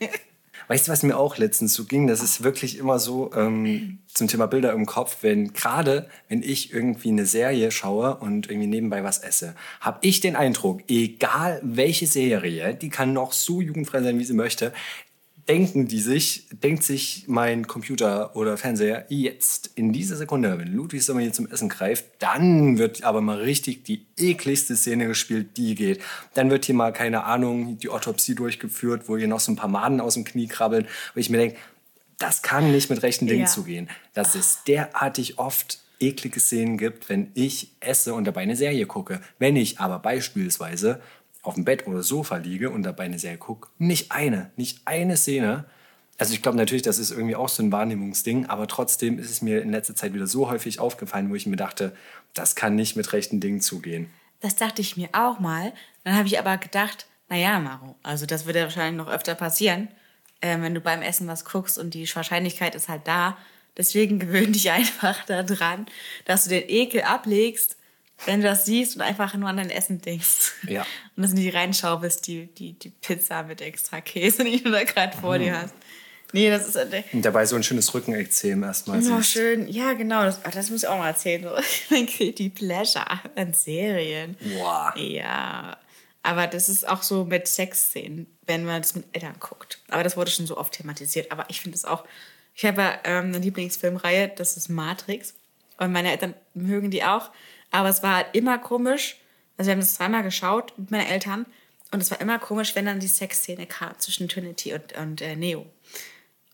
Weißt 0.70 0.86
du, 0.86 0.92
was 0.92 1.02
mir 1.02 1.16
auch 1.16 1.36
letztens 1.36 1.74
so 1.74 1.84
ging? 1.84 2.06
Das 2.06 2.22
ist 2.22 2.44
wirklich 2.44 2.78
immer 2.78 3.00
so 3.00 3.32
ähm, 3.34 3.98
zum 4.06 4.28
Thema 4.28 4.46
Bilder 4.46 4.72
im 4.72 4.86
Kopf, 4.86 5.16
wenn 5.22 5.52
gerade, 5.52 6.08
wenn 6.28 6.44
ich 6.44 6.72
irgendwie 6.72 7.08
eine 7.08 7.26
Serie 7.26 7.72
schaue 7.72 8.14
und 8.18 8.48
irgendwie 8.48 8.68
nebenbei 8.68 9.02
was 9.02 9.18
esse, 9.18 9.56
habe 9.80 9.98
ich 10.02 10.20
den 10.20 10.36
Eindruck, 10.36 10.82
egal 10.86 11.58
welche 11.64 12.06
Serie, 12.06 12.72
die 12.72 12.88
kann 12.88 13.12
noch 13.12 13.32
so 13.32 13.60
jugendfrei 13.60 14.00
sein, 14.00 14.20
wie 14.20 14.24
sie 14.24 14.32
möchte, 14.32 14.72
denken 15.50 15.88
die 15.88 15.98
sich, 15.98 16.46
denkt 16.62 16.84
sich 16.84 17.24
mein 17.26 17.66
Computer 17.66 18.36
oder 18.36 18.56
Fernseher 18.56 19.06
jetzt 19.08 19.72
in 19.74 19.92
dieser 19.92 20.14
Sekunde, 20.14 20.56
wenn 20.58 20.72
Ludwig 20.72 21.02
Sommer 21.02 21.22
hier 21.22 21.32
zum 21.32 21.50
Essen 21.50 21.68
greift, 21.68 22.04
dann 22.20 22.78
wird 22.78 23.02
aber 23.02 23.20
mal 23.20 23.38
richtig 23.38 23.82
die 23.82 24.06
ekligste 24.16 24.76
Szene 24.76 25.08
gespielt, 25.08 25.56
die 25.56 25.74
geht. 25.74 26.00
Dann 26.34 26.50
wird 26.50 26.66
hier 26.66 26.76
mal, 26.76 26.92
keine 26.92 27.24
Ahnung, 27.24 27.78
die 27.80 27.88
Autopsie 27.88 28.36
durchgeführt, 28.36 29.08
wo 29.08 29.16
hier 29.16 29.26
noch 29.26 29.40
so 29.40 29.50
ein 29.50 29.56
paar 29.56 29.68
Maden 29.68 30.00
aus 30.00 30.14
dem 30.14 30.22
Knie 30.22 30.46
krabbeln, 30.46 30.86
wo 31.14 31.20
ich 31.20 31.30
mir 31.30 31.38
denke, 31.38 31.56
das 32.18 32.42
kann 32.42 32.70
nicht 32.70 32.88
mit 32.88 33.02
rechten 33.02 33.26
Dingen 33.26 33.40
Ja. 33.40 33.46
zugehen. 33.46 33.88
Dass 34.14 34.36
es 34.36 34.60
derartig 34.68 35.40
oft 35.40 35.80
eklige 35.98 36.38
Szenen 36.38 36.78
gibt, 36.78 37.08
wenn 37.08 37.32
ich 37.34 37.72
esse 37.80 38.14
und 38.14 38.24
dabei 38.24 38.42
eine 38.42 38.54
Serie 38.56 38.86
gucke. 38.86 39.20
Wenn 39.40 39.56
ich 39.56 39.80
aber 39.80 39.98
beispielsweise 39.98 41.00
auf 41.42 41.54
dem 41.54 41.64
Bett 41.64 41.86
oder 41.86 42.02
Sofa 42.02 42.36
liege 42.36 42.70
und 42.70 42.82
dabei 42.82 43.04
eine 43.04 43.18
Serie 43.18 43.38
gucke, 43.38 43.68
nicht 43.78 44.12
eine, 44.12 44.50
nicht 44.56 44.82
eine 44.84 45.16
Szene. 45.16 45.64
Also 46.18 46.34
ich 46.34 46.42
glaube 46.42 46.58
natürlich, 46.58 46.82
das 46.82 46.98
ist 46.98 47.10
irgendwie 47.10 47.36
auch 47.36 47.48
so 47.48 47.62
ein 47.62 47.72
Wahrnehmungsding, 47.72 48.46
aber 48.46 48.66
trotzdem 48.66 49.18
ist 49.18 49.30
es 49.30 49.40
mir 49.40 49.62
in 49.62 49.70
letzter 49.70 49.94
Zeit 49.94 50.12
wieder 50.12 50.26
so 50.26 50.50
häufig 50.50 50.78
aufgefallen, 50.78 51.30
wo 51.30 51.34
ich 51.34 51.46
mir 51.46 51.56
dachte, 51.56 51.96
das 52.34 52.54
kann 52.54 52.74
nicht 52.74 52.96
mit 52.96 53.12
rechten 53.12 53.40
Dingen 53.40 53.60
zugehen. 53.60 54.10
Das 54.40 54.56
dachte 54.56 54.82
ich 54.82 54.96
mir 54.96 55.08
auch 55.12 55.38
mal. 55.38 55.72
Dann 56.04 56.16
habe 56.16 56.26
ich 56.26 56.38
aber 56.38 56.58
gedacht, 56.58 57.06
naja, 57.28 57.58
Maro, 57.58 57.96
also 58.02 58.26
das 58.26 58.44
wird 58.44 58.56
ja 58.56 58.64
wahrscheinlich 58.64 59.02
noch 59.02 59.10
öfter 59.10 59.34
passieren, 59.34 59.88
äh, 60.40 60.60
wenn 60.60 60.74
du 60.74 60.80
beim 60.80 61.00
Essen 61.00 61.28
was 61.28 61.44
guckst 61.44 61.78
und 61.78 61.94
die 61.94 62.08
Wahrscheinlichkeit 62.14 62.74
ist 62.74 62.88
halt 62.88 63.06
da. 63.06 63.38
Deswegen 63.76 64.18
gewöhn 64.18 64.52
dich 64.52 64.70
einfach 64.70 65.24
daran, 65.24 65.86
dass 66.24 66.44
du 66.44 66.50
den 66.50 66.68
Ekel 66.68 67.02
ablegst, 67.02 67.76
wenn 68.26 68.40
du 68.40 68.46
das 68.46 68.64
siehst 68.64 68.96
und 68.96 69.02
einfach 69.02 69.34
nur 69.34 69.48
an 69.48 69.56
dein 69.56 69.70
Essen 69.70 70.00
denkst. 70.00 70.52
Ja. 70.66 70.82
Und 71.16 71.22
dass 71.22 71.30
du 71.30 71.38
nicht 71.38 71.54
reinschaubest, 71.54 72.26
die, 72.26 72.46
die, 72.46 72.74
die 72.74 72.90
Pizza 72.90 73.42
mit 73.44 73.60
extra 73.60 74.00
Käse, 74.00 74.44
die 74.44 74.62
du 74.62 74.70
da 74.70 74.84
gerade 74.84 75.16
vor 75.16 75.38
dir 75.38 75.62
hast. 75.62 75.74
Nee, 76.32 76.48
das 76.48 76.68
ist 76.68 76.76
halt 76.76 76.92
Und 77.12 77.24
dabei 77.24 77.44
so 77.44 77.56
ein 77.56 77.62
schönes 77.62 77.92
Rückenekzem 77.92 78.62
erstmal. 78.62 78.98
Oh, 78.98 79.18
siehst. 79.18 79.32
schön. 79.32 79.68
Ja, 79.68 79.94
genau. 79.94 80.22
Das, 80.22 80.40
ach, 80.44 80.52
das 80.52 80.70
muss 80.70 80.84
ich 80.84 80.88
auch 80.88 80.98
mal 80.98 81.08
erzählen. 81.08 81.42
So. 81.42 81.50
Mein 81.90 82.06
Guilty 82.06 82.50
Pleasure 82.50 83.04
an 83.34 83.52
Serien. 83.52 84.36
Boah. 84.56 84.94
Ja. 84.96 85.76
Aber 86.22 86.46
das 86.46 86.68
ist 86.68 86.88
auch 86.88 87.02
so 87.02 87.24
mit 87.24 87.48
Sexszenen, 87.48 88.26
wenn 88.46 88.64
man 88.64 88.82
das 88.82 88.94
mit 88.94 89.06
Eltern 89.12 89.34
guckt. 89.40 89.80
Aber 89.88 90.04
das 90.04 90.16
wurde 90.16 90.30
schon 90.30 90.46
so 90.46 90.56
oft 90.56 90.74
thematisiert. 90.74 91.32
Aber 91.32 91.46
ich 91.48 91.60
finde 91.60 91.76
es 91.76 91.84
auch. 91.84 92.04
Ich 92.54 92.64
habe 92.64 92.82
ja, 92.82 92.98
ähm, 93.04 93.26
eine 93.26 93.38
Lieblingsfilmreihe, 93.38 94.28
das 94.28 94.56
ist 94.56 94.68
Matrix. 94.68 95.34
Und 95.78 95.92
meine 95.92 96.10
Eltern 96.10 96.34
mögen 96.54 96.90
die 96.90 97.02
auch. 97.02 97.30
Aber 97.70 97.88
es 97.88 98.02
war 98.02 98.16
halt 98.16 98.26
immer 98.32 98.58
komisch. 98.58 99.16
Also, 99.56 99.68
wir 99.68 99.72
haben 99.72 99.80
das 99.80 99.94
zweimal 99.94 100.22
geschaut 100.22 100.72
mit 100.76 100.90
meinen 100.90 101.06
Eltern. 101.06 101.46
Und 101.92 102.00
es 102.02 102.10
war 102.10 102.20
immer 102.20 102.38
komisch, 102.38 102.74
wenn 102.76 102.86
dann 102.86 103.00
die 103.00 103.08
Sexszene 103.08 103.66
kam 103.66 103.98
zwischen 103.98 104.28
Trinity 104.28 104.72
und, 104.74 104.96
und 104.96 105.20
äh, 105.22 105.34
Neo. 105.36 105.66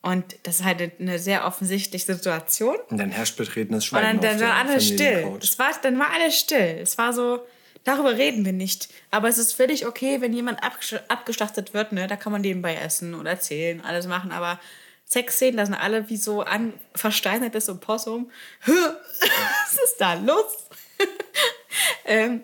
Und 0.03 0.37
das 0.45 0.61
ist 0.61 0.65
halt 0.65 1.01
eine 1.01 1.19
sehr 1.19 1.45
offensichtliche 1.47 2.15
Situation. 2.15 2.77
Und 2.91 2.99
dann 2.99 3.11
herrscht 3.11 3.37
betretenes 3.37 3.85
Und 3.85 3.89
Schweigen 3.89 4.21
dann, 4.21 4.21
dann 4.21 4.39
der 4.39 4.49
war 4.49 4.55
alles 4.57 4.87
still. 4.87 5.37
Das 5.41 5.59
war, 5.59 5.71
dann 5.83 5.99
war 5.99 6.11
alles 6.13 6.39
still. 6.39 6.79
Es 6.81 6.97
war 6.97 7.13
so, 7.13 7.45
darüber 7.85 8.17
reden 8.17 8.45
wir 8.45 8.53
nicht. 8.53 8.89
Aber 9.11 9.29
es 9.29 9.37
ist 9.37 9.53
völlig 9.53 9.85
okay, 9.87 10.21
wenn 10.21 10.33
jemand 10.33 10.63
abgesch- 10.63 11.01
abgeschlachtet 11.09 11.75
wird. 11.75 11.93
Ne? 11.93 12.07
Da 12.07 12.17
kann 12.17 12.31
man 12.33 12.41
nebenbei 12.41 12.77
essen 12.77 13.15
und 13.15 13.27
erzählen, 13.27 13.81
alles 13.85 14.07
machen. 14.07 14.31
Aber 14.33 14.61
Sexszenen, 15.05 15.57
da 15.57 15.67
sind 15.67 15.75
alle 15.75 16.09
wie 16.09 16.17
so 16.17 16.43
ein 16.43 16.73
versteinertes 16.95 17.69
Opossum. 17.69 18.31
Was 18.67 19.73
ist 19.73 19.97
da 19.99 20.15
los? 20.15 20.66
ähm, 22.05 22.43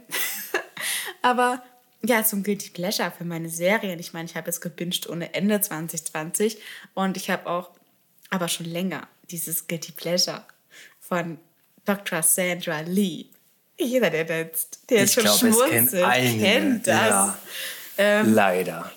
aber 1.23 1.63
ja, 2.05 2.25
so 2.25 2.37
ein 2.37 2.43
Guilty 2.43 2.71
Pleasure 2.71 3.13
für 3.17 3.25
meine 3.25 3.49
Serien. 3.49 3.99
Ich 3.99 4.13
meine, 4.13 4.27
ich 4.27 4.37
habe 4.37 4.47
jetzt 4.47 4.61
gebinged 4.61 5.09
ohne 5.09 5.35
Ende 5.35 5.61
2020 5.61 6.59
und 6.95 7.17
ich 7.17 7.31
habe 7.31 7.49
auch, 7.49 7.71
aber 8.31 8.49
schon 8.49 8.67
länger, 8.67 9.07
dieses 9.31 9.69
Guilty 9.69 9.93
Pleasure 9.93 10.45
von 11.01 11.39
Dr. 11.85 12.23
Sandra 12.23 12.81
Lee. 12.81 13.27
Jeder, 13.79 14.11
der 14.11 14.27
jetzt, 14.27 14.91
der 14.91 15.01
jetzt 15.01 15.15
schon 15.15 15.25
glaube, 15.25 15.49
es 15.49 15.71
kennt 15.71 15.91
kennt 16.41 16.87
das. 16.87 17.09
ja. 17.09 17.39
Ähm, 17.99 18.35
Leider. 18.35 18.91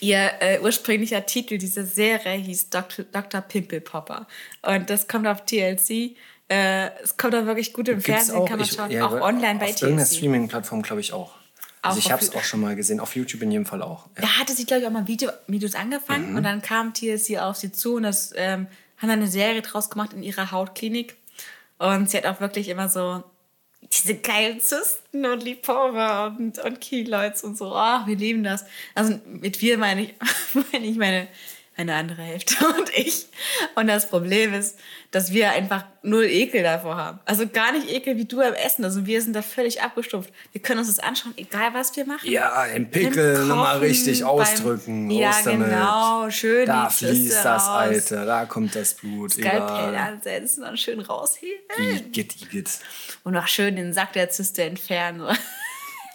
Ihr 0.00 0.30
äh, 0.40 0.60
ursprünglicher 0.60 1.24
Titel 1.24 1.56
dieser 1.56 1.84
Serie 1.84 2.36
hieß 2.36 2.70
Dr. 2.70 3.06
Dr. 3.10 3.40
Pimple 3.40 3.80
Popper. 3.80 4.26
Und 4.62 4.90
das 4.90 5.08
kommt 5.08 5.26
auf 5.26 5.44
TLC. 5.46 6.16
Äh, 6.48 6.90
es 7.02 7.16
kommt 7.16 7.34
auch 7.34 7.44
wirklich 7.46 7.72
gut 7.72 7.88
im 7.88 7.96
Gibt's 8.00 8.06
Fernsehen, 8.26 8.44
kann 8.46 8.58
man 8.58 8.66
ich- 8.68 8.72
schauen. 8.74 8.90
ja, 8.90 9.06
auch 9.06 9.20
online 9.20 9.58
bei 9.58 9.66
Auf 9.66 9.82
irgendeiner 9.82 10.04
TLC. 10.08 10.16
Streaming-Plattform 10.16 10.82
glaube 10.82 11.00
ich 11.00 11.12
auch. 11.12 11.32
Auch 11.82 11.90
Also 11.90 11.98
ich 11.98 12.10
habe 12.12 12.22
es 12.22 12.34
auch 12.34 12.44
schon 12.44 12.60
mal 12.60 12.76
gesehen. 12.76 13.00
Auf 13.00 13.16
YouTube 13.16 13.42
in 13.42 13.50
jedem 13.50 13.66
Fall 13.66 13.82
auch. 13.82 14.06
Ja. 14.16 14.22
Da 14.22 14.28
hatte 14.40 14.52
sie, 14.54 14.64
glaube 14.64 14.82
ich, 14.82 14.86
auch 14.88 14.92
mal 14.92 15.06
Video, 15.08 15.30
Videos 15.48 15.74
angefangen 15.74 16.30
Mhm. 16.30 16.36
und 16.36 16.42
dann 16.44 16.62
kam 16.62 16.94
TLC 16.94 17.38
auf 17.38 17.56
sie 17.56 17.72
zu 17.72 17.94
und 17.96 18.04
das 18.04 18.32
ähm, 18.36 18.66
haben 18.98 19.08
dann 19.08 19.18
eine 19.20 19.26
Serie 19.28 19.60
draus 19.62 19.90
gemacht 19.90 20.12
in 20.12 20.22
ihrer 20.22 20.50
Hautklinik. 20.52 21.16
Und 21.78 22.08
sie 22.10 22.16
hat 22.16 22.26
auch 22.26 22.40
wirklich 22.40 22.68
immer 22.68 22.88
so, 22.88 23.22
diese 23.92 24.14
geilen 24.16 24.60
Zysten 24.60 25.26
und 25.26 25.42
Lipoma 25.42 26.28
und, 26.28 26.58
und 26.58 26.80
Keloids 26.80 27.44
und 27.44 27.56
so. 27.58 27.72
Oh, 27.74 28.06
wir 28.06 28.16
lieben 28.16 28.42
das. 28.42 28.64
Also 28.94 29.20
mit 29.26 29.60
wir 29.60 29.78
meine 29.78 30.02
ich, 30.04 30.14
meine 30.72 30.86
ich 30.86 30.96
meine, 30.96 31.28
meine 31.76 31.94
andere 31.94 32.22
Hälfte 32.22 32.54
und 32.78 32.90
ich. 32.96 33.26
Und 33.74 33.86
das 33.88 34.08
Problem 34.08 34.54
ist, 34.54 34.78
dass 35.10 35.32
wir 35.32 35.50
einfach 35.50 35.84
null 36.02 36.24
Ekel 36.24 36.62
davor 36.62 36.96
haben. 36.96 37.20
Also 37.24 37.46
gar 37.48 37.72
nicht 37.72 37.90
Ekel 37.90 38.16
wie 38.16 38.24
du 38.24 38.36
beim 38.38 38.54
Essen. 38.54 38.84
Also 38.84 39.06
wir 39.06 39.20
sind 39.22 39.34
da 39.34 39.42
völlig 39.42 39.82
abgestumpft. 39.82 40.32
Wir 40.52 40.60
können 40.62 40.78
uns 40.80 40.88
das 40.88 40.98
anschauen, 40.98 41.34
egal 41.36 41.74
was 41.74 41.94
wir 41.96 42.04
machen. 42.06 42.30
Ja, 42.30 42.66
den 42.66 42.90
Pickel 42.90 43.36
Beim 43.38 43.48
nochmal 43.48 43.78
richtig 43.78 44.20
beim- 44.20 44.28
ausdrücken. 44.28 45.10
Ja, 45.10 45.28
raus 45.30 45.36
damit. 45.44 45.68
genau. 45.68 46.30
Schön 46.30 46.66
Da 46.66 46.88
fließt 46.90 47.44
das, 47.44 47.62
raus. 47.62 47.68
Alter. 47.68 48.24
Da 48.26 48.44
kommt 48.46 48.74
das 48.74 48.94
Blut. 48.94 49.32
Skalpell 49.34 49.94
ansetzen 49.96 50.64
und 50.64 50.78
schön 50.78 51.00
rausheben. 51.00 51.60
Igitt, 51.78 52.40
igitt. 52.42 52.70
Und 53.24 53.34
noch 53.34 53.48
schön 53.48 53.76
den 53.76 53.92
Sack 53.92 54.12
der 54.14 54.30
Zyste 54.30 54.64
entfernen. 54.64 55.22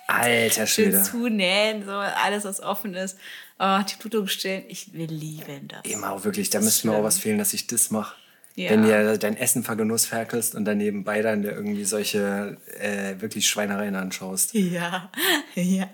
Alter 0.07 0.67
Schön 0.67 0.91
Schwede. 0.91 1.03
zunähen, 1.03 1.85
so 1.85 1.91
alles, 1.91 2.43
was 2.43 2.61
offen 2.61 2.95
ist. 2.95 3.17
Oh, 3.63 3.79
die 3.83 3.95
Blutung 3.95 4.27
stillen. 4.27 4.63
Ich 4.69 4.91
will 4.93 5.11
lieben 5.11 5.67
das. 5.67 5.81
Immer 5.83 6.23
wirklich, 6.23 6.49
da 6.49 6.59
müsste 6.59 6.87
mir 6.87 6.95
auch 6.95 7.03
was 7.03 7.19
fehlen, 7.19 7.37
dass 7.37 7.53
ich 7.53 7.67
das 7.67 7.91
mache. 7.91 8.15
Ja. 8.55 8.71
Wenn 8.71 8.83
ihr 8.85 9.17
dein 9.19 9.37
Essen 9.37 9.63
vergenuss 9.63 10.07
ferkelst 10.07 10.55
und 10.55 10.65
dann 10.65 10.79
nebenbei 10.79 11.21
dann 11.21 11.43
irgendwie 11.43 11.85
solche 11.85 12.57
äh, 12.79 13.21
wirklich 13.21 13.47
Schweinereien 13.47 13.95
anschaust. 13.95 14.55
Ja, 14.55 15.11
ja, 15.55 15.87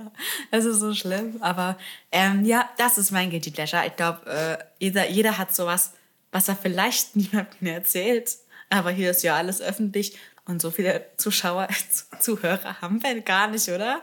das 0.49 0.63
ist 0.63 0.80
so 0.80 0.93
schlimm. 0.93 1.38
Aber 1.41 1.78
ähm, 2.13 2.45
ja, 2.45 2.70
das 2.78 2.97
ist 2.97 3.11
mein 3.11 3.30
Guilty 3.30 3.51
Pleasure. 3.51 3.86
Ich 3.86 3.97
glaube, 3.97 4.26
äh, 4.26 4.57
jeder, 4.80 5.09
jeder 5.09 5.38
hat 5.38 5.53
sowas, 5.53 5.91
was 6.32 6.47
er 6.47 6.55
vielleicht 6.55 7.15
niemandem 7.18 7.68
erzählt. 7.68 8.38
Aber 8.70 8.91
hier 8.91 9.11
ist 9.11 9.24
ja 9.24 9.36
alles 9.36 9.61
öffentlich 9.61 10.18
und 10.45 10.61
so 10.61 10.72
viele 10.72 11.05
Zuschauer, 11.18 11.68
Zuhörer 12.22 12.82
haben 12.82 13.03
wir 13.03 13.20
gar 13.22 13.49
nicht, 13.49 13.68
oder? 13.68 14.01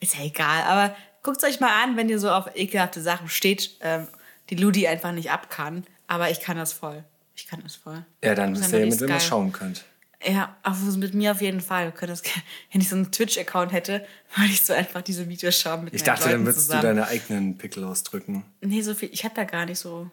Ist 0.00 0.16
ja 0.16 0.24
egal. 0.24 0.62
Aber 0.64 0.94
guckt 1.22 1.42
euch 1.44 1.60
mal 1.60 1.82
an, 1.82 1.96
wenn 1.96 2.08
ihr 2.08 2.18
so 2.18 2.30
auf 2.30 2.54
ekelhafte 2.54 3.00
Sachen 3.00 3.28
steht, 3.28 3.76
ähm, 3.80 4.06
die 4.50 4.56
Ludi 4.56 4.86
einfach 4.86 5.12
nicht 5.12 5.30
ab 5.30 5.50
kann. 5.50 5.84
Aber 6.06 6.30
ich 6.30 6.40
kann 6.40 6.56
das 6.56 6.72
voll. 6.72 7.04
Ich 7.34 7.46
kann 7.46 7.60
das 7.62 7.76
voll. 7.76 8.04
Ja, 8.22 8.34
dann 8.34 8.54
wisst 8.54 8.72
ihr, 8.72 8.78
einfach 8.80 8.90
mit 8.90 9.00
wem 9.00 9.08
ihr 9.10 9.20
schauen 9.20 9.52
könnt. 9.52 9.84
Ja, 10.22 10.56
also 10.62 10.98
mit 10.98 11.14
mir 11.14 11.32
auf 11.32 11.40
jeden 11.40 11.60
Fall. 11.60 11.92
Das, 12.00 12.22
wenn 12.72 12.80
ich 12.80 12.88
so 12.88 12.96
einen 12.96 13.10
Twitch-Account 13.10 13.72
hätte, 13.72 14.04
würde 14.36 14.50
ich 14.50 14.62
so 14.62 14.72
einfach 14.72 15.02
diese 15.02 15.28
Videos 15.28 15.58
schauen 15.58 15.84
mit 15.84 15.94
Ich 15.94 16.02
dachte, 16.02 16.24
Leuten 16.24 16.38
dann 16.38 16.46
würdest 16.46 16.66
zusammen. 16.66 16.80
du 16.82 16.86
deine 16.88 17.06
eigenen 17.06 17.58
Pickel 17.58 17.84
ausdrücken. 17.84 18.44
Nee, 18.60 18.82
so 18.82 18.94
viel. 18.94 19.10
Ich 19.12 19.24
habe 19.24 19.34
da 19.34 19.44
gar 19.44 19.66
nicht 19.66 19.78
so. 19.78 20.10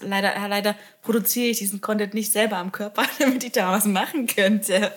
Leider, 0.00 0.34
ja, 0.34 0.46
leider 0.46 0.74
produziere 1.02 1.46
ich 1.46 1.58
diesen 1.58 1.80
Content 1.80 2.12
nicht 2.12 2.32
selber 2.32 2.56
am 2.56 2.72
Körper, 2.72 3.04
damit 3.18 3.44
ich 3.44 3.52
da 3.52 3.70
was 3.70 3.84
machen 3.84 4.26
könnte. 4.26 4.92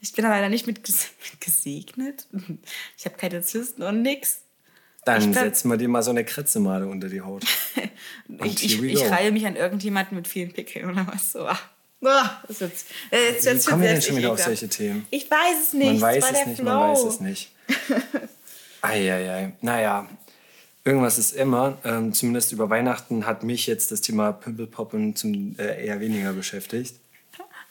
Ich 0.00 0.12
bin 0.12 0.24
da 0.24 0.30
leider 0.30 0.48
nicht 0.48 0.66
mit 0.66 0.82
gesegnet. 1.40 2.28
Ich 2.96 3.06
habe 3.06 3.16
keine 3.16 3.42
Zysten 3.42 3.82
und 3.82 4.02
nix. 4.02 4.42
Dann 5.04 5.32
setzen 5.34 5.68
wir 5.70 5.76
dir 5.76 5.88
mal 5.88 6.02
so 6.02 6.10
eine 6.10 6.24
Kretzemade 6.24 6.86
unter 6.86 7.08
die 7.08 7.20
Haut. 7.20 7.44
Ich, 8.44 8.64
ich, 8.64 8.82
ich 8.82 9.10
reihe 9.10 9.30
mich 9.30 9.46
an 9.46 9.56
irgendjemanden 9.56 10.16
mit 10.16 10.26
vielen 10.26 10.52
Pickeln 10.52 10.88
oder 10.90 11.06
was 11.06 11.32
so. 11.32 11.46
Ah, 11.46 11.58
das 12.48 12.60
wird's. 12.60 12.86
Äh, 13.10 13.32
Jetzt, 13.32 13.44
Wie 13.44 13.48
jetzt 13.50 13.68
kommen 13.68 13.82
wir 13.82 13.90
denn 13.90 14.02
schon 14.02 14.14
ich 14.14 14.18
wieder 14.22 14.32
auf 14.32 14.40
solche 14.40 14.68
Themen? 14.68 15.06
Ich 15.10 15.30
weiß 15.30 15.62
es 15.62 15.72
nicht. 15.74 16.00
Man 16.00 16.00
weiß 16.00 16.24
es 16.24 16.46
nicht, 16.46 16.56
Flow. 16.60 16.64
man 16.64 16.90
weiß 16.90 17.04
es 17.04 17.20
nicht. 17.20 17.52
Eieiei. 18.80 19.52
Naja, 19.60 20.08
irgendwas 20.84 21.18
ist 21.18 21.32
immer. 21.36 21.78
Ähm, 21.84 22.12
zumindest 22.12 22.52
über 22.52 22.70
Weihnachten 22.70 23.26
hat 23.26 23.42
mich 23.44 23.66
jetzt 23.66 23.92
das 23.92 24.00
Thema 24.00 24.32
Pimpelpoppen 24.32 25.14
zum, 25.14 25.54
äh, 25.58 25.84
eher 25.86 26.00
weniger 26.00 26.32
beschäftigt. 26.32 26.96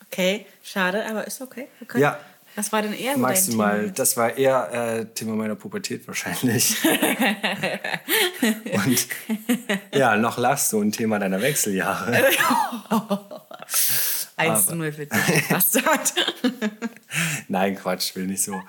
Okay, 0.07 0.45
schade, 0.63 1.05
aber 1.05 1.25
ist 1.25 1.41
okay. 1.41 1.67
Ja. 1.95 2.19
Was 2.55 2.71
war 2.71 2.81
denn 2.81 2.93
eher 2.93 3.13
so 3.15 3.21
dein 3.21 3.21
Maximal. 3.21 3.79
Thema? 3.81 3.93
Das 3.93 4.17
war 4.17 4.37
eher 4.37 4.71
äh, 4.73 5.05
Thema 5.05 5.35
meiner 5.35 5.55
Pubertät 5.55 6.07
wahrscheinlich. 6.07 6.75
Und 8.73 9.07
ja, 9.93 10.17
noch 10.17 10.37
lachst 10.37 10.73
du 10.73 10.81
ein 10.81 10.91
Thema 10.91 11.19
deiner 11.19 11.41
Wechseljahre. 11.41 12.11
1-0 14.37 14.91
für 14.91 15.05
dich, 15.05 15.47
Bastard. 15.49 16.13
Nein, 17.47 17.75
Quatsch, 17.75 18.15
will 18.15 18.27
nicht 18.27 18.41
so. 18.41 18.61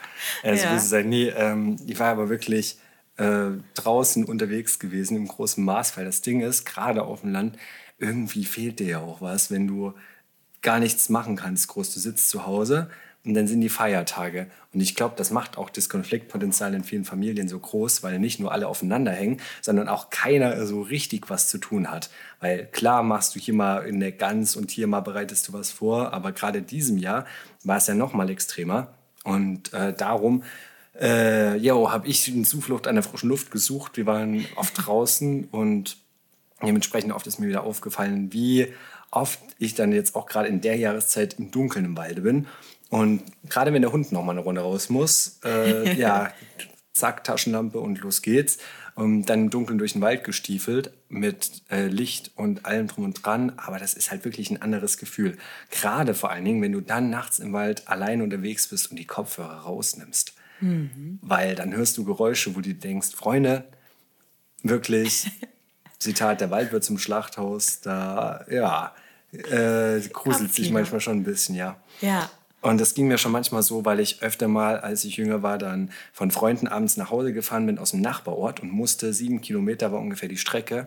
Äh, 0.43 0.57
so 0.57 0.65
Ja. 0.67 0.79
sein. 0.79 1.09
Nee, 1.09 1.29
ähm, 1.29 1.77
ich 1.87 1.99
war 1.99 2.09
aber 2.11 2.29
wirklich 2.29 2.77
äh, 3.17 3.51
draußen 3.75 4.25
unterwegs 4.25 4.79
gewesen 4.79 5.17
im 5.17 5.29
großen 5.29 5.65
Maß, 5.65 5.97
weil 5.97 6.05
das 6.05 6.21
Ding 6.21 6.41
ist, 6.41 6.65
gerade 6.67 7.03
auf 7.03 7.23
dem 7.23 7.33
Land, 7.33 7.57
irgendwie 7.99 8.45
fehlt 8.45 8.81
dir 8.81 8.87
ja 8.87 8.99
auch 9.01 9.21
was, 9.21 9.51
wenn 9.51 9.67
du 9.67 9.95
gar 10.61 10.79
nichts 10.79 11.09
machen 11.09 11.37
kannst, 11.37 11.69
groß. 11.69 11.95
Du 11.95 12.01
sitzt 12.01 12.29
zu 12.31 12.47
Hause 12.47 12.91
und 13.25 13.35
dann 13.35 13.47
sind 13.47 13.61
die 13.61 13.69
Feiertage. 13.69 14.49
Und 14.73 14.81
ich 14.81 14.95
glaube, 14.97 15.15
das 15.17 15.31
macht 15.31 15.57
auch 15.57 15.71
das 15.71 15.89
Konfliktpotenzial 15.89 16.75
in 16.75 16.83
vielen 16.83 17.05
Familien 17.05 17.47
so 17.47 17.59
groß, 17.59 18.03
weil 18.03 18.19
nicht 18.19 18.41
nur 18.41 18.51
alle 18.51 18.67
aufeinander 18.67 19.13
hängen, 19.13 19.41
sondern 19.61 19.89
auch 19.89 20.11
keiner 20.11 20.67
so 20.67 20.81
richtig 20.81 21.31
was 21.31 21.49
zu 21.49 21.59
tun 21.59 21.91
hat. 21.91 22.11
Weil 22.41 22.67
klar 22.67 23.03
machst 23.03 23.37
du 23.37 23.39
hier 23.39 23.55
mal 23.55 23.87
in 23.87 24.01
der 24.01 24.13
Gans 24.13 24.57
und 24.57 24.71
hier 24.71 24.89
mal 24.89 25.01
bereitest 25.01 25.49
du 25.49 25.53
was 25.53 25.71
vor, 25.71 26.13
aber 26.13 26.33
gerade 26.33 26.59
in 26.59 26.67
diesem 26.67 26.99
Jahr 26.99 27.25
war 27.63 27.77
es 27.77 27.87
ja 27.87 27.95
noch 27.95 28.13
mal 28.13 28.29
extremer. 28.29 28.89
Und 29.23 29.73
äh, 29.73 29.93
darum 29.93 30.43
äh, 31.01 31.57
jo, 31.57 31.91
habe 31.91 32.09
ich 32.09 32.29
eine 32.29 32.43
Zuflucht 32.43 32.87
an 32.87 32.97
der 32.97 33.05
frischen 33.05 33.29
Luft 33.29 33.51
gesucht. 33.51 33.97
Wir 33.97 34.07
waren 34.07 34.45
oft 34.57 34.87
draußen 34.87 35.45
und 35.51 35.97
dementsprechend 36.61 37.13
oft 37.13 37.27
ist 37.27 37.39
mir 37.39 37.49
wieder 37.49 37.65
aufgefallen, 37.65 38.33
wie 38.33 38.73
oft 39.11 39.41
ich 39.59 39.75
dann 39.75 39.93
jetzt 39.93 40.15
auch 40.15 40.27
gerade 40.27 40.49
in 40.49 40.61
der 40.61 40.77
Jahreszeit 40.77 41.39
im 41.39 41.51
Dunkeln 41.51 41.85
im 41.85 41.97
Walde 41.97 42.23
bin. 42.23 42.47
Und 42.93 43.23
gerade 43.49 43.73
wenn 43.73 43.81
der 43.81 43.91
Hund 43.91 44.13
noch 44.13 44.23
mal 44.23 44.33
eine 44.33 44.43
Runde 44.43 44.61
raus 44.61 44.91
muss, 44.91 45.41
äh, 45.47 45.95
ja, 45.95 46.31
zack, 46.93 47.25
Taschenlampe 47.25 47.81
und 47.81 47.99
los 48.03 48.21
geht's. 48.21 48.59
Und 48.95 49.25
dann 49.25 49.45
im 49.45 49.51
Dunkeln 49.51 49.79
durch 49.79 49.95
den 49.95 50.03
Wald 50.03 50.25
gestiefelt 50.25 50.93
mit 51.09 51.63
äh, 51.71 51.87
Licht 51.87 52.33
und 52.37 52.67
allem 52.67 52.89
drum 52.89 53.05
und 53.05 53.25
dran. 53.25 53.55
Aber 53.57 53.79
das 53.79 53.95
ist 53.95 54.11
halt 54.11 54.27
wirklich 54.27 54.51
ein 54.51 54.61
anderes 54.61 54.99
Gefühl. 54.99 55.39
Gerade 55.71 56.13
vor 56.13 56.31
allen 56.31 56.45
Dingen, 56.45 56.61
wenn 56.61 56.73
du 56.73 56.83
dann 56.83 57.09
nachts 57.09 57.39
im 57.39 57.55
Wald 57.55 57.89
allein 57.89 58.21
unterwegs 58.21 58.69
bist 58.69 58.91
und 58.91 58.99
die 58.99 59.07
Kopfhörer 59.07 59.61
rausnimmst. 59.61 60.35
Weil 61.23 61.55
dann 61.55 61.75
hörst 61.75 61.97
du 61.97 62.05
Geräusche, 62.05 62.55
wo 62.57 62.61
du 62.61 62.75
denkst, 62.75 63.13
Freunde, 63.17 63.65
wirklich, 64.63 65.31
Zitat, 65.99 66.43
der 66.43 66.51
Wald 66.51 66.73
wird 66.73 66.85
zum 66.85 66.99
Schlachthaus, 66.99 67.81
da, 67.81 68.45
ja, 68.51 68.95
äh, 69.33 69.99
gruselt 70.13 70.53
sich 70.53 70.71
manchmal 70.71 71.01
schon 71.01 71.21
ein 71.21 71.25
bisschen, 71.25 71.55
ja. 71.55 71.81
Ja. 72.03 72.31
Und 72.63 72.81
das 72.81 72.95
ging 72.95 73.09
mir 73.09 73.19
schon 73.19 73.33
manchmal 73.33 73.63
so, 73.63 73.85
weil 73.85 73.99
ich 74.01 74.23
öfter 74.23 74.47
mal, 74.47 74.79
als 74.79 75.05
ich 75.05 75.17
jünger 75.17 75.43
war, 75.43 75.59
dann 75.59 75.91
von 76.13 76.31
Freunden 76.31 76.69
abends 76.69 76.97
nach 76.97 77.11
Hause 77.11 77.33
gefahren 77.33 77.67
bin 77.67 77.79
aus 77.79 77.91
dem 77.91 78.01
Nachbarort 78.01 78.61
und 78.61 78.71
musste, 78.71 79.13
sieben 79.13 79.41
Kilometer 79.41 79.91
war 79.93 80.01
ungefähr 80.01 80.29
die 80.29 80.37
Strecke, 80.37 80.87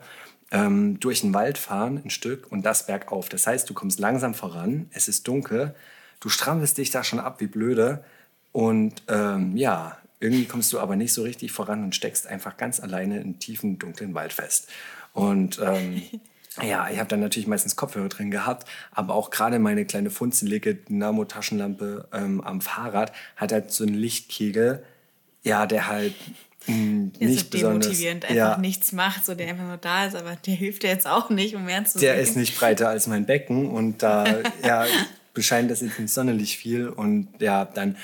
ähm, 0.52 1.00
durch 1.02 1.22
den 1.22 1.34
Wald 1.34 1.58
fahren, 1.58 2.02
ein 2.04 2.10
Stück 2.10 2.50
und 2.50 2.66
das 2.66 2.88
bergauf. 2.88 3.28
Das 3.28 3.46
heißt, 3.46 3.70
du 3.70 3.74
kommst 3.74 4.00
langsam 4.00 4.34
voran, 4.34 4.90
es 4.94 5.10
ist 5.10 5.28
dunkel, 5.28 5.76
du 6.22 6.30
strampelst 6.30 6.78
dich 6.78 6.92
da 6.92 7.04
schon 7.04 7.20
ab 7.20 7.42
wie 7.42 7.48
blöde 7.48 8.06
und 8.54 9.04
ähm, 9.10 9.58
ja, 9.58 9.98
irgendwie 10.22 10.46
kommst 10.46 10.72
du 10.72 10.80
aber 10.80 10.96
nicht 10.96 11.12
so 11.12 11.24
richtig 11.24 11.52
voran 11.52 11.84
und 11.84 11.94
steckst 11.94 12.26
einfach 12.28 12.56
ganz 12.56 12.80
alleine 12.80 13.20
in 13.20 13.38
tiefen, 13.38 13.78
dunklen 13.80 14.14
Wald 14.14 14.32
fest. 14.32 14.70
Und 15.14 15.60
ähm, 15.60 16.04
ja, 16.64 16.90
ich 16.90 17.00
habe 17.00 17.10
dann 17.10 17.20
natürlich 17.20 17.48
meistens 17.48 17.76
Kopfhörer 17.76 18.10
drin 18.10 18.32
gehabt, 18.32 18.68
aber 18.92 19.14
auch 19.14 19.30
gerade 19.30 19.60
meine 19.60 19.86
kleine 19.86 20.10
funzelige 20.10 20.76
Dynamo-Taschenlampe 20.76 22.08
ähm, 22.14 22.42
am 22.42 22.62
Fahrrad 22.62 23.12
hat 23.36 23.52
halt 23.52 23.72
so 23.72 23.84
einen 23.84 23.96
Lichtkegel, 23.96 24.84
ja, 25.44 25.66
der 25.66 25.88
halt 25.88 26.14
mh, 26.68 27.12
Der 27.20 27.28
nicht 27.28 27.38
ist 27.38 27.44
so 27.46 27.50
besonders... 27.52 27.88
demotivierend, 27.88 28.24
einfach 28.26 28.36
ja, 28.36 28.58
nichts 28.58 28.92
macht, 28.94 29.26
so 29.26 29.36
der 29.36 29.48
einfach 29.50 29.66
nur 29.66 29.78
da 29.78 30.06
ist, 30.06 30.16
aber 30.16 30.36
der 30.46 30.54
hilft 30.54 30.84
dir 30.84 30.90
jetzt 30.90 31.08
auch 31.08 31.30
nicht, 31.30 31.56
um 31.56 31.66
mehr 31.66 31.84
zu 31.86 32.00
der 32.00 32.14
sehen. 32.16 32.24
ist 32.24 32.36
nicht 32.38 32.58
breiter 32.58 32.90
als 32.90 33.08
mein 33.08 33.26
Becken 33.26 33.70
und 33.70 34.02
da 34.02 34.26
ja, 34.66 34.86
bescheint 35.36 35.70
das 35.70 35.82
jetzt 35.82 36.00
nicht 36.00 36.12
sonderlich 36.12 36.58
viel. 36.58 36.88
Und 36.88 37.28
ja, 37.40 37.66
dann 37.66 37.98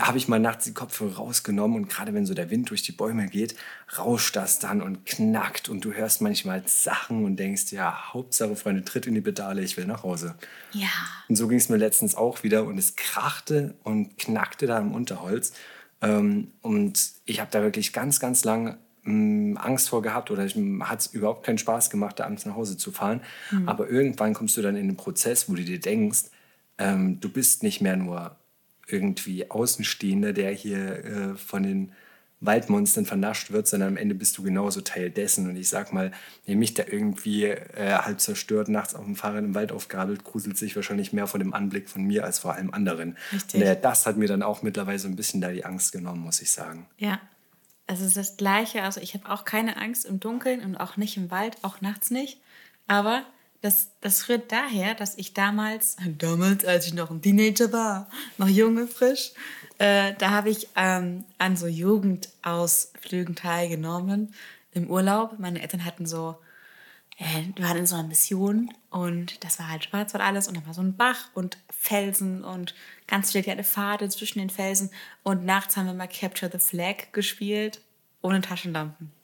habe 0.00 0.18
ich 0.18 0.28
mal 0.28 0.38
nachts 0.38 0.66
die 0.66 0.74
Kopfhörer 0.74 1.16
rausgenommen 1.16 1.78
und 1.78 1.88
gerade 1.88 2.12
wenn 2.12 2.26
so 2.26 2.34
der 2.34 2.50
Wind 2.50 2.68
durch 2.68 2.82
die 2.82 2.92
Bäume 2.92 3.28
geht, 3.28 3.54
rauscht 3.96 4.36
das 4.36 4.58
dann 4.58 4.82
und 4.82 5.06
knackt 5.06 5.70
und 5.70 5.84
du 5.84 5.94
hörst 5.94 6.20
manchmal 6.20 6.62
Sachen 6.66 7.24
und 7.24 7.36
denkst, 7.36 7.72
ja, 7.72 8.12
Hauptsache, 8.12 8.54
Freunde, 8.56 8.84
tritt 8.84 9.06
in 9.06 9.14
die 9.14 9.22
Pedale, 9.22 9.62
ich 9.62 9.78
will 9.78 9.86
nach 9.86 10.02
Hause. 10.02 10.34
Ja. 10.72 10.88
Und 11.28 11.36
so 11.36 11.48
ging 11.48 11.58
es 11.58 11.70
mir 11.70 11.78
letztens 11.78 12.14
auch 12.14 12.42
wieder 12.42 12.64
und 12.64 12.76
es 12.76 12.96
krachte 12.96 13.74
und 13.84 14.18
knackte 14.18 14.66
da 14.66 14.78
im 14.78 14.92
Unterholz. 14.92 15.54
Ähm, 16.02 16.50
und 16.60 17.00
ich 17.24 17.40
habe 17.40 17.50
da 17.50 17.62
wirklich 17.62 17.92
ganz, 17.92 18.20
ganz 18.20 18.44
lang 18.44 18.76
mh, 19.04 19.60
Angst 19.60 19.88
vor 19.88 20.02
gehabt 20.02 20.30
oder 20.32 20.42
hat 20.42 20.98
es 20.98 21.06
überhaupt 21.06 21.46
keinen 21.46 21.58
Spaß 21.58 21.90
gemacht, 21.90 22.18
da 22.18 22.24
abends 22.24 22.44
nach 22.44 22.56
Hause 22.56 22.76
zu 22.76 22.90
fahren. 22.90 23.20
Aber 23.66 23.88
irgendwann 23.88 24.34
kommst 24.34 24.56
du 24.56 24.62
dann 24.62 24.76
in 24.76 24.88
den 24.88 24.96
Prozess, 24.96 25.48
wo 25.48 25.54
du 25.54 25.62
dir 25.62 25.80
denkst, 25.80 26.24
ähm, 26.82 27.20
du 27.20 27.28
bist 27.28 27.62
nicht 27.62 27.80
mehr 27.80 27.96
nur 27.96 28.36
irgendwie 28.86 29.50
Außenstehender, 29.50 30.32
der 30.32 30.50
hier 30.52 31.04
äh, 31.04 31.34
von 31.36 31.62
den 31.62 31.92
Waldmonstern 32.40 33.06
vernascht 33.06 33.52
wird, 33.52 33.68
sondern 33.68 33.90
am 33.90 33.96
Ende 33.96 34.16
bist 34.16 34.36
du 34.36 34.42
genauso 34.42 34.80
Teil 34.80 35.10
dessen. 35.10 35.48
Und 35.48 35.56
ich 35.56 35.68
sag 35.68 35.92
mal, 35.92 36.10
wer 36.44 36.56
mich 36.56 36.74
da 36.74 36.82
irgendwie 36.84 37.44
äh, 37.44 37.98
halb 38.00 38.20
zerstört, 38.20 38.68
nachts 38.68 38.96
auf 38.96 39.04
dem 39.04 39.14
Fahrrad 39.14 39.44
im 39.44 39.54
Wald 39.54 39.70
aufgabelt, 39.70 40.24
gruselt 40.24 40.58
sich 40.58 40.74
wahrscheinlich 40.74 41.12
mehr 41.12 41.28
vor 41.28 41.38
dem 41.38 41.54
Anblick 41.54 41.88
von 41.88 42.02
mir 42.02 42.24
als 42.24 42.40
vor 42.40 42.54
allem 42.54 42.74
anderen. 42.74 43.16
Richtig. 43.32 43.60
Und, 43.60 43.66
äh, 43.66 43.80
das 43.80 44.06
hat 44.06 44.16
mir 44.16 44.26
dann 44.26 44.42
auch 44.42 44.62
mittlerweile 44.62 44.98
so 44.98 45.06
ein 45.06 45.16
bisschen 45.16 45.40
da 45.40 45.50
die 45.50 45.64
Angst 45.64 45.92
genommen, 45.92 46.20
muss 46.20 46.42
ich 46.42 46.50
sagen. 46.50 46.86
Ja. 46.98 47.20
Also 47.86 48.04
es 48.04 48.08
ist 48.08 48.16
das 48.16 48.36
Gleiche. 48.36 48.82
Also 48.82 49.00
ich 49.00 49.14
habe 49.14 49.28
auch 49.28 49.44
keine 49.44 49.76
Angst 49.76 50.04
im 50.04 50.18
Dunkeln 50.18 50.60
und 50.60 50.76
auch 50.76 50.96
nicht 50.96 51.16
im 51.16 51.30
Wald, 51.30 51.56
auch 51.62 51.80
nachts 51.80 52.10
nicht. 52.10 52.40
Aber 52.86 53.24
das, 53.62 53.90
das 54.00 54.28
rührt 54.28 54.50
daher, 54.52 54.94
dass 54.94 55.16
ich 55.16 55.32
damals, 55.32 55.96
damals, 56.18 56.64
als 56.64 56.86
ich 56.86 56.94
noch 56.94 57.10
ein 57.10 57.22
Teenager 57.22 57.72
war, 57.72 58.08
noch 58.36 58.48
jung 58.48 58.76
und 58.76 58.92
frisch, 58.92 59.32
äh, 59.78 60.14
da 60.18 60.30
habe 60.30 60.50
ich 60.50 60.68
ähm, 60.76 61.24
an 61.38 61.56
so 61.56 61.66
Jugendausflügen 61.66 63.34
teilgenommen 63.34 64.34
im 64.72 64.90
Urlaub. 64.90 65.38
Meine 65.38 65.62
Eltern 65.62 65.84
hatten 65.84 66.06
so, 66.06 66.36
äh, 67.18 67.44
wir 67.54 67.64
waren 67.64 67.78
in 67.78 67.86
so 67.86 67.94
einer 67.94 68.08
Mission 68.08 68.72
und 68.90 69.42
das 69.44 69.58
war 69.58 69.70
halt 69.70 69.84
Schwarzwald 69.84 70.24
alles 70.24 70.48
und 70.48 70.56
da 70.56 70.66
war 70.66 70.74
so 70.74 70.82
ein 70.82 70.96
Bach 70.96 71.28
und 71.34 71.56
Felsen 71.70 72.44
und 72.44 72.74
ganz 73.06 73.32
viele 73.32 73.44
kleine 73.44 73.64
Pfade 73.64 74.08
zwischen 74.08 74.40
den 74.40 74.50
Felsen 74.50 74.90
und 75.22 75.44
nachts 75.44 75.76
haben 75.76 75.86
wir 75.86 75.94
mal 75.94 76.08
Capture 76.08 76.50
the 76.52 76.58
Flag 76.58 77.12
gespielt 77.12 77.80
ohne 78.22 78.40
Taschenlampen. 78.40 79.21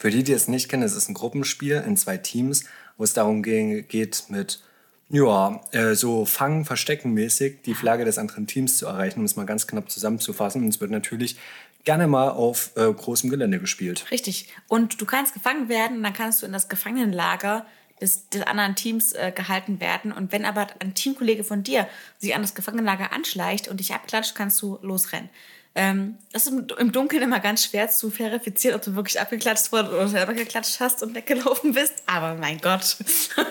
Für 0.00 0.10
die, 0.10 0.24
die 0.24 0.32
es 0.32 0.48
nicht 0.48 0.70
kennen, 0.70 0.82
es 0.82 0.96
ist 0.96 1.10
ein 1.10 1.14
Gruppenspiel 1.14 1.84
in 1.86 1.94
zwei 1.94 2.16
Teams, 2.16 2.64
wo 2.96 3.04
es 3.04 3.12
darum 3.12 3.42
ge- 3.42 3.82
geht, 3.82 4.24
mit 4.28 4.62
ja, 5.10 5.60
äh, 5.72 5.94
so 5.94 6.24
Fangen, 6.24 6.64
Verstecken 6.64 7.12
mäßig 7.12 7.62
die 7.66 7.74
Flagge 7.74 8.06
des 8.06 8.16
anderen 8.16 8.46
Teams 8.46 8.78
zu 8.78 8.86
erreichen, 8.86 9.18
um 9.18 9.26
es 9.26 9.36
mal 9.36 9.44
ganz 9.44 9.66
knapp 9.66 9.90
zusammenzufassen. 9.90 10.62
Und 10.62 10.68
es 10.70 10.80
wird 10.80 10.90
natürlich 10.90 11.36
gerne 11.84 12.06
mal 12.06 12.30
auf 12.30 12.70
äh, 12.76 12.90
großem 12.90 13.28
Gelände 13.28 13.58
gespielt. 13.58 14.06
Richtig. 14.10 14.48
Und 14.68 14.98
du 15.02 15.04
kannst 15.04 15.34
gefangen 15.34 15.68
werden, 15.68 16.02
dann 16.02 16.14
kannst 16.14 16.40
du 16.40 16.46
in 16.46 16.52
das 16.52 16.70
Gefangenenlager 16.70 17.66
des, 18.00 18.30
des 18.30 18.42
anderen 18.44 18.76
Teams 18.76 19.12
äh, 19.12 19.32
gehalten 19.36 19.80
werden. 19.80 20.12
Und 20.12 20.32
wenn 20.32 20.46
aber 20.46 20.68
ein 20.78 20.94
Teamkollege 20.94 21.44
von 21.44 21.62
dir 21.62 21.86
sich 22.16 22.34
an 22.34 22.40
das 22.40 22.54
Gefangenenlager 22.54 23.12
anschleicht 23.12 23.68
und 23.68 23.80
dich 23.80 23.92
abklatscht, 23.92 24.34
kannst 24.34 24.62
du 24.62 24.78
losrennen. 24.80 25.28
Ähm, 25.74 26.18
das 26.32 26.46
ist 26.46 26.52
im, 26.52 26.66
im 26.78 26.92
Dunkeln 26.92 27.22
immer 27.22 27.38
ganz 27.38 27.64
schwer 27.64 27.88
zu 27.88 28.10
verifizieren, 28.10 28.74
ob 28.76 28.82
du 28.82 28.96
wirklich 28.96 29.20
abgeklatscht 29.20 29.70
wurdest 29.70 29.92
oder 29.92 30.08
selber 30.08 30.34
geklatscht 30.34 30.80
hast 30.80 31.02
und 31.02 31.14
weggelaufen 31.14 31.74
bist. 31.74 31.94
Aber 32.06 32.34
mein 32.34 32.58
Gott. 32.58 32.96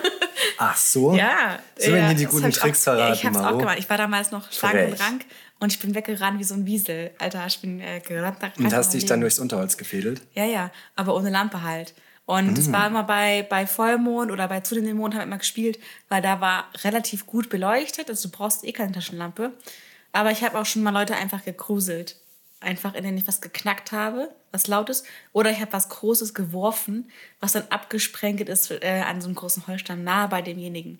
Ach 0.58 0.76
so? 0.76 1.14
Ja. 1.14 1.58
So 1.78 1.92
werden 1.92 2.08
hier 2.08 2.16
die 2.16 2.24
guten 2.26 2.50
Tricks 2.50 2.86
auch, 2.86 2.94
verraten, 2.94 3.14
Ich 3.14 3.24
hab's 3.24 3.38
auch 3.38 3.42
Maro. 3.42 3.58
gemacht. 3.58 3.78
Ich 3.78 3.88
war 3.88 3.96
damals 3.96 4.30
noch 4.30 4.52
stark 4.52 4.74
und 4.74 5.00
rank 5.00 5.24
und 5.60 5.72
ich 5.72 5.78
bin 5.78 5.94
weggerannt 5.94 6.38
wie 6.38 6.44
so 6.44 6.54
ein 6.54 6.66
Wiesel. 6.66 7.10
Alter, 7.18 7.46
ich 7.46 7.60
bin 7.60 7.80
äh, 7.80 8.00
gerannt. 8.00 8.36
Und 8.58 8.72
hast 8.74 8.92
dich 8.92 9.06
dann 9.06 9.22
durchs 9.22 9.38
Unterholz 9.38 9.78
gefädelt? 9.78 10.20
Ja, 10.34 10.44
ja, 10.44 10.70
aber 10.96 11.14
ohne 11.14 11.30
Lampe 11.30 11.62
halt. 11.62 11.94
Und 12.26 12.56
es 12.58 12.70
war 12.70 12.86
immer 12.86 13.02
bei, 13.02 13.44
bei 13.50 13.66
Vollmond 13.66 14.30
oder 14.30 14.46
bei 14.46 14.60
zunehmendem 14.60 14.98
Mond 14.98 15.14
haben 15.14 15.20
wir 15.22 15.26
immer 15.26 15.38
gespielt, 15.38 15.80
weil 16.08 16.22
da 16.22 16.40
war 16.40 16.68
relativ 16.84 17.26
gut 17.26 17.48
beleuchtet. 17.48 18.08
Also 18.08 18.28
du 18.28 18.36
brauchst 18.36 18.62
eh 18.64 18.70
keine 18.70 18.92
Taschenlampe. 18.92 19.52
Aber 20.12 20.30
ich 20.30 20.42
habe 20.42 20.58
auch 20.58 20.66
schon 20.66 20.82
mal 20.82 20.90
Leute 20.90 21.14
einfach 21.14 21.44
gegruselt. 21.44 22.16
Einfach, 22.60 22.94
in 22.94 23.04
denen 23.04 23.16
ich 23.16 23.26
was 23.26 23.40
geknackt 23.40 23.90
habe, 23.90 24.28
was 24.52 24.66
Lautes. 24.66 25.04
Oder 25.32 25.50
ich 25.50 25.60
habe 25.60 25.72
was 25.72 25.88
Großes 25.88 26.34
geworfen, 26.34 27.10
was 27.40 27.52
dann 27.52 27.66
abgesprenkelt 27.70 28.48
ist 28.50 28.70
äh, 28.70 29.02
an 29.06 29.20
so 29.20 29.28
einem 29.28 29.34
großen 29.34 29.66
Holzstamm 29.66 30.04
nahe 30.04 30.28
bei 30.28 30.42
demjenigen. 30.42 30.98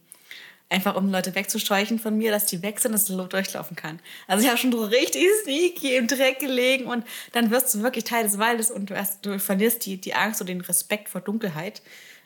Einfach 0.70 0.94
um 0.94 1.10
Leute 1.10 1.34
wegzuscheuchen 1.34 1.98
von 1.98 2.16
mir, 2.16 2.30
dass 2.30 2.46
die 2.46 2.62
weg 2.62 2.78
sind, 2.78 2.92
dass 2.92 3.06
der 3.06 3.16
durchlaufen 3.16 3.76
kann. 3.76 3.98
Also 4.28 4.44
ich 4.44 4.48
habe 4.48 4.56
schon 4.56 4.70
so 4.70 4.84
richtig 4.84 5.26
sneaky 5.42 5.96
im 5.96 6.06
Dreck 6.06 6.38
gelegen 6.38 6.86
und 6.86 7.04
dann 7.32 7.50
wirst 7.50 7.74
du 7.74 7.82
wirklich 7.82 8.04
Teil 8.04 8.22
des 8.22 8.38
Waldes 8.38 8.70
und 8.70 8.88
du, 8.88 8.94
erst, 8.94 9.26
du 9.26 9.38
verlierst 9.40 9.84
die, 9.84 10.00
die 10.00 10.14
Angst 10.14 10.40
und 10.40 10.46
den 10.46 10.60
Respekt 10.60 11.08
vor 11.08 11.20
Dunkelheit. 11.20 11.82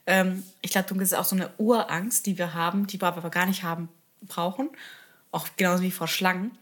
Ähm, 0.07 0.45
ich 0.61 0.70
glaube, 0.70 0.87
Dunkel 0.89 1.05
ist 1.05 1.14
auch 1.14 1.24
so 1.24 1.35
eine 1.35 1.51
Urangst, 1.57 2.26
die 2.26 2.37
wir 2.37 2.53
haben, 2.53 2.87
die 2.87 3.01
wir 3.01 3.09
aber 3.09 3.30
gar 3.30 3.47
nicht 3.47 3.62
haben 3.62 3.89
brauchen. 4.20 4.68
Auch 5.32 5.49
genauso 5.57 5.82
wie 5.82 5.91
vor 5.91 6.07
Schlangen. 6.07 6.57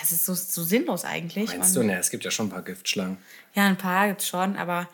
Das 0.00 0.12
ist 0.12 0.24
so, 0.24 0.34
so 0.34 0.62
sinnlos 0.62 1.04
eigentlich. 1.04 1.48
Meinst 1.50 1.76
Und- 1.76 1.82
du? 1.84 1.86
Ne, 1.88 1.98
es 1.98 2.10
gibt 2.10 2.24
ja 2.24 2.30
schon 2.30 2.46
ein 2.46 2.50
paar 2.50 2.62
Giftschlangen. 2.62 3.18
ja, 3.54 3.66
ein 3.66 3.76
paar 3.78 4.08
gibt's 4.08 4.26
schon, 4.28 4.56
aber 4.56 4.88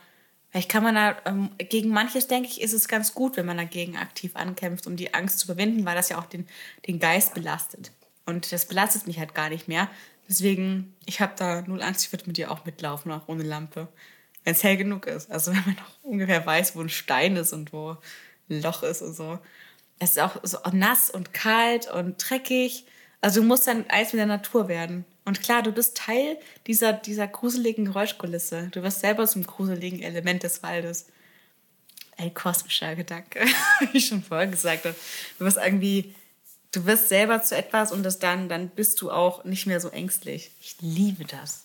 vielleicht 0.51 0.69
kann 0.69 0.83
man 0.83 0.95
da, 0.95 1.17
ähm, 1.25 1.51
gegen 1.59 1.91
manches, 1.91 2.27
denke 2.27 2.49
ich, 2.49 2.61
ist 2.61 2.73
es 2.73 2.89
ganz 2.89 3.15
gut, 3.15 3.37
wenn 3.37 3.47
man 3.47 3.57
dagegen 3.59 3.97
aktiv 3.97 4.35
ankämpft, 4.35 4.87
um 4.87 4.97
die 4.97 5.15
Angst 5.15 5.39
zu 5.41 5.47
überwinden, 5.47 5.85
weil 5.85 5.95
das 5.95 6.09
ja 6.09 6.19
auch 6.19 6.27
den, 6.27 6.47
den 6.87 6.99
Geist 6.99 7.35
belastet. 7.35 7.93
Und 8.27 8.51
das 8.53 8.67
belastet 8.67 9.07
mich 9.07 9.19
halt 9.19 9.35
gar 9.35 9.49
nicht 9.51 9.69
mehr. 9.69 9.89
Deswegen, 10.29 10.95
ich 11.07 11.21
habe 11.21 11.33
da 11.37 11.63
null 11.63 11.83
Angst, 11.83 12.05
ich 12.05 12.13
würde 12.13 12.27
mit 12.27 12.37
dir 12.37 12.51
auch 12.51 12.65
mitlaufen, 12.67 13.11
auch 13.13 13.29
ohne 13.29 13.43
Lampe. 13.45 13.89
Wenn 14.45 14.53
es 14.55 14.63
hell 14.63 14.77
genug 14.77 15.07
ist. 15.07 15.31
Also 15.31 15.53
wenn 15.55 15.63
man 15.65 15.77
auch 15.79 16.05
ungefähr 16.05 16.45
weiß, 16.45 16.77
wo 16.77 16.81
ein 16.81 16.89
Stein 16.91 17.37
ist 17.37 17.53
und 17.53 17.73
wo 17.73 17.97
ein 18.51 18.61
Loch 18.63 18.83
ist 18.83 19.01
und 19.03 19.15
so. 19.15 19.39
Es 19.99 20.11
ist 20.13 20.19
auch 20.21 20.37
so 20.43 20.59
nass 20.73 21.09
und 21.11 21.33
kalt 21.33 21.91
und 21.91 22.17
dreckig. 22.19 22.85
Also 23.21 23.41
du 23.41 23.47
musst 23.47 23.67
dann 23.67 23.85
eins 23.89 24.13
mit 24.13 24.21
der 24.21 24.27
Natur 24.27 24.69
werden. 24.69 25.05
Und 25.25 25.43
klar, 25.43 25.63
du 25.63 25.73
bist 25.73 25.97
Teil 25.97 26.39
dieser, 26.67 26.93
dieser 26.93 27.27
gruseligen 27.27 27.85
Geräuschkulisse. 27.85 28.69
Du 28.71 28.83
wirst 28.83 29.01
selber 29.01 29.27
zum 29.27 29.45
gruseligen 29.45 30.01
Element 30.03 30.43
des 30.43 30.63
Waldes. 30.63 31.07
Ey, 32.17 32.31
kosmischer 32.31 32.95
Gedanke, 32.97 33.41
wie 33.81 33.99
ich 33.99 34.07
schon 34.07 34.23
vorher 34.23 34.47
gesagt 34.47 34.85
habe. 34.85 34.95
Du 35.39 35.45
wirst 35.45 35.59
irgendwie, 35.59 36.15
du 36.73 36.87
wirst 36.87 37.09
selber 37.09 37.43
zu 37.43 37.57
etwas 37.57 37.93
und 37.93 38.03
das 38.03 38.19
dann, 38.19 38.49
dann 38.49 38.69
bist 38.69 39.01
du 39.01 39.11
auch 39.11 39.45
nicht 39.45 39.67
mehr 39.67 39.81
so 39.81 39.89
ängstlich. 39.91 40.51
Ich 40.61 40.77
liebe 40.81 41.25
das. 41.25 41.65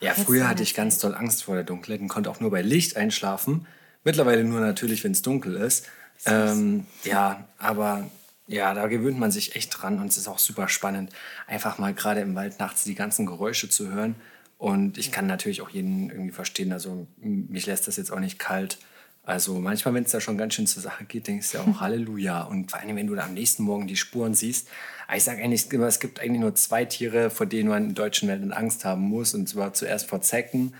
Ja, 0.00 0.12
Jetzt 0.12 0.24
früher 0.24 0.48
hatte 0.48 0.62
ich 0.62 0.74
ganz 0.74 0.98
doll 0.98 1.14
Angst 1.14 1.44
vor 1.44 1.54
der 1.54 1.64
Dunkelheit 1.64 2.00
und 2.00 2.08
konnte 2.08 2.30
auch 2.30 2.40
nur 2.40 2.50
bei 2.50 2.62
Licht 2.62 2.96
einschlafen. 2.96 3.66
Mittlerweile 4.04 4.44
nur 4.44 4.60
natürlich, 4.60 5.02
wenn 5.04 5.12
es 5.12 5.22
dunkel 5.22 5.56
ist. 5.56 5.86
Ähm, 6.24 6.86
ja, 7.04 7.46
aber 7.58 8.08
ja, 8.46 8.74
da 8.74 8.86
gewöhnt 8.86 9.18
man 9.18 9.30
sich 9.30 9.56
echt 9.56 9.70
dran 9.70 10.00
und 10.00 10.08
es 10.08 10.16
ist 10.16 10.28
auch 10.28 10.38
super 10.38 10.68
spannend, 10.68 11.12
einfach 11.46 11.78
mal 11.78 11.94
gerade 11.94 12.20
im 12.20 12.34
Wald 12.34 12.58
nachts 12.60 12.84
die 12.84 12.94
ganzen 12.94 13.26
Geräusche 13.26 13.68
zu 13.68 13.90
hören. 13.90 14.14
Und 14.58 14.96
ich 14.96 15.12
kann 15.12 15.26
natürlich 15.26 15.60
auch 15.60 15.68
jeden 15.68 16.08
irgendwie 16.10 16.32
verstehen, 16.32 16.72
also 16.72 17.06
mich 17.18 17.66
lässt 17.66 17.88
das 17.88 17.96
jetzt 17.96 18.10
auch 18.10 18.20
nicht 18.20 18.38
kalt. 18.38 18.78
Also 19.26 19.58
manchmal, 19.58 19.92
wenn 19.94 20.04
es 20.04 20.12
da 20.12 20.20
schon 20.20 20.38
ganz 20.38 20.54
schön 20.54 20.68
zur 20.68 20.82
Sache 20.82 21.04
geht, 21.04 21.26
denkst 21.26 21.50
du 21.50 21.58
ja 21.58 21.64
auch 21.64 21.80
Halleluja. 21.80 22.42
Und 22.42 22.70
vor 22.70 22.80
allem, 22.80 22.96
wenn 22.96 23.08
du 23.08 23.16
da 23.16 23.24
am 23.24 23.34
nächsten 23.34 23.64
Morgen 23.64 23.88
die 23.88 23.96
Spuren 23.96 24.34
siehst. 24.34 24.68
Ich 25.14 25.24
sage 25.24 25.42
eigentlich 25.42 25.70
immer, 25.72 25.86
es 25.86 25.98
gibt 25.98 26.20
eigentlich 26.20 26.40
nur 26.40 26.54
zwei 26.54 26.84
Tiere, 26.84 27.28
vor 27.28 27.46
denen 27.46 27.68
man 27.68 27.88
in 27.90 27.94
deutschen 27.94 28.28
Wäldern 28.28 28.52
Angst 28.52 28.84
haben 28.84 29.02
muss. 29.02 29.34
Und 29.34 29.48
zwar 29.48 29.74
zuerst 29.74 30.08
vor 30.08 30.20
Zecken 30.20 30.74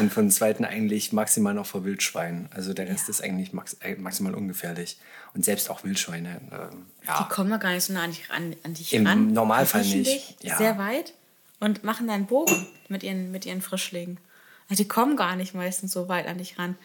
und 0.00 0.12
von 0.12 0.30
zweiten 0.30 0.64
eigentlich 0.64 1.12
maximal 1.12 1.52
noch 1.54 1.66
vor 1.66 1.84
Wildschweinen. 1.84 2.48
Also 2.54 2.72
der 2.72 2.88
Rest 2.88 3.08
ist 3.08 3.22
eigentlich 3.22 3.52
max 3.52 3.74
äh, 3.80 3.94
maximal 3.96 4.34
ungefährlich. 4.34 4.96
Und 5.34 5.44
selbst 5.44 5.68
auch 5.70 5.84
Wildschweine. 5.84 6.40
Ähm, 6.50 6.86
Die 7.02 7.06
ja. 7.08 7.28
kommen 7.30 7.50
doch 7.50 7.60
gar 7.60 7.72
nicht 7.72 7.84
so 7.84 7.92
nah 7.92 8.02
an 8.04 8.10
dich, 8.10 8.30
an, 8.30 8.56
an 8.62 8.74
dich 8.74 8.92
Im 8.94 9.06
ran. 9.06 9.32
Normalfall 9.32 9.82
Die 9.82 9.96
nicht, 9.96 10.42
ja. 10.42 10.56
Sehr 10.56 10.78
weit 10.78 11.12
und 11.60 11.84
machen 11.84 12.06
dann 12.06 12.26
Bogen 12.26 12.66
mit 12.88 13.02
ihren, 13.02 13.30
mit 13.30 13.44
ihren 13.46 13.60
Frischlingen. 13.62 14.18
Also 14.68 14.82
die 14.82 14.88
kommen 14.88 15.16
gar 15.16 15.36
nicht 15.36 15.54
meistens 15.54 15.92
so 15.92 16.08
weit 16.08 16.26
an 16.26 16.38
dich 16.38 16.58
ran. 16.58 16.76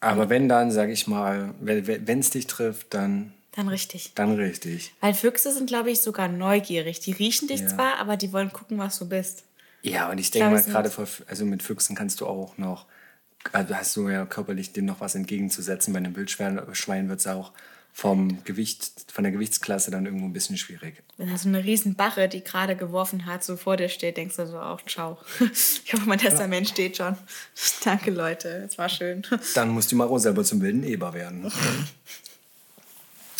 Aber 0.00 0.28
wenn 0.28 0.48
dann, 0.48 0.70
sage 0.72 0.92
ich 0.92 1.06
mal, 1.06 1.54
wenn 1.60 2.18
es 2.18 2.30
dich 2.30 2.46
trifft, 2.48 2.92
dann, 2.92 3.32
Dann 3.52 3.68
richtig. 3.68 4.12
dann 4.14 4.34
richtig. 4.34 4.92
Weil 5.00 5.14
Füchse 5.14 5.52
sind, 5.52 5.68
glaube 5.68 5.90
ich, 5.90 6.00
sogar 6.02 6.28
neugierig. 6.28 7.00
Die 7.00 7.12
riechen 7.12 7.48
dich 7.48 7.60
Ja. 7.60 7.68
zwar, 7.68 7.96
aber 7.98 8.16
die 8.16 8.32
wollen 8.32 8.52
gucken, 8.52 8.78
was 8.78 8.98
du 8.98 9.08
bist. 9.08 9.44
Ja, 9.82 10.10
und 10.10 10.18
ich 10.18 10.30
denke 10.30 10.50
mal, 10.50 10.62
gerade 10.62 10.90
also 11.26 11.44
mit 11.44 11.62
Füchsen 11.62 11.96
kannst 11.96 12.20
du 12.20 12.26
auch 12.26 12.56
noch, 12.56 12.86
also 13.52 13.74
hast 13.74 13.96
du 13.96 14.08
ja 14.08 14.24
körperlich 14.24 14.72
dem 14.72 14.84
noch 14.84 15.00
was 15.00 15.14
entgegenzusetzen. 15.14 15.92
Bei 15.92 15.98
einem 15.98 16.14
Wildschwein 16.14 16.60
Schwein 16.72 17.08
wird 17.08 17.20
es 17.20 17.26
auch 17.26 17.52
vom 17.92 18.42
Gewicht, 18.44 19.12
von 19.12 19.22
der 19.22 19.32
Gewichtsklasse 19.32 19.90
dann 19.90 20.06
irgendwo 20.06 20.24
ein 20.24 20.32
bisschen 20.32 20.56
schwierig. 20.56 21.02
Wenn 21.18 21.28
da 21.28 21.36
so 21.36 21.48
eine 21.48 21.62
riesen 21.62 21.94
Bache, 21.94 22.26
die 22.28 22.42
gerade 22.42 22.74
geworfen 22.74 23.26
hat, 23.26 23.44
so 23.44 23.56
vor 23.56 23.76
dir 23.76 23.90
steht, 23.90 24.16
denkst 24.16 24.36
du 24.36 24.46
so 24.46 24.58
auch, 24.58 24.80
ciao. 24.86 25.18
Ich 25.84 25.92
hoffe, 25.92 26.06
mein 26.06 26.18
Testament 26.18 26.68
steht 26.68 26.96
schon. 26.96 27.16
Danke, 27.84 28.10
Leute. 28.10 28.48
Es 28.66 28.78
war 28.78 28.88
schön. 28.88 29.22
Dann 29.54 29.70
musst 29.70 29.92
du 29.92 29.96
mal 29.96 30.08
auch 30.08 30.18
selber 30.18 30.42
zum 30.42 30.62
wilden 30.62 30.84
Eber 30.84 31.12
werden. 31.12 31.52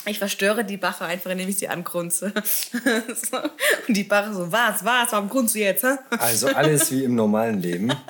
Ich 0.06 0.18
verstöre 0.18 0.64
die 0.64 0.76
Bache 0.76 1.04
einfach, 1.04 1.30
indem 1.30 1.48
ich 1.48 1.58
sie 1.58 1.68
angrunze. 1.68 2.32
So. 2.42 3.36
Und 3.88 3.96
die 3.96 4.04
Bache 4.04 4.34
so, 4.34 4.50
was, 4.50 4.84
was, 4.84 5.12
warum 5.12 5.28
grunzt 5.28 5.54
du 5.54 5.60
jetzt? 5.60 5.84
Hä? 5.84 5.96
Also 6.10 6.48
alles 6.48 6.90
wie 6.90 7.04
im 7.04 7.14
normalen 7.14 7.60
Leben. 7.60 7.92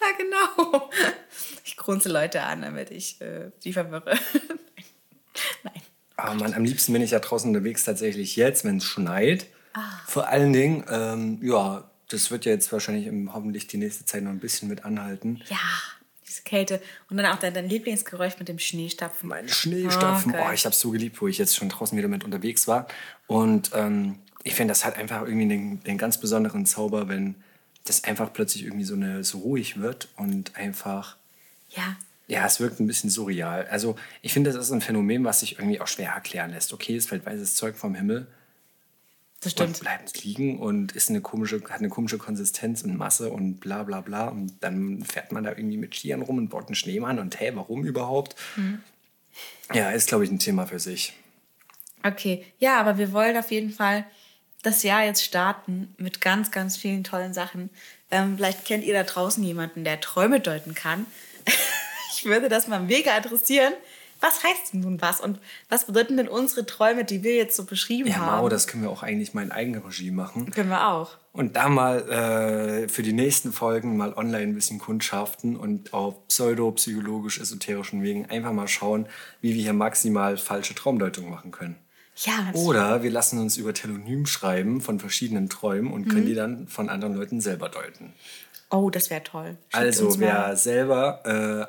Ja, 0.00 0.16
genau. 0.16 0.90
Ich 1.64 1.76
grunze 1.76 2.08
Leute 2.08 2.42
an, 2.42 2.62
damit 2.62 2.92
ich 2.92 3.20
äh, 3.20 3.50
die 3.64 3.72
verwirre. 3.72 4.16
Nein. 5.64 5.82
Aber 6.16 6.34
man, 6.34 6.54
am 6.54 6.62
liebsten 6.62 6.92
bin 6.92 7.02
ich 7.02 7.10
ja 7.10 7.18
draußen 7.18 7.48
unterwegs 7.48 7.82
tatsächlich 7.82 8.36
jetzt, 8.36 8.64
wenn 8.64 8.76
es 8.76 8.84
schneit. 8.84 9.46
Vor 10.06 10.28
allen 10.28 10.52
Dingen, 10.52 10.84
ähm, 10.88 11.40
ja, 11.42 11.90
das 12.08 12.30
wird 12.30 12.44
ja 12.44 12.52
jetzt 12.52 12.70
wahrscheinlich 12.72 13.06
im, 13.06 13.34
hoffentlich 13.34 13.66
die 13.66 13.78
nächste 13.78 14.04
Zeit 14.04 14.22
noch 14.22 14.30
ein 14.30 14.38
bisschen 14.38 14.68
mit 14.68 14.84
anhalten. 14.84 15.42
Ja, 15.48 15.58
diese 16.28 16.42
Kälte. 16.42 16.80
Und 17.08 17.16
dann 17.16 17.26
auch 17.26 17.38
dein, 17.38 17.54
dein 17.54 17.68
Lieblingsgeräusch 17.68 18.38
mit 18.38 18.48
dem 18.48 18.58
Schneestapfen. 18.58 19.28
Mein 19.28 19.48
Schneestapfen, 19.48 20.32
geil. 20.32 20.46
oh, 20.48 20.52
ich 20.52 20.64
habe 20.64 20.74
so 20.74 20.90
geliebt, 20.90 21.20
wo 21.20 21.28
ich 21.28 21.38
jetzt 21.38 21.56
schon 21.56 21.68
draußen 21.68 21.96
wieder 21.96 22.08
mit 22.08 22.24
unterwegs 22.24 22.66
war. 22.66 22.88
Und 23.26 23.70
ähm, 23.74 24.18
ich 24.42 24.54
finde, 24.54 24.72
das 24.72 24.84
hat 24.84 24.96
einfach 24.96 25.22
irgendwie 25.22 25.48
den, 25.48 25.82
den 25.84 25.98
ganz 25.98 26.18
besonderen 26.18 26.66
Zauber, 26.66 27.08
wenn 27.08 27.36
dass 27.84 28.04
einfach 28.04 28.32
plötzlich 28.32 28.64
irgendwie 28.64 28.84
so, 28.84 28.94
eine, 28.94 29.22
so 29.24 29.38
ruhig 29.38 29.78
wird 29.80 30.08
und 30.16 30.56
einfach, 30.56 31.16
Ja. 31.70 31.96
ja, 32.26 32.44
es 32.44 32.58
wirkt 32.60 32.80
ein 32.80 32.86
bisschen 32.86 33.10
surreal. 33.10 33.66
Also 33.70 33.96
ich 34.22 34.32
finde, 34.32 34.52
das 34.52 34.66
ist 34.66 34.72
ein 34.72 34.80
Phänomen, 34.80 35.24
was 35.24 35.40
sich 35.40 35.58
irgendwie 35.58 35.80
auch 35.80 35.86
schwer 35.86 36.10
erklären 36.10 36.50
lässt. 36.50 36.72
Okay, 36.72 36.96
es 36.96 37.06
fällt 37.06 37.24
weißes 37.24 37.54
Zeug 37.54 37.76
vom 37.76 37.94
Himmel 37.94 38.26
Das 39.40 39.52
und 39.52 39.58
stimmt. 39.58 39.80
bleibt 39.80 40.24
liegen 40.24 40.58
und 40.58 40.92
ist 40.92 41.10
eine 41.10 41.20
komische, 41.20 41.62
hat 41.64 41.78
eine 41.78 41.88
komische 41.88 42.18
Konsistenz 42.18 42.82
und 42.82 42.96
Masse 42.96 43.30
und 43.30 43.60
bla 43.60 43.82
bla 43.82 44.00
bla. 44.00 44.28
Und 44.28 44.54
dann 44.60 45.04
fährt 45.04 45.32
man 45.32 45.44
da 45.44 45.50
irgendwie 45.50 45.76
mit 45.76 45.94
Skiern 45.94 46.22
rum 46.22 46.38
und 46.38 46.48
baut 46.48 46.66
einen 46.66 46.74
Schneemann 46.74 47.18
und 47.18 47.38
hey, 47.38 47.54
warum 47.54 47.84
überhaupt? 47.84 48.34
Ja, 49.72 49.90
ist, 49.90 50.08
glaube 50.08 50.24
ich, 50.24 50.30
ein 50.30 50.38
Thema 50.38 50.66
für 50.66 50.78
sich. 50.78 51.12
Okay, 52.02 52.44
ja, 52.58 52.78
aber 52.80 52.98
wir 52.98 53.12
wollen 53.12 53.36
auf 53.36 53.50
jeden 53.50 53.70
Fall 53.70 54.06
das 54.62 54.82
Jahr 54.82 55.04
jetzt 55.04 55.24
starten 55.24 55.94
mit 55.98 56.20
ganz, 56.20 56.50
ganz 56.50 56.76
vielen 56.76 57.04
tollen 57.04 57.34
Sachen. 57.34 57.70
Ähm, 58.10 58.36
vielleicht 58.36 58.64
kennt 58.64 58.84
ihr 58.84 58.94
da 58.94 59.02
draußen 59.02 59.42
jemanden, 59.42 59.84
der 59.84 60.00
Träume 60.00 60.40
deuten 60.40 60.74
kann. 60.74 61.06
ich 62.12 62.24
würde 62.24 62.48
das 62.48 62.68
mal 62.68 62.80
mega 62.80 63.16
interessieren. 63.16 63.72
Was 64.20 64.42
heißt 64.42 64.72
denn 64.72 64.80
nun 64.80 65.00
was 65.00 65.20
und 65.20 65.38
was 65.68 65.86
bedeuten 65.86 66.16
denn 66.16 66.28
unsere 66.28 66.64
Träume, 66.66 67.04
die 67.04 67.22
wir 67.22 67.34
jetzt 67.36 67.56
so 67.56 67.64
beschrieben 67.64 68.08
Ja, 68.08 68.16
haben? 68.16 68.26
Mao, 68.26 68.48
das 68.48 68.66
können 68.66 68.82
wir 68.82 68.90
auch 68.90 69.02
eigentlich 69.02 69.34
mal 69.34 69.42
in 69.42 69.52
Eigenregie 69.52 70.10
machen. 70.10 70.50
können 70.50 70.70
wir 70.70 70.88
auch. 70.88 71.10
Und 71.32 71.54
da 71.56 71.68
mal 71.68 72.08
äh, 72.08 72.88
für 72.88 73.02
die 73.02 73.12
nächsten 73.12 73.52
Folgen 73.52 73.96
mal 73.98 74.14
online 74.14 74.44
ein 74.44 74.54
bisschen 74.54 74.78
kundschaften 74.78 75.54
und 75.56 75.92
auf 75.92 76.26
pseudo-psychologisch-esoterischen 76.28 78.02
Wegen 78.02 78.26
einfach 78.26 78.52
mal 78.52 78.68
schauen, 78.68 79.06
wie 79.40 79.54
wir 79.54 79.62
hier 79.62 79.72
maximal 79.74 80.36
falsche 80.36 80.74
Traumdeutungen 80.74 81.30
machen 81.30 81.50
können. 81.50 81.76
Ja, 82.18 82.32
Oder 82.54 83.02
wir 83.02 83.10
lassen 83.10 83.38
uns 83.38 83.58
über 83.58 83.74
Telonym 83.74 84.24
schreiben 84.24 84.80
von 84.80 84.98
verschiedenen 84.98 85.50
Träumen 85.50 85.92
und 85.92 86.06
Mhm. 86.06 86.10
können 86.10 86.26
die 86.26 86.34
dann 86.34 86.66
von 86.68 86.88
anderen 86.88 87.14
Leuten 87.14 87.42
selber 87.42 87.68
deuten. 87.68 88.14
Oh, 88.76 88.90
das 88.90 89.10
wäre 89.10 89.22
toll. 89.22 89.56
Schickt 89.68 89.74
Also 89.74 90.20
wer 90.20 90.56
selber 90.56 91.20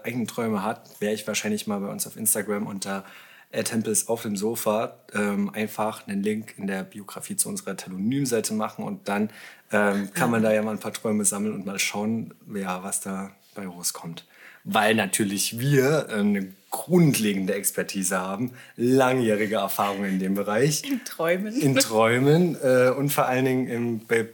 äh, 0.03 0.07
eigene 0.07 0.27
Träume 0.27 0.63
hat, 0.63 0.81
wäre 0.99 1.13
ich 1.13 1.27
wahrscheinlich 1.27 1.67
mal 1.67 1.79
bei 1.79 1.87
uns 1.87 2.05
auf 2.07 2.17
Instagram 2.17 2.67
unter 2.67 3.03
Tempels 3.51 4.07
auf 4.07 4.23
dem 4.23 4.35
Sofa 4.35 4.99
ähm, 5.13 5.49
einfach 5.53 6.07
einen 6.07 6.21
Link 6.21 6.55
in 6.57 6.67
der 6.67 6.83
Biografie 6.83 7.35
zu 7.35 7.49
unserer 7.49 7.77
Telonym-Seite 7.77 8.53
machen 8.53 8.83
und 8.83 9.07
dann 9.07 9.29
ähm, 9.71 10.09
kann 10.13 10.31
man 10.31 10.43
da 10.43 10.51
ja 10.51 10.61
mal 10.61 10.71
ein 10.71 10.79
paar 10.79 10.93
Träume 10.93 11.25
sammeln 11.25 11.53
und 11.53 11.65
mal 11.65 11.79
schauen, 11.79 12.33
ja, 12.53 12.83
was 12.83 13.01
da 13.01 13.31
bei 13.55 13.65
rauskommt. 13.65 14.25
Weil 14.63 14.95
natürlich 14.95 15.59
wir 15.59 16.07
äh, 16.09 16.19
eine 16.19 16.53
grundlegende 16.69 17.55
Expertise 17.55 18.19
haben, 18.19 18.51
langjährige 18.75 19.55
Erfahrung 19.55 20.03
in 20.03 20.19
dem 20.19 20.35
Bereich 20.35 20.83
in 20.83 21.03
Träumen. 21.05 21.55
in 21.59 21.75
Träumen 21.77 22.57
äh, 22.61 22.89
und 22.89 23.09
vor 23.11 23.25
allen 23.25 23.45
Dingen 23.45 23.67
im, 23.67 23.99
bei 24.05 24.27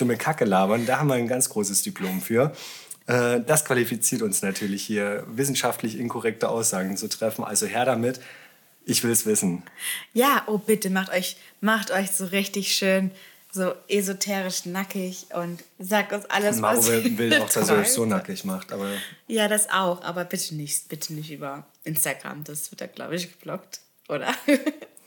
dumme 0.00 0.16
Kacke 0.16 0.44
labern. 0.44 0.86
Da 0.86 0.98
haben 0.98 1.08
wir 1.08 1.14
ein 1.14 1.28
ganz 1.28 1.48
großes 1.48 1.82
Diplom 1.82 2.20
für. 2.20 2.52
Äh, 3.06 3.40
das 3.40 3.64
qualifiziert 3.64 4.22
uns 4.22 4.42
natürlich 4.42 4.82
hier, 4.82 5.24
wissenschaftlich 5.28 5.98
inkorrekte 5.98 6.48
Aussagen 6.48 6.96
zu 6.96 7.08
treffen. 7.08 7.44
Also 7.44 7.66
her 7.66 7.84
damit. 7.84 8.20
Ich 8.86 9.04
will 9.04 9.10
es 9.10 9.26
wissen. 9.26 9.62
Ja, 10.14 10.44
oh 10.46 10.58
bitte, 10.58 10.90
macht 10.90 11.12
euch, 11.12 11.36
macht 11.60 11.90
euch 11.90 12.10
so 12.10 12.24
richtig 12.26 12.74
schön, 12.74 13.10
so 13.52 13.74
esoterisch 13.88 14.64
nackig 14.64 15.26
und 15.34 15.62
sagt 15.78 16.12
uns 16.12 16.24
alles, 16.26 16.56
Maro 16.56 16.78
was 16.78 16.86
will, 16.88 17.18
will 17.18 17.32
ihr 17.32 17.42
auch, 17.42 17.50
dass 17.50 17.68
er 17.68 17.78
euch 17.78 17.92
so 17.92 18.06
nackig 18.06 18.44
macht. 18.44 18.72
Aber 18.72 18.90
Ja, 19.26 19.48
das 19.48 19.68
auch, 19.70 20.02
aber 20.02 20.24
bitte 20.24 20.54
nicht, 20.54 20.88
bitte 20.88 21.12
nicht 21.12 21.30
über 21.30 21.66
Instagram. 21.84 22.44
Das 22.44 22.70
wird 22.70 22.80
da, 22.80 22.86
glaube 22.86 23.16
ich, 23.16 23.30
geblockt, 23.30 23.80
oder? 24.08 24.34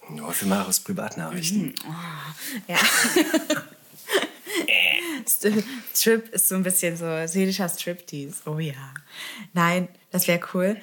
nur 0.10 0.32
für 0.34 0.46
Maros 0.46 0.80
Privatnachrichten. 0.82 1.74
ja. 2.68 2.78
St- 5.26 5.64
Strip 5.94 6.30
ist 6.34 6.48
so 6.48 6.56
ein 6.56 6.64
bisschen 6.64 6.98
so 6.98 7.06
seelischer 7.28 7.70
Striptease. 7.70 8.42
Oh 8.46 8.60
ja. 8.60 8.94
Nein, 9.54 9.88
das 10.12 10.28
wäre 10.28 10.40
cool. 10.54 10.78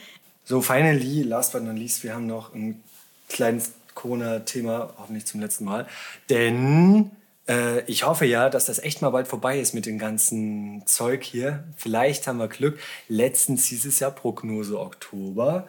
So, 0.45 0.61
finally, 0.63 1.23
last 1.23 1.53
but 1.53 1.63
not 1.63 1.77
least, 1.77 2.03
wir 2.03 2.15
haben 2.15 2.27
noch 2.27 2.55
ein 2.55 2.83
kleines 3.29 3.73
Corona-Thema, 3.95 4.95
hoffentlich 4.99 5.27
zum 5.27 5.41
letzten 5.41 5.65
Mal. 5.65 5.87
Denn 6.29 7.11
äh, 7.49 7.81
ich 7.85 8.05
hoffe 8.05 8.25
ja, 8.25 8.49
dass 8.51 8.65
das 8.67 8.79
echt 8.79 9.03
mal 9.03 9.11
bald 9.11 9.29
vorbei 9.29 9.61
ist 9.61 9.75
mit 9.75 9.87
dem 9.87 9.99
ganzen 9.99 10.85
Zeug 10.87 11.23
hier. 11.23 11.65
Vielleicht 11.77 12.27
haben 12.27 12.39
wir 12.39 12.49
Glück. 12.49 12.79
Letztens 13.09 13.67
hieß 13.67 13.85
es 13.85 14.01
ja 14.01 14.11
Prognose 14.11 14.79
Oktober. 14.81 15.69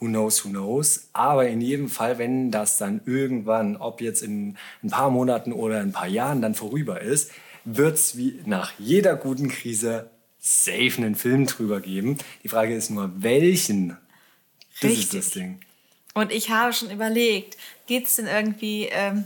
Who 0.00 0.06
knows, 0.06 0.44
who 0.44 0.48
knows. 0.48 1.08
Aber 1.12 1.46
in 1.46 1.60
jedem 1.60 1.88
Fall, 1.88 2.18
wenn 2.18 2.50
das 2.50 2.78
dann 2.78 3.02
irgendwann, 3.04 3.76
ob 3.76 4.00
jetzt 4.00 4.22
in 4.22 4.56
ein 4.82 4.90
paar 4.90 5.10
Monaten 5.10 5.52
oder 5.52 5.80
ein 5.80 5.92
paar 5.92 6.08
Jahren 6.08 6.40
dann 6.42 6.54
vorüber 6.54 7.00
ist, 7.00 7.30
wird 7.64 7.96
es 7.96 8.16
wie 8.16 8.40
nach 8.46 8.72
jeder 8.78 9.14
guten 9.16 9.48
Krise 9.48 10.10
safe 10.38 10.92
einen 10.96 11.14
Film 11.14 11.46
drüber 11.46 11.80
geben. 11.80 12.16
Die 12.42 12.48
Frage 12.48 12.74
ist 12.74 12.90
nur, 12.90 13.10
welchen? 13.16 13.96
Das 14.80 14.92
ist 14.92 15.12
das 15.12 15.30
Ding. 15.30 15.60
Und 16.14 16.32
ich 16.32 16.50
habe 16.50 16.72
schon 16.72 16.90
überlegt, 16.90 17.56
geht 17.86 18.06
es 18.06 18.16
denn 18.16 18.26
irgendwie, 18.26 18.88
ähm, 18.90 19.24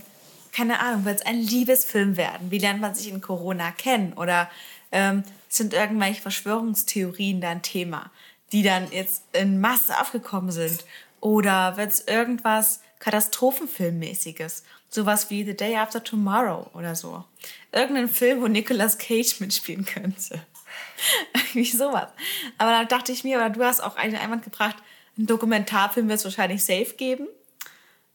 keine 0.52 0.80
Ahnung, 0.80 1.04
wird 1.04 1.20
es 1.20 1.26
ein 1.26 1.40
Liebesfilm 1.40 2.16
werden? 2.16 2.50
Wie 2.50 2.58
lernt 2.58 2.80
man 2.80 2.94
sich 2.94 3.08
in 3.08 3.20
Corona 3.20 3.70
kennen? 3.70 4.12
Oder 4.14 4.50
ähm, 4.92 5.22
sind 5.48 5.72
irgendwelche 5.72 6.20
Verschwörungstheorien 6.20 7.40
da 7.40 7.50
ein 7.50 7.62
Thema, 7.62 8.10
die 8.54 8.62
dann 8.62 8.90
jetzt 8.92 9.24
in 9.32 9.60
Masse 9.60 10.00
aufgekommen 10.00 10.52
sind? 10.52 10.84
Oder 11.20 11.76
wird 11.76 11.90
es 11.90 12.06
irgendwas 12.06 12.80
Katastrophenfilmmäßiges? 13.00 14.62
Sowas 14.88 15.28
wie 15.28 15.44
The 15.44 15.56
Day 15.56 15.76
After 15.76 16.04
Tomorrow 16.04 16.70
oder 16.72 16.94
so. 16.94 17.24
Irgendein 17.72 18.08
Film, 18.08 18.42
wo 18.42 18.46
Nicolas 18.46 18.96
Cage 18.96 19.40
mitspielen 19.40 19.84
könnte. 19.84 20.40
Irgendwie 21.34 21.64
sowas. 21.64 22.10
Aber 22.56 22.70
da 22.70 22.84
dachte 22.84 23.10
ich 23.10 23.24
mir, 23.24 23.38
oder 23.38 23.50
du 23.50 23.64
hast 23.64 23.80
auch 23.80 23.96
einen 23.96 24.14
Einwand 24.14 24.44
gebracht, 24.44 24.76
einen 25.18 25.26
Dokumentarfilm 25.26 26.08
wird 26.08 26.20
es 26.20 26.24
wahrscheinlich 26.24 26.64
safe 26.64 26.94
geben. 26.96 27.26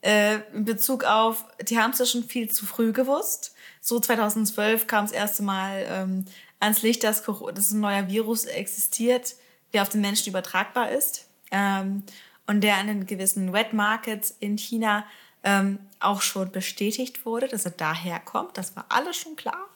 Äh, 0.00 0.38
in 0.54 0.64
Bezug 0.64 1.04
auf, 1.04 1.44
die 1.68 1.78
haben 1.78 1.90
es 1.90 1.98
ja 1.98 2.06
schon 2.06 2.24
viel 2.24 2.50
zu 2.50 2.64
früh 2.64 2.92
gewusst. 2.92 3.54
So 3.82 4.00
2012 4.00 4.86
kam 4.86 5.04
das 5.04 5.12
erste 5.12 5.42
Mal 5.42 5.84
ähm, 5.86 6.24
ans 6.60 6.80
Licht, 6.80 7.04
dass, 7.04 7.24
dass 7.54 7.72
ein 7.72 7.80
neuer 7.80 8.08
Virus 8.08 8.46
existiert, 8.46 9.34
der 9.72 9.82
auf 9.82 9.88
den 9.88 10.00
Menschen 10.00 10.28
übertragbar 10.30 10.90
ist. 10.90 11.26
Ähm, 11.50 12.04
und 12.46 12.62
der 12.62 12.80
in 12.80 12.88
den 12.88 13.06
gewissen 13.06 13.52
Wet 13.52 13.72
Markets 13.72 14.36
in 14.40 14.58
China 14.58 15.04
ähm, 15.44 15.78
auch 16.00 16.22
schon 16.22 16.50
bestätigt 16.50 17.24
wurde, 17.24 17.48
dass 17.48 17.64
er 17.64 17.70
daher 17.70 18.18
kommt. 18.20 18.58
Das 18.58 18.74
war 18.76 18.86
alles 18.88 19.16
schon 19.16 19.36
klar. 19.36 19.68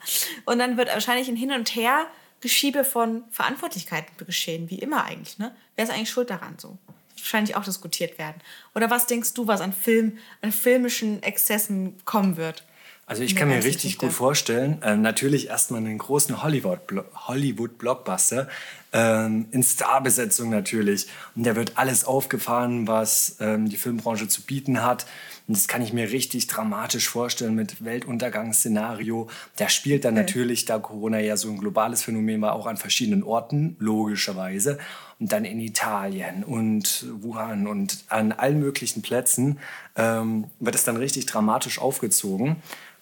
Und 0.44 0.58
dann 0.58 0.76
wird 0.76 0.88
wahrscheinlich 0.88 1.28
ein 1.28 1.36
Hin 1.36 1.52
und 1.52 1.74
Her 1.74 2.06
Geschiebe 2.40 2.84
von 2.84 3.24
Verantwortlichkeiten 3.30 4.26
geschehen, 4.26 4.68
wie 4.68 4.78
immer 4.78 5.04
eigentlich. 5.04 5.38
Ne? 5.38 5.54
Wer 5.76 5.84
ist 5.84 5.90
eigentlich 5.90 6.10
schuld 6.10 6.30
daran 6.30 6.58
so? 6.58 6.76
Wahrscheinlich 7.16 7.56
auch 7.56 7.64
diskutiert 7.64 8.18
werden. 8.18 8.36
Oder 8.74 8.90
was 8.90 9.06
denkst 9.06 9.32
du, 9.32 9.46
was 9.46 9.62
an 9.62 9.72
Film, 9.72 10.18
an 10.42 10.52
filmischen 10.52 11.22
Exzessen 11.22 11.96
kommen 12.04 12.36
wird? 12.36 12.64
Also 13.06 13.22
ich 13.22 13.36
kann 13.36 13.48
mir 13.48 13.62
richtig 13.62 13.98
gut 13.98 14.12
vorstellen, 14.12 14.78
ähm, 14.82 15.02
natürlich 15.02 15.48
erstmal 15.48 15.80
einen 15.80 15.98
großen 15.98 16.42
Hollywood- 16.42 17.04
Hollywood-Blockbuster 17.14 18.48
ähm, 18.94 19.46
in 19.50 19.62
Starbesetzung 19.62 20.48
natürlich. 20.48 21.08
Und 21.36 21.44
der 21.44 21.54
wird 21.54 21.72
alles 21.76 22.06
aufgefahren, 22.06 22.88
was 22.88 23.36
ähm, 23.40 23.68
die 23.68 23.76
Filmbranche 23.76 24.28
zu 24.28 24.40
bieten 24.42 24.82
hat. 24.82 25.04
Und 25.46 25.54
das 25.54 25.68
kann 25.68 25.82
ich 25.82 25.92
mir 25.92 26.10
richtig 26.10 26.46
dramatisch 26.46 27.06
vorstellen 27.06 27.54
mit 27.54 27.84
Weltuntergangsszenario. 27.84 29.28
Der 29.58 29.68
spielt 29.68 30.06
dann 30.06 30.14
natürlich, 30.14 30.64
da 30.64 30.78
Corona 30.78 31.20
ja 31.20 31.36
so 31.36 31.50
ein 31.50 31.58
globales 31.58 32.02
Phänomen 32.02 32.40
war, 32.40 32.54
auch 32.54 32.66
an 32.66 32.78
verschiedenen 32.78 33.22
Orten, 33.22 33.76
logischerweise. 33.78 34.78
Und 35.20 35.32
dann 35.32 35.44
in 35.44 35.60
Italien 35.60 36.42
und 36.42 37.04
Wuhan 37.20 37.66
und 37.66 38.04
an 38.08 38.32
allen 38.32 38.58
möglichen 38.58 39.02
Plätzen 39.02 39.58
ähm, 39.96 40.46
wird 40.60 40.74
es 40.74 40.84
dann 40.84 40.96
richtig 40.96 41.26
dramatisch 41.26 41.78
aufgezogen. 41.78 42.56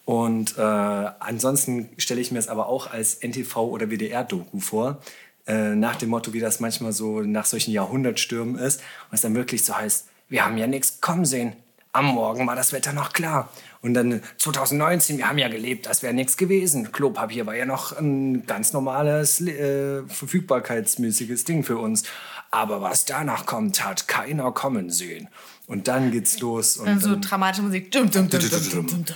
Und 0.05 0.57
äh, 0.57 0.61
ansonsten 0.61 1.89
stelle 1.97 2.21
ich 2.21 2.31
mir 2.31 2.39
es 2.39 2.49
aber 2.49 2.67
auch 2.67 2.91
als 2.91 3.21
NTV- 3.21 3.69
oder 3.69 3.89
WDR-Doku 3.89 4.59
vor. 4.59 4.99
Äh, 5.45 5.75
nach 5.75 5.95
dem 5.95 6.09
Motto, 6.09 6.33
wie 6.33 6.39
das 6.39 6.59
manchmal 6.59 6.93
so 6.93 7.21
nach 7.21 7.45
solchen 7.45 7.71
Jahrhundertstürmen 7.71 8.57
ist. 8.57 8.81
Und 9.09 9.15
es 9.15 9.21
dann 9.21 9.35
wirklich 9.35 9.63
so 9.63 9.75
heißt, 9.75 10.07
wir 10.29 10.45
haben 10.45 10.57
ja 10.57 10.67
nichts 10.67 11.01
kommen 11.01 11.25
sehen. 11.25 11.53
Am 11.91 12.05
Morgen 12.05 12.47
war 12.47 12.55
das 12.55 12.73
Wetter 12.73 12.91
noch 12.91 13.13
klar. 13.13 13.49
Und 13.81 13.93
dann 13.93 14.21
2019, 14.37 15.17
wir 15.17 15.29
haben 15.29 15.37
ja 15.37 15.49
gelebt, 15.49 15.85
das 15.85 16.01
wäre 16.01 16.13
nichts 16.13 16.37
gewesen. 16.37 16.91
Klopapier 16.91 17.45
war 17.45 17.55
ja 17.55 17.65
noch 17.65 17.95
ein 17.97 18.45
ganz 18.45 18.73
normales, 18.73 19.41
äh, 19.41 20.01
verfügbarkeitsmäßiges 20.07 21.43
Ding 21.43 21.63
für 21.63 21.77
uns. 21.77 22.03
Aber 22.49 22.81
was 22.81 23.05
danach 23.05 23.45
kommt, 23.45 23.83
hat 23.83 24.07
keiner 24.07 24.51
kommen 24.51 24.89
sehen. 24.89 25.27
Und 25.73 25.87
dann 25.87 26.11
geht's 26.11 26.39
los. 26.39 26.77
Und 26.77 26.87
Und 26.87 27.01
so 27.01 27.09
dann- 27.09 27.21
dramatische 27.21 27.63
Musik. 27.63 27.91
Dum, 27.91 28.09
dum, 28.11 28.29
dum, 28.29 28.39
und 28.39 29.09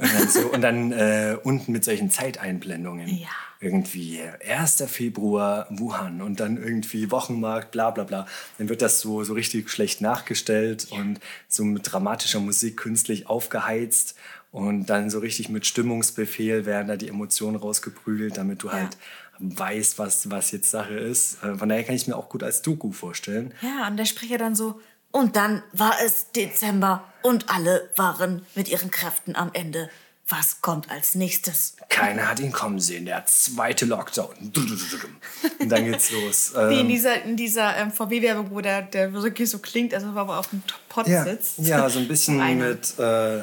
dann, 0.00 0.28
so, 0.28 0.40
und 0.52 0.60
dann 0.60 0.90
äh, 0.92 1.36
unten 1.44 1.70
mit 1.72 1.84
solchen 1.84 2.10
Zeiteinblendungen. 2.10 3.06
Ja. 3.08 3.28
Irgendwie 3.60 4.20
1. 4.48 4.84
Februar 4.88 5.66
Wuhan 5.70 6.20
und 6.22 6.40
dann 6.40 6.56
irgendwie 6.56 7.10
Wochenmarkt, 7.10 7.70
bla 7.70 7.90
bla 7.90 8.04
bla. 8.04 8.26
Dann 8.58 8.68
wird 8.68 8.82
das 8.82 9.00
so, 9.00 9.22
so 9.22 9.34
richtig 9.34 9.70
schlecht 9.70 10.00
nachgestellt 10.00 10.88
und 10.90 11.20
so 11.46 11.64
mit 11.64 11.82
dramatischer 11.92 12.40
Musik 12.40 12.76
künstlich 12.78 13.28
aufgeheizt. 13.28 14.16
Und 14.50 14.86
dann 14.86 15.10
so 15.10 15.20
richtig 15.20 15.48
mit 15.48 15.64
Stimmungsbefehl 15.66 16.66
werden 16.66 16.88
da 16.88 16.96
die 16.96 17.06
Emotionen 17.08 17.54
rausgeprügelt, 17.56 18.36
damit 18.36 18.64
du 18.64 18.72
halt 18.72 18.96
weißt, 19.38 19.98
was, 19.98 20.28
was 20.30 20.50
jetzt 20.50 20.70
Sache 20.70 20.94
ist. 20.94 21.42
Äh, 21.44 21.54
Von 21.56 21.68
daher 21.68 21.84
kann 21.84 21.94
ich 21.94 22.06
mir 22.08 22.16
auch 22.16 22.28
gut 22.28 22.42
als 22.42 22.60
Doku 22.62 22.90
vorstellen. 22.92 23.54
Ja, 23.62 23.86
und 23.88 23.96
der 23.96 24.04
Sprecher 24.06 24.38
dann 24.38 24.54
so, 24.56 24.80
und 25.12 25.36
dann 25.36 25.62
war 25.72 25.94
es 26.04 26.30
Dezember 26.32 27.04
und 27.22 27.50
alle 27.50 27.90
waren 27.96 28.46
mit 28.54 28.68
ihren 28.68 28.90
Kräften 28.90 29.36
am 29.36 29.50
Ende. 29.52 29.90
Was 30.28 30.60
kommt 30.60 30.88
als 30.92 31.16
nächstes? 31.16 31.74
Keiner 31.88 32.28
hat 32.28 32.38
ihn 32.38 32.52
kommen 32.52 32.78
sehen, 32.78 33.04
der 33.04 33.26
zweite 33.26 33.84
Lockdown. 33.84 34.52
Und 35.58 35.68
dann 35.68 35.84
geht's 35.86 36.12
los. 36.12 36.52
Wie 36.54 36.74
in 36.74 36.80
Ähm, 36.82 36.88
dieser, 36.88 37.22
in 37.24 37.36
dieser 37.36 37.76
ähm, 37.76 37.90
VW-Werbung, 37.90 38.52
wo 38.52 38.60
der, 38.60 38.82
der 38.82 39.12
wirklich 39.12 39.50
so 39.50 39.58
klingt, 39.58 39.92
als 39.92 40.04
ob 40.04 40.14
er 40.14 40.38
auf 40.38 40.46
dem 40.50 40.62
Pott 40.88 41.08
ja, 41.08 41.24
sitzt. 41.24 41.58
ja, 41.58 41.90
so 41.90 41.98
ein 41.98 42.06
bisschen 42.06 42.36
mit 42.58 42.96
äh, 43.00 43.42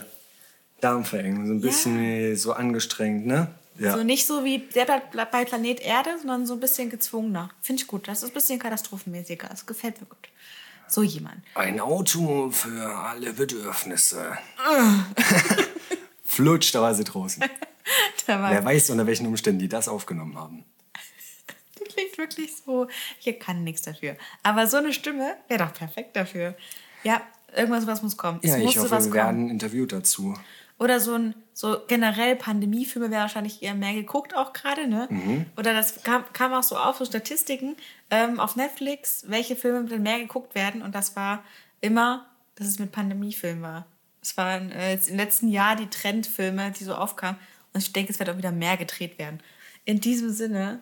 Darmverengung, 0.79 1.47
so 1.47 1.53
ein 1.55 1.59
bisschen 1.59 1.99
wie 1.99 2.35
so 2.37 2.53
angestrengt, 2.53 3.27
ne? 3.27 3.47
Ja. 3.79 3.91
So 3.91 4.03
nicht 4.03 4.25
so 4.25 4.45
wie 4.45 4.59
der 4.59 4.85
bei 5.29 5.43
Planet 5.43 5.81
Erde, 5.81 6.11
sondern 6.17 6.45
so 6.47 6.53
ein 6.53 6.61
bisschen 6.61 6.89
gezwungener. 6.89 7.49
Finde 7.61 7.81
ich 7.81 7.87
gut. 7.87 8.07
Das 8.07 8.23
ist 8.23 8.29
ein 8.29 8.33
bisschen 8.33 8.59
katastrophenmäßiger. 8.59 9.49
Das 9.49 9.65
gefällt 9.65 9.99
mir 9.99 10.07
gut. 10.07 10.29
So 10.89 11.03
jemand. 11.03 11.43
Ein 11.55 11.79
Auto 11.79 12.49
für 12.51 12.95
alle 12.95 13.33
Bedürfnisse. 13.33 14.37
Flutscht, 16.23 16.75
da 16.75 16.81
war 16.81 16.93
sie 16.93 17.03
draußen. 17.03 17.43
War, 18.27 18.51
Wer 18.51 18.65
weiß, 18.65 18.89
unter 18.89 19.07
welchen 19.07 19.25
Umständen 19.27 19.59
die 19.59 19.69
das 19.69 19.87
aufgenommen 19.87 20.37
haben. 20.37 20.65
der 21.79 21.87
klingt 21.87 22.17
wirklich 22.17 22.51
so. 22.57 22.87
Ich 23.23 23.39
kann 23.39 23.63
nichts 23.63 23.83
dafür. 23.83 24.17
Aber 24.43 24.67
so 24.67 24.75
eine 24.75 24.91
Stimme 24.91 25.37
wäre 25.47 25.63
doch 25.63 25.73
perfekt 25.73 26.17
dafür. 26.17 26.53
Ja, 27.03 27.21
irgendwas 27.55 27.87
was 27.87 28.03
muss 28.03 28.17
kommen. 28.17 28.39
Es 28.43 28.49
Ja, 28.49 28.57
ich 28.57 28.65
musste 28.65 28.81
hoffe, 28.81 28.91
wir 28.91 28.97
kommen. 28.99 29.13
werden 29.13 29.49
interviewt 29.49 29.93
dazu. 29.93 30.37
Oder 30.79 30.99
so 30.99 31.15
ein, 31.15 31.33
so 31.53 31.77
generell 31.87 32.35
Pandemiefilme 32.35 33.09
wäre 33.09 33.21
wahrscheinlich 33.21 33.63
eher 33.63 33.73
mehr 33.73 33.93
geguckt 33.93 34.35
auch 34.35 34.53
gerade, 34.53 34.87
ne? 34.87 35.07
Mhm. 35.09 35.45
Oder 35.57 35.73
das 35.73 36.03
kam, 36.03 36.23
kam 36.33 36.53
auch 36.53 36.63
so 36.63 36.77
auf, 36.77 36.97
so 36.97 37.05
Statistiken 37.05 37.75
ähm, 38.11 38.39
auf 38.39 38.55
Netflix, 38.55 39.25
welche 39.27 39.55
Filme 39.55 39.85
denn 39.85 40.03
mehr 40.03 40.19
geguckt 40.19 40.53
werden. 40.53 40.83
Und 40.83 40.93
das 40.93 41.15
war 41.15 41.43
immer, 41.81 42.27
dass 42.55 42.67
es 42.67 42.77
mit 42.77 42.91
Pandemiefilmen 42.91 43.63
war. 43.63 43.87
Es 44.21 44.37
waren 44.37 44.71
äh, 44.71 44.91
jetzt 44.91 45.09
im 45.09 45.17
letzten 45.17 45.47
Jahr 45.47 45.75
die 45.75 45.89
Trendfilme, 45.89 46.71
die 46.71 46.83
so 46.83 46.93
aufkamen. 46.93 47.39
Und 47.73 47.81
ich 47.81 47.91
denke, 47.91 48.11
es 48.11 48.19
wird 48.19 48.29
auch 48.29 48.37
wieder 48.37 48.51
mehr 48.51 48.77
gedreht 48.77 49.17
werden. 49.17 49.39
In 49.83 49.99
diesem 49.99 50.29
Sinne, 50.29 50.79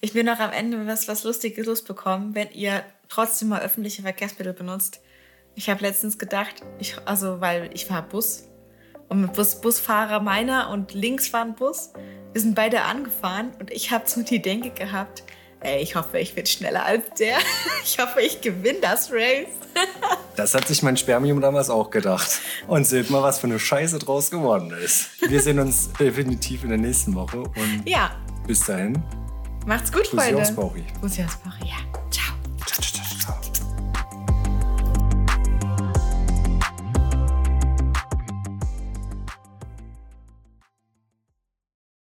ich 0.00 0.14
will 0.14 0.24
noch 0.24 0.40
am 0.40 0.52
Ende 0.52 0.86
was, 0.86 1.08
was 1.08 1.24
Lustiges 1.24 1.64
losbekommen, 1.64 2.34
wenn 2.34 2.50
ihr 2.50 2.84
trotzdem 3.08 3.48
mal 3.48 3.62
öffentliche 3.62 4.02
Verkehrsmittel 4.02 4.52
benutzt. 4.52 5.00
Ich 5.54 5.70
habe 5.70 5.80
letztens 5.80 6.18
gedacht, 6.18 6.56
ich, 6.78 6.96
also 7.06 7.40
weil 7.40 7.70
ich 7.72 7.86
fahre 7.86 8.06
Bus 8.06 8.48
und 9.08 9.20
mit 9.22 9.32
Bus, 9.32 9.60
Busfahrer 9.60 10.20
meiner 10.20 10.70
und 10.70 10.94
links 10.94 11.32
war 11.32 11.42
ein 11.42 11.54
Bus. 11.54 11.90
Wir 12.32 12.40
sind 12.42 12.54
beide 12.54 12.82
angefahren 12.82 13.52
und 13.60 13.70
ich 13.70 13.90
habe 13.90 14.04
so 14.06 14.22
die 14.22 14.42
Denke 14.42 14.70
gehabt, 14.70 15.22
ey, 15.60 15.80
ich 15.82 15.94
hoffe, 15.96 16.18
ich 16.18 16.34
bin 16.34 16.44
schneller 16.46 16.84
als 16.84 17.04
der. 17.18 17.38
Ich 17.84 17.98
hoffe, 18.00 18.20
ich 18.20 18.40
gewinne 18.40 18.80
das 18.80 19.10
Race. 19.12 19.46
Das 20.36 20.52
hat 20.54 20.68
sich 20.68 20.82
mein 20.82 20.98
Spermium 20.98 21.40
damals 21.40 21.70
auch 21.70 21.90
gedacht. 21.90 22.40
Und 22.66 22.86
seht 22.86 23.08
mal, 23.08 23.22
was 23.22 23.38
für 23.38 23.46
eine 23.46 23.58
Scheiße 23.58 23.98
draus 23.98 24.30
geworden 24.30 24.70
ist. 24.84 25.08
Wir 25.30 25.40
sehen 25.40 25.58
uns 25.60 25.90
definitiv 25.98 26.62
in 26.62 26.68
der 26.68 26.78
nächsten 26.78 27.14
Woche. 27.14 27.38
Und 27.38 27.82
Ja, 27.86 28.10
bis 28.46 28.60
dahin, 28.66 29.02
macht's 29.64 29.90
gut, 29.90 30.02
Bussi 30.10 30.16
Freunde. 30.16 30.42
aufs 30.42 30.54
Bauchi. 30.54 30.84
Bussi 31.00 31.24
aufs 31.24 31.36
Bauchi, 31.36 31.70
ja. 31.70 31.76